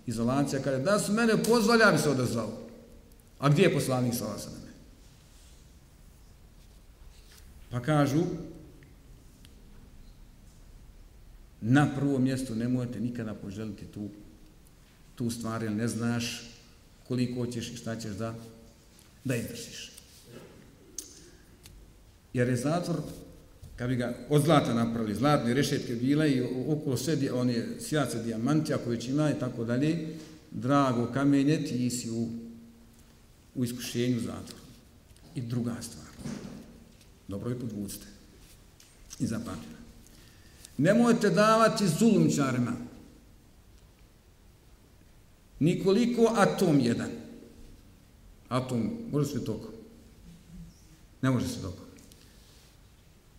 izolacija. 0.06 0.62
Kaže, 0.62 0.78
da 0.78 0.98
su 0.98 1.12
mene 1.12 1.42
pozvali, 1.44 1.80
ja 1.80 1.92
bi 1.92 1.98
se 1.98 2.10
odazvao. 2.10 2.52
A 3.38 3.48
gdje 3.48 3.62
je 3.62 3.74
poslanik 3.74 4.14
sa 4.14 4.38
sve? 4.38 4.65
Pa 7.76 7.82
kažu, 7.82 8.22
na 11.60 11.94
prvom 11.96 12.22
mjestu 12.22 12.54
nemojte 12.54 13.00
nikada 13.00 13.34
poželiti 13.34 13.84
tu, 13.84 14.08
tu 15.14 15.30
stvar, 15.30 15.62
jer 15.62 15.72
ne 15.72 15.88
znaš 15.88 16.50
koliko 17.08 17.46
ćeš 17.46 17.70
i 17.70 17.76
šta 17.76 17.96
ćeš 17.96 18.12
da, 18.12 18.34
da 19.24 19.36
izdržiš. 19.36 19.92
Jer 22.32 22.48
je 22.48 22.56
zatvor, 22.56 22.96
kad 23.76 23.88
bi 23.88 23.96
ga 23.96 24.16
od 24.28 24.44
zlata 24.44 24.74
napravili, 24.74 25.14
zlatne 25.14 25.54
rešetke 25.54 25.94
bile 25.94 26.30
i 26.30 26.42
okolo 26.68 26.96
sve 26.96 27.32
on 27.32 27.50
je 27.50 27.76
sjace 27.80 28.22
dijamantija 28.22 28.78
koje 28.78 29.00
će 29.00 29.10
ima 29.10 29.30
i 29.30 29.38
tako 29.38 29.64
dalje, 29.64 30.16
drago 30.50 31.10
kamenje, 31.12 31.64
ti 31.64 31.90
si 31.90 32.10
u, 32.10 32.28
u 33.54 33.64
iskušenju 33.64 34.20
zatvora. 34.20 34.64
I 35.34 35.40
druga 35.40 35.76
stvar. 35.80 36.06
Dobro 37.28 37.50
i 37.50 37.58
podvucite. 37.58 38.06
I 39.18 39.26
zapamtite. 39.26 39.76
Nemojte 40.78 41.30
davati 41.30 41.88
zulumčarima 41.88 42.72
nikoliko 45.58 46.32
atom 46.36 46.80
jedan. 46.80 47.10
Atom, 48.48 48.90
može 49.12 49.30
se 49.30 49.44
tokom. 49.44 49.70
Ne 51.22 51.30
može 51.30 51.48
se 51.48 51.62
tokom. 51.62 51.86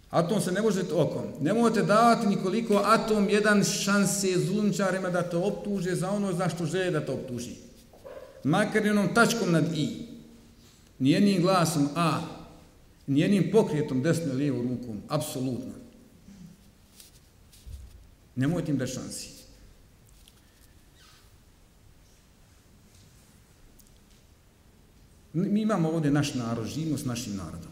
Atom 0.10 0.42
se 0.42 0.52
ne 0.52 0.62
može 0.62 0.82
okom. 0.94 1.24
možete 1.54 1.84
davati 1.84 2.28
nikoliko 2.28 2.82
atom 2.86 3.30
jedan 3.30 3.64
šanse 3.64 4.46
zulumčarima 4.46 5.10
da 5.10 5.30
te 5.30 5.38
optuže 5.38 5.96
za 5.96 6.12
ono 6.12 6.34
za 6.34 6.50
što 6.50 6.66
žele 6.66 6.92
da 6.92 7.06
te 7.06 7.12
optuži. 7.12 7.56
Makar 8.44 8.86
jednom 8.86 9.14
tačkom 9.14 9.52
nad 9.52 9.78
i. 9.78 10.08
Nijednim 11.00 11.42
glasom 11.42 11.90
a, 11.96 12.22
nijednim 13.08 13.49
pokrijetom 13.51 14.01
desno 14.01 14.34
lijevo 14.34 14.62
rukom, 14.62 15.01
apsolutno. 15.08 15.74
Nemojte 18.36 18.72
im 18.72 18.78
da 18.78 18.88
šansi. 18.88 19.30
Mi 25.34 25.62
imamo 25.62 25.89
ovdje 25.89 26.12
naš 26.12 26.34
narod, 26.34 26.68
živimo 26.68 26.97
s 26.97 27.05
našim 27.05 27.36
narodom. 27.36 27.72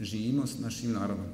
Živimo 0.00 0.46
s 0.46 0.58
našim 0.58 0.92
narodom. 0.92 1.26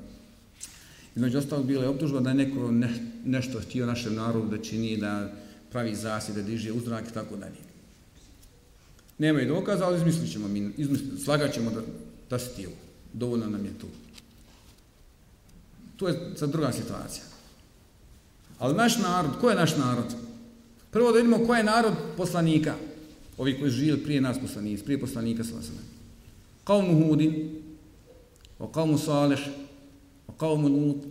I 1.16 1.36
ostalog 1.36 1.66
bila 1.66 1.82
je 1.82 1.88
optužba 1.88 2.20
da 2.20 2.30
je 2.30 2.34
neko 2.34 2.70
ne, 2.70 2.90
nešto 3.24 3.60
htio 3.60 3.86
našem 3.86 4.14
narodu 4.14 4.48
da 4.48 4.62
čini, 4.62 4.96
da 4.96 5.32
pravi 5.70 5.94
zasjede, 5.94 6.42
da 6.42 6.48
diže 6.48 6.72
uzrak 6.72 7.08
i 7.10 7.14
tako 7.14 7.36
dalje. 7.36 7.62
Nema 9.18 9.40
i 9.40 9.46
dokaza, 9.46 9.86
ali 9.86 9.96
izmislit 9.96 10.32
ćemo 10.32 10.48
mi, 10.48 10.70
izmislit, 10.76 11.24
slagat 11.24 11.54
ćemo 11.54 11.70
da, 11.70 11.80
da 12.34 12.38
si 12.38 12.56
tijelo. 12.56 12.74
Dovoljno 13.12 13.46
nam 13.46 13.64
je 13.64 13.78
to. 13.78 13.86
To 15.96 16.08
je 16.08 16.32
sad 16.36 16.50
druga 16.50 16.72
situacija. 16.72 17.24
Ali 18.58 18.74
naš 18.74 18.98
narod, 18.98 19.30
ko 19.40 19.50
je 19.50 19.56
naš 19.56 19.76
narod? 19.76 20.14
Prvo 20.90 21.12
da 21.12 21.18
vidimo 21.18 21.46
ko 21.46 21.54
je 21.54 21.64
narod 21.64 21.94
poslanika. 22.16 22.74
Ovi 23.38 23.58
koji 23.58 23.70
živjeli 23.70 24.02
prije 24.02 24.20
nas 24.20 24.38
poslanici, 24.40 24.84
prije 24.84 25.00
poslanika 25.00 25.44
sa 25.44 25.54
vasem. 25.54 25.78
Qavmu 26.64 27.06
Hudin, 27.06 27.62
o 28.58 28.66
qavmu 28.66 28.98
Salih, 28.98 29.40
o 30.26 30.32
qavmu 30.32 30.68
Lut. 30.68 31.04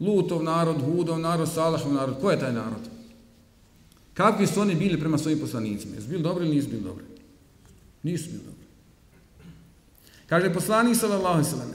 Lutov 0.00 0.44
narod, 0.44 0.80
Hudov 0.80 1.18
narod, 1.18 1.48
Salihov 1.48 1.92
narod. 1.92 2.20
Ko 2.20 2.30
je 2.30 2.40
taj 2.40 2.52
narod? 2.52 2.84
Kakvi 4.14 4.46
su 4.46 4.60
oni 4.60 4.74
bili 4.74 5.00
prema 5.00 5.18
svojim 5.18 5.40
poslanicima? 5.40 5.94
Jesu 5.94 6.08
bili 6.08 6.22
dobri 6.22 6.46
ili 6.46 6.54
nisu 6.54 6.68
bili 6.68 6.82
dobri? 6.82 7.04
Nisu 8.02 8.30
bili 8.30 8.42
dobri. 8.44 8.65
Kaže 10.26 10.52
poslanik 10.52 10.96
sallallahu 10.96 11.44
sallam, 11.44 11.70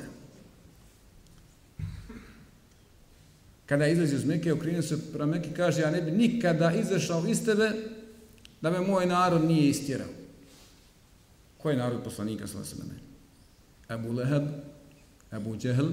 kada 3.66 3.88
izlazi 3.88 4.16
iz 4.16 4.26
Mekke, 4.26 4.54
okrenio 4.54 4.82
se 4.82 5.12
prema 5.12 5.26
Mekke, 5.26 5.54
kaže, 5.56 5.82
ja 5.82 5.92
ne 5.92 6.02
bi 6.02 6.12
nikada 6.12 6.72
izašao 6.72 7.28
iz 7.28 7.46
tebe 7.46 7.72
da 8.62 8.72
me 8.72 8.80
moj 8.80 9.06
narod 9.06 9.46
nije 9.46 9.70
istjerao. 9.70 10.10
Koji 11.58 11.74
je 11.74 11.78
narod 11.78 12.04
poslanika 12.04 12.48
sallallahu 12.48 12.76
sallam? 12.76 12.92
Abu 13.88 14.12
Leheb, 14.14 14.44
Abu 15.32 15.58
Džehl, 15.58 15.88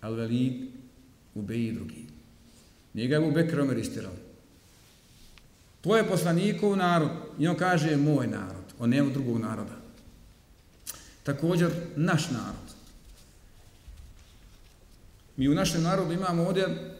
Al-Velid, 0.00 0.68
Ubej 1.34 1.68
i 1.68 1.72
drugi. 1.72 2.06
Nije 2.94 3.08
ga 3.08 3.16
Abu 3.16 3.30
Bekr 3.30 3.60
Omer 3.60 3.78
istjerao. 3.78 4.12
To 5.80 5.96
je 5.96 6.08
poslanikov 6.08 6.76
narod. 6.76 7.10
I 7.38 7.48
on 7.48 7.56
kaže, 7.56 7.96
moj 7.96 8.26
narod. 8.26 8.64
On 8.78 8.90
nema 8.90 9.10
drugog 9.10 9.38
naroda 9.38 9.75
također 11.26 11.70
naš 11.96 12.30
narod. 12.30 12.66
Mi 15.36 15.48
u 15.48 15.54
našem 15.54 15.82
narodu 15.82 16.12
imamo 16.12 16.42
ovdje 16.42 16.94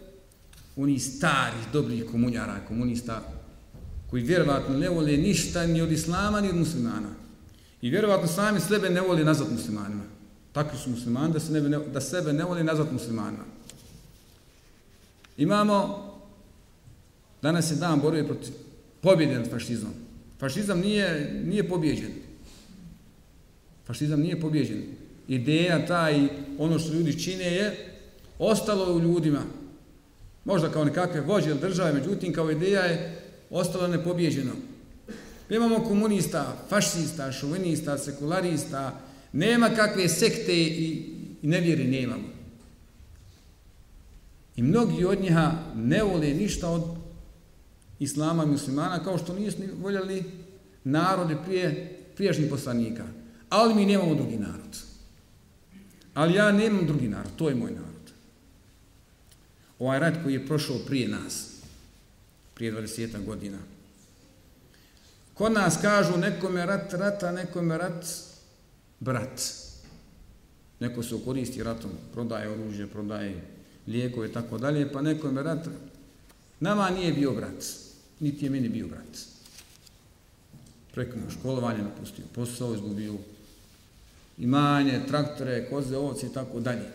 oni 0.77 0.99
stari, 0.99 1.57
dobrih 1.73 2.05
komunjara, 2.11 2.61
komunista, 2.69 3.23
koji 4.11 4.23
vjerovatno 4.23 4.79
ne 4.79 4.89
vole 4.89 5.17
ništa 5.17 5.67
ni 5.67 5.83
od 5.83 5.93
islama, 5.93 6.41
ni 6.41 6.49
od 6.49 6.57
muslimana. 6.57 7.09
I 7.83 7.91
vjerovatno 7.91 8.29
sami 8.29 8.61
sebe 8.61 8.91
ne 8.91 9.01
voli 9.01 9.25
nazvat 9.25 9.51
muslimanima. 9.51 10.03
Takvi 10.53 10.79
su 10.79 10.91
muslimani 10.91 11.33
da, 11.33 11.41
se 11.41 11.53
ne, 11.53 11.79
da 11.79 12.01
sebe 12.01 12.33
ne 12.33 12.45
voli 12.45 12.65
nazvat 12.65 12.93
muslimanima. 12.93 13.45
Imamo, 15.37 16.05
danas 17.43 17.71
je 17.71 17.77
dan 17.77 18.01
borbe 18.01 18.27
protiv 18.27 18.53
pobjede 19.01 19.35
nad 19.35 19.51
fašizmom. 19.51 19.93
Fašizam 20.41 20.81
nije, 20.81 21.41
nije 21.45 21.69
pobjeđen. 21.69 22.26
Fašizam 23.87 24.21
nije 24.21 24.41
pobjeđen. 24.41 24.83
Ideja 25.29 25.87
ta 25.87 26.11
i 26.11 26.29
ono 26.59 26.79
što 26.79 26.93
ljudi 26.93 27.23
čine 27.23 27.45
je 27.45 27.95
ostalo 28.39 28.95
u 28.95 29.01
ljudima. 29.01 29.43
Možda 30.45 30.69
kao 30.69 30.85
nekakve 30.85 31.21
vođe 31.21 31.51
ili 31.51 31.61
države, 31.61 31.93
međutim 31.93 32.33
kao 32.33 32.51
ideja 32.51 32.81
je 32.81 33.21
ostalo 33.51 33.89
nepobjeđeno. 33.89 34.53
Mi 35.49 35.57
imamo 35.57 35.85
komunista, 35.85 36.57
fašista, 36.69 37.33
šovinista, 37.33 37.99
sekularista, 37.99 39.01
nema 39.33 39.69
kakve 39.69 40.09
sekte 40.09 40.53
i, 40.53 41.03
i 41.43 41.47
nevjeri 41.47 41.85
nemamo. 41.85 42.29
I 44.57 44.63
mnogi 44.63 45.05
od 45.05 45.21
njiha 45.21 45.53
ne 45.75 46.03
vole 46.03 46.27
ništa 46.27 46.71
od 46.71 46.83
islama 47.99 48.45
i 48.45 48.47
muslimana, 48.47 49.05
kao 49.05 49.19
što 49.19 49.35
nisu 49.35 49.59
voljeli 49.81 50.25
narode 50.85 51.37
prije 51.47 51.99
prijašnjih 52.17 52.51
poslanika 52.51 53.05
ali 53.57 53.75
mi 53.75 53.87
nemamo 53.87 54.15
drugi 54.15 54.37
narod. 54.37 54.77
Ali 56.15 56.35
ja 56.35 56.53
nemam 56.53 56.87
drugi 56.87 57.09
narod, 57.09 57.31
to 57.37 57.49
je 57.49 57.55
moj 57.55 57.71
narod. 57.71 58.13
Ovaj 59.79 59.99
rat 59.99 60.23
koji 60.23 60.35
je 60.35 60.47
prošao 60.47 60.79
prije 60.87 61.09
nas, 61.09 61.51
prije 62.55 62.73
20 62.73 63.25
godina. 63.25 63.59
Kod 65.35 65.53
nas 65.53 65.79
kažu 65.83 66.17
nekome 66.17 66.67
rat 66.67 66.93
rata, 66.93 67.33
nekome 67.33 67.79
rat 67.79 68.05
brat. 69.01 69.41
Neko 70.81 71.03
se 71.03 71.17
koristi 71.25 71.63
ratom, 71.63 71.91
prodaje 72.13 72.49
oružje, 72.49 72.87
prodaje 72.87 73.45
lijekove 73.87 74.29
i 74.29 74.33
tako 74.33 74.59
dalje, 74.59 74.93
pa 74.93 75.03
nekome 75.03 75.43
rat 75.43 75.69
nama 76.61 76.91
nije 76.91 77.13
bio 77.13 77.33
brat, 77.33 77.65
niti 78.21 78.45
je 78.45 78.51
meni 78.51 78.69
bio 78.69 78.89
brat. 78.89 79.19
Prekinuo 80.95 81.31
školovanje, 81.31 81.83
napustio 81.83 82.25
posao, 82.35 82.75
izgubio 82.75 83.15
imanje, 84.39 85.01
traktore, 85.09 85.67
koze, 85.71 85.97
ovce 85.97 86.27
i 86.27 86.33
tako 86.33 86.61
dalje. 86.61 86.87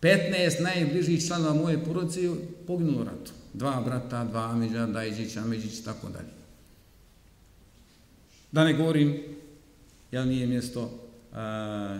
15 0.00 0.62
najbližih 0.62 1.26
članova 1.26 1.54
moje 1.54 1.84
porodice 1.84 2.20
poginulo 2.66 3.04
ratu. 3.04 3.32
Dva 3.52 3.82
brata, 3.84 4.24
dva 4.24 4.50
Amidža, 4.50 4.86
Dajđić, 4.86 5.36
Ameđić, 5.36 5.84
tako 5.84 6.08
dalje. 6.08 6.32
Da 8.52 8.64
ne 8.64 8.72
govorim, 8.72 9.22
jel 10.10 10.28
nije 10.28 10.46
mjesto 10.46 10.90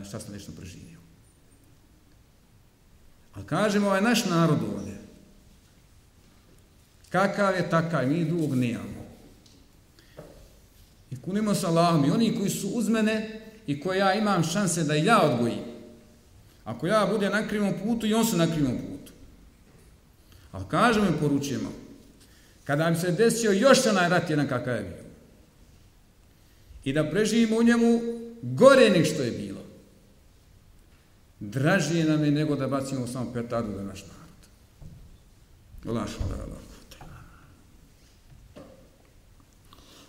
šta 0.09 0.21
sam 0.21 0.33
nešto 0.33 0.53
preživio. 0.53 0.99
Ali 3.35 3.47
kažemo, 3.47 3.87
ovaj 3.87 4.03
naš 4.03 4.25
narod 4.25 4.59
ovdje, 4.75 4.99
kakav 7.11 7.55
je 7.55 7.71
takav, 7.71 8.09
mi 8.09 8.25
drugog 8.25 8.55
nemamo. 8.55 8.99
I 11.11 11.17
kunimo 11.17 11.55
sa 11.55 11.69
Allahom 11.69 12.05
i 12.05 12.11
oni 12.11 12.37
koji 12.39 12.51
su 12.51 12.69
uz 12.69 12.89
mene 12.89 13.41
i 13.67 13.81
koje 13.81 13.99
ja 13.99 14.15
imam 14.15 14.45
šanse 14.45 14.85
da 14.85 14.95
ja 14.95 15.23
odgojim. 15.23 15.65
Ako 16.65 16.87
ja 16.87 17.07
budem 17.13 17.33
na 17.33 17.49
krivom 17.49 17.73
putu 17.85 18.07
i 18.07 18.15
on 18.15 18.27
su 18.27 18.37
na 18.37 18.47
krivom 18.47 18.77
putu. 18.77 19.13
Ali 20.53 20.65
kažemo 20.69 21.07
i 21.07 21.21
poručujemo, 21.21 21.73
kada 22.65 22.91
bi 22.91 22.97
se 22.97 23.13
desio 23.13 23.53
još 23.53 23.87
onaj 23.87 24.09
rat 24.09 24.31
jedan 24.31 24.49
kakav 24.49 24.77
je 24.77 24.83
bio, 24.83 25.11
i 26.85 26.93
da 26.93 27.11
preživimo 27.11 27.59
u 27.59 27.63
njemu 27.63 28.01
gore 28.43 28.91
nek 28.91 29.07
što 29.07 29.23
je 29.23 29.31
bilo, 29.31 29.61
dražije 31.41 32.05
nam 32.05 32.25
je 32.25 32.31
nego 32.31 32.57
da 32.57 32.69
bacimo 32.69 33.07
samo 33.07 33.33
petardu 33.33 33.73
za 33.77 33.83
naš 33.83 34.03
narod. 34.03 34.21
Allah, 35.87 36.09
Allah, 36.23 36.41
Allah. 36.47 36.70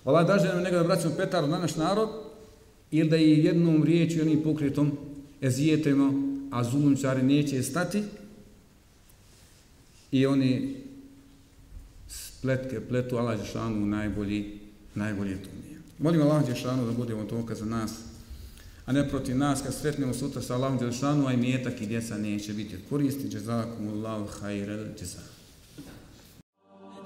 Allah 0.04 0.28
daže 0.28 0.48
nam 0.48 0.64
nego 0.64 0.76
da 0.78 0.84
vraćamo 0.84 1.16
petardu 1.16 1.48
na 1.48 1.58
naš 1.58 1.76
narod 1.76 2.10
ili 2.92 3.10
da 3.10 3.16
je 3.16 3.44
jednom 3.44 3.84
riječi 3.84 4.22
onim 4.22 4.44
pokretom 4.44 4.98
ezijetemo, 5.42 6.14
a 6.52 6.64
zulumčari 6.64 7.24
neće 7.24 7.64
stati 7.64 8.04
i 10.12 10.26
oni 10.26 10.76
spletke 12.08 12.82
pletu 12.88 13.18
Allah 13.18 13.40
Žešanu 13.40 13.86
najbolji, 13.86 14.60
najbolji 14.96 15.36
to 15.36 15.50
nije. 15.66 15.80
Molim 16.00 16.22
Allah 16.22 16.48
Žešanu 16.48 16.86
da 16.86 16.92
budemo 16.92 17.24
toka 17.24 17.56
za 17.56 17.66
nas, 17.66 17.92
a 18.86 18.92
ne 18.92 19.10
protiv 19.10 19.38
nas, 19.38 19.62
kad 19.62 19.74
sretnemo 19.74 20.14
sutra 20.14 20.42
sa 20.42 20.56
Allahom 20.56 20.78
Đelšanu, 20.78 21.28
a 21.28 21.34
i 21.34 21.38
mjetak 21.38 21.82
i 21.82 21.86
djeca 21.86 22.18
neće 22.18 22.54
biti 22.54 22.76
koristi. 22.90 23.36
Jazakum 23.36 23.88
Allahu 23.88 24.28
hajrel 24.28 24.86
jazak. 25.00 25.31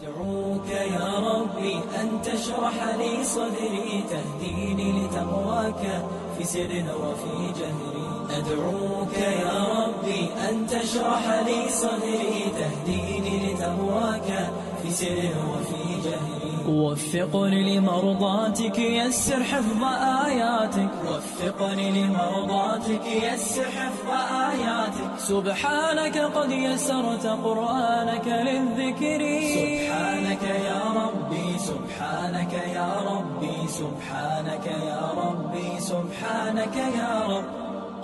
أدعوك 0.02 0.70
يا 0.70 1.20
ربي 1.20 1.76
أن 1.76 2.22
تشرح 2.24 2.96
لي 2.98 3.24
صدري 3.24 4.04
تهديني 4.10 4.92
لتقواك 4.92 6.04
في 6.38 6.44
سر 6.44 6.84
وفي 7.02 7.36
جهري. 7.60 8.08
أدعوك 8.38 9.14
يا 9.18 9.66
ربي 9.78 10.30
أن 10.50 10.68
تشرح 10.68 11.44
لي 11.48 11.70
صدري 11.70 12.52
تهديني 12.60 13.54
لتقواك 13.54 14.50
في 14.84 14.92
سر 14.92 15.20
وفي 15.52 15.84
جهري. 16.04 16.35
وفقني 16.68 17.78
لمرضاتك 17.78 18.80
يسر 18.80 19.44
حفظ 19.44 19.84
آياتك. 20.26 20.90
وفقني 21.08 21.92
لمرضاتك 21.92 23.06
يسر 23.06 23.64
حفظ 23.64 24.10
آياتك. 24.52 25.20
سبحانك 25.20 26.18
قد 26.18 26.52
يسرت 26.52 27.26
قرآنك 27.28 28.28
للذكر. 28.28 29.22
سبحانك 29.58 30.44
يا 30.44 30.82
ربي 31.02 31.58
سبحانك 31.58 32.54
يا 32.54 32.92
ربي 33.12 33.68
سبحانك 33.68 34.66
يا 34.66 35.12
ربي 35.18 35.80
سبحانك 35.80 36.76
يا 36.76 37.28
رب. 37.28 37.65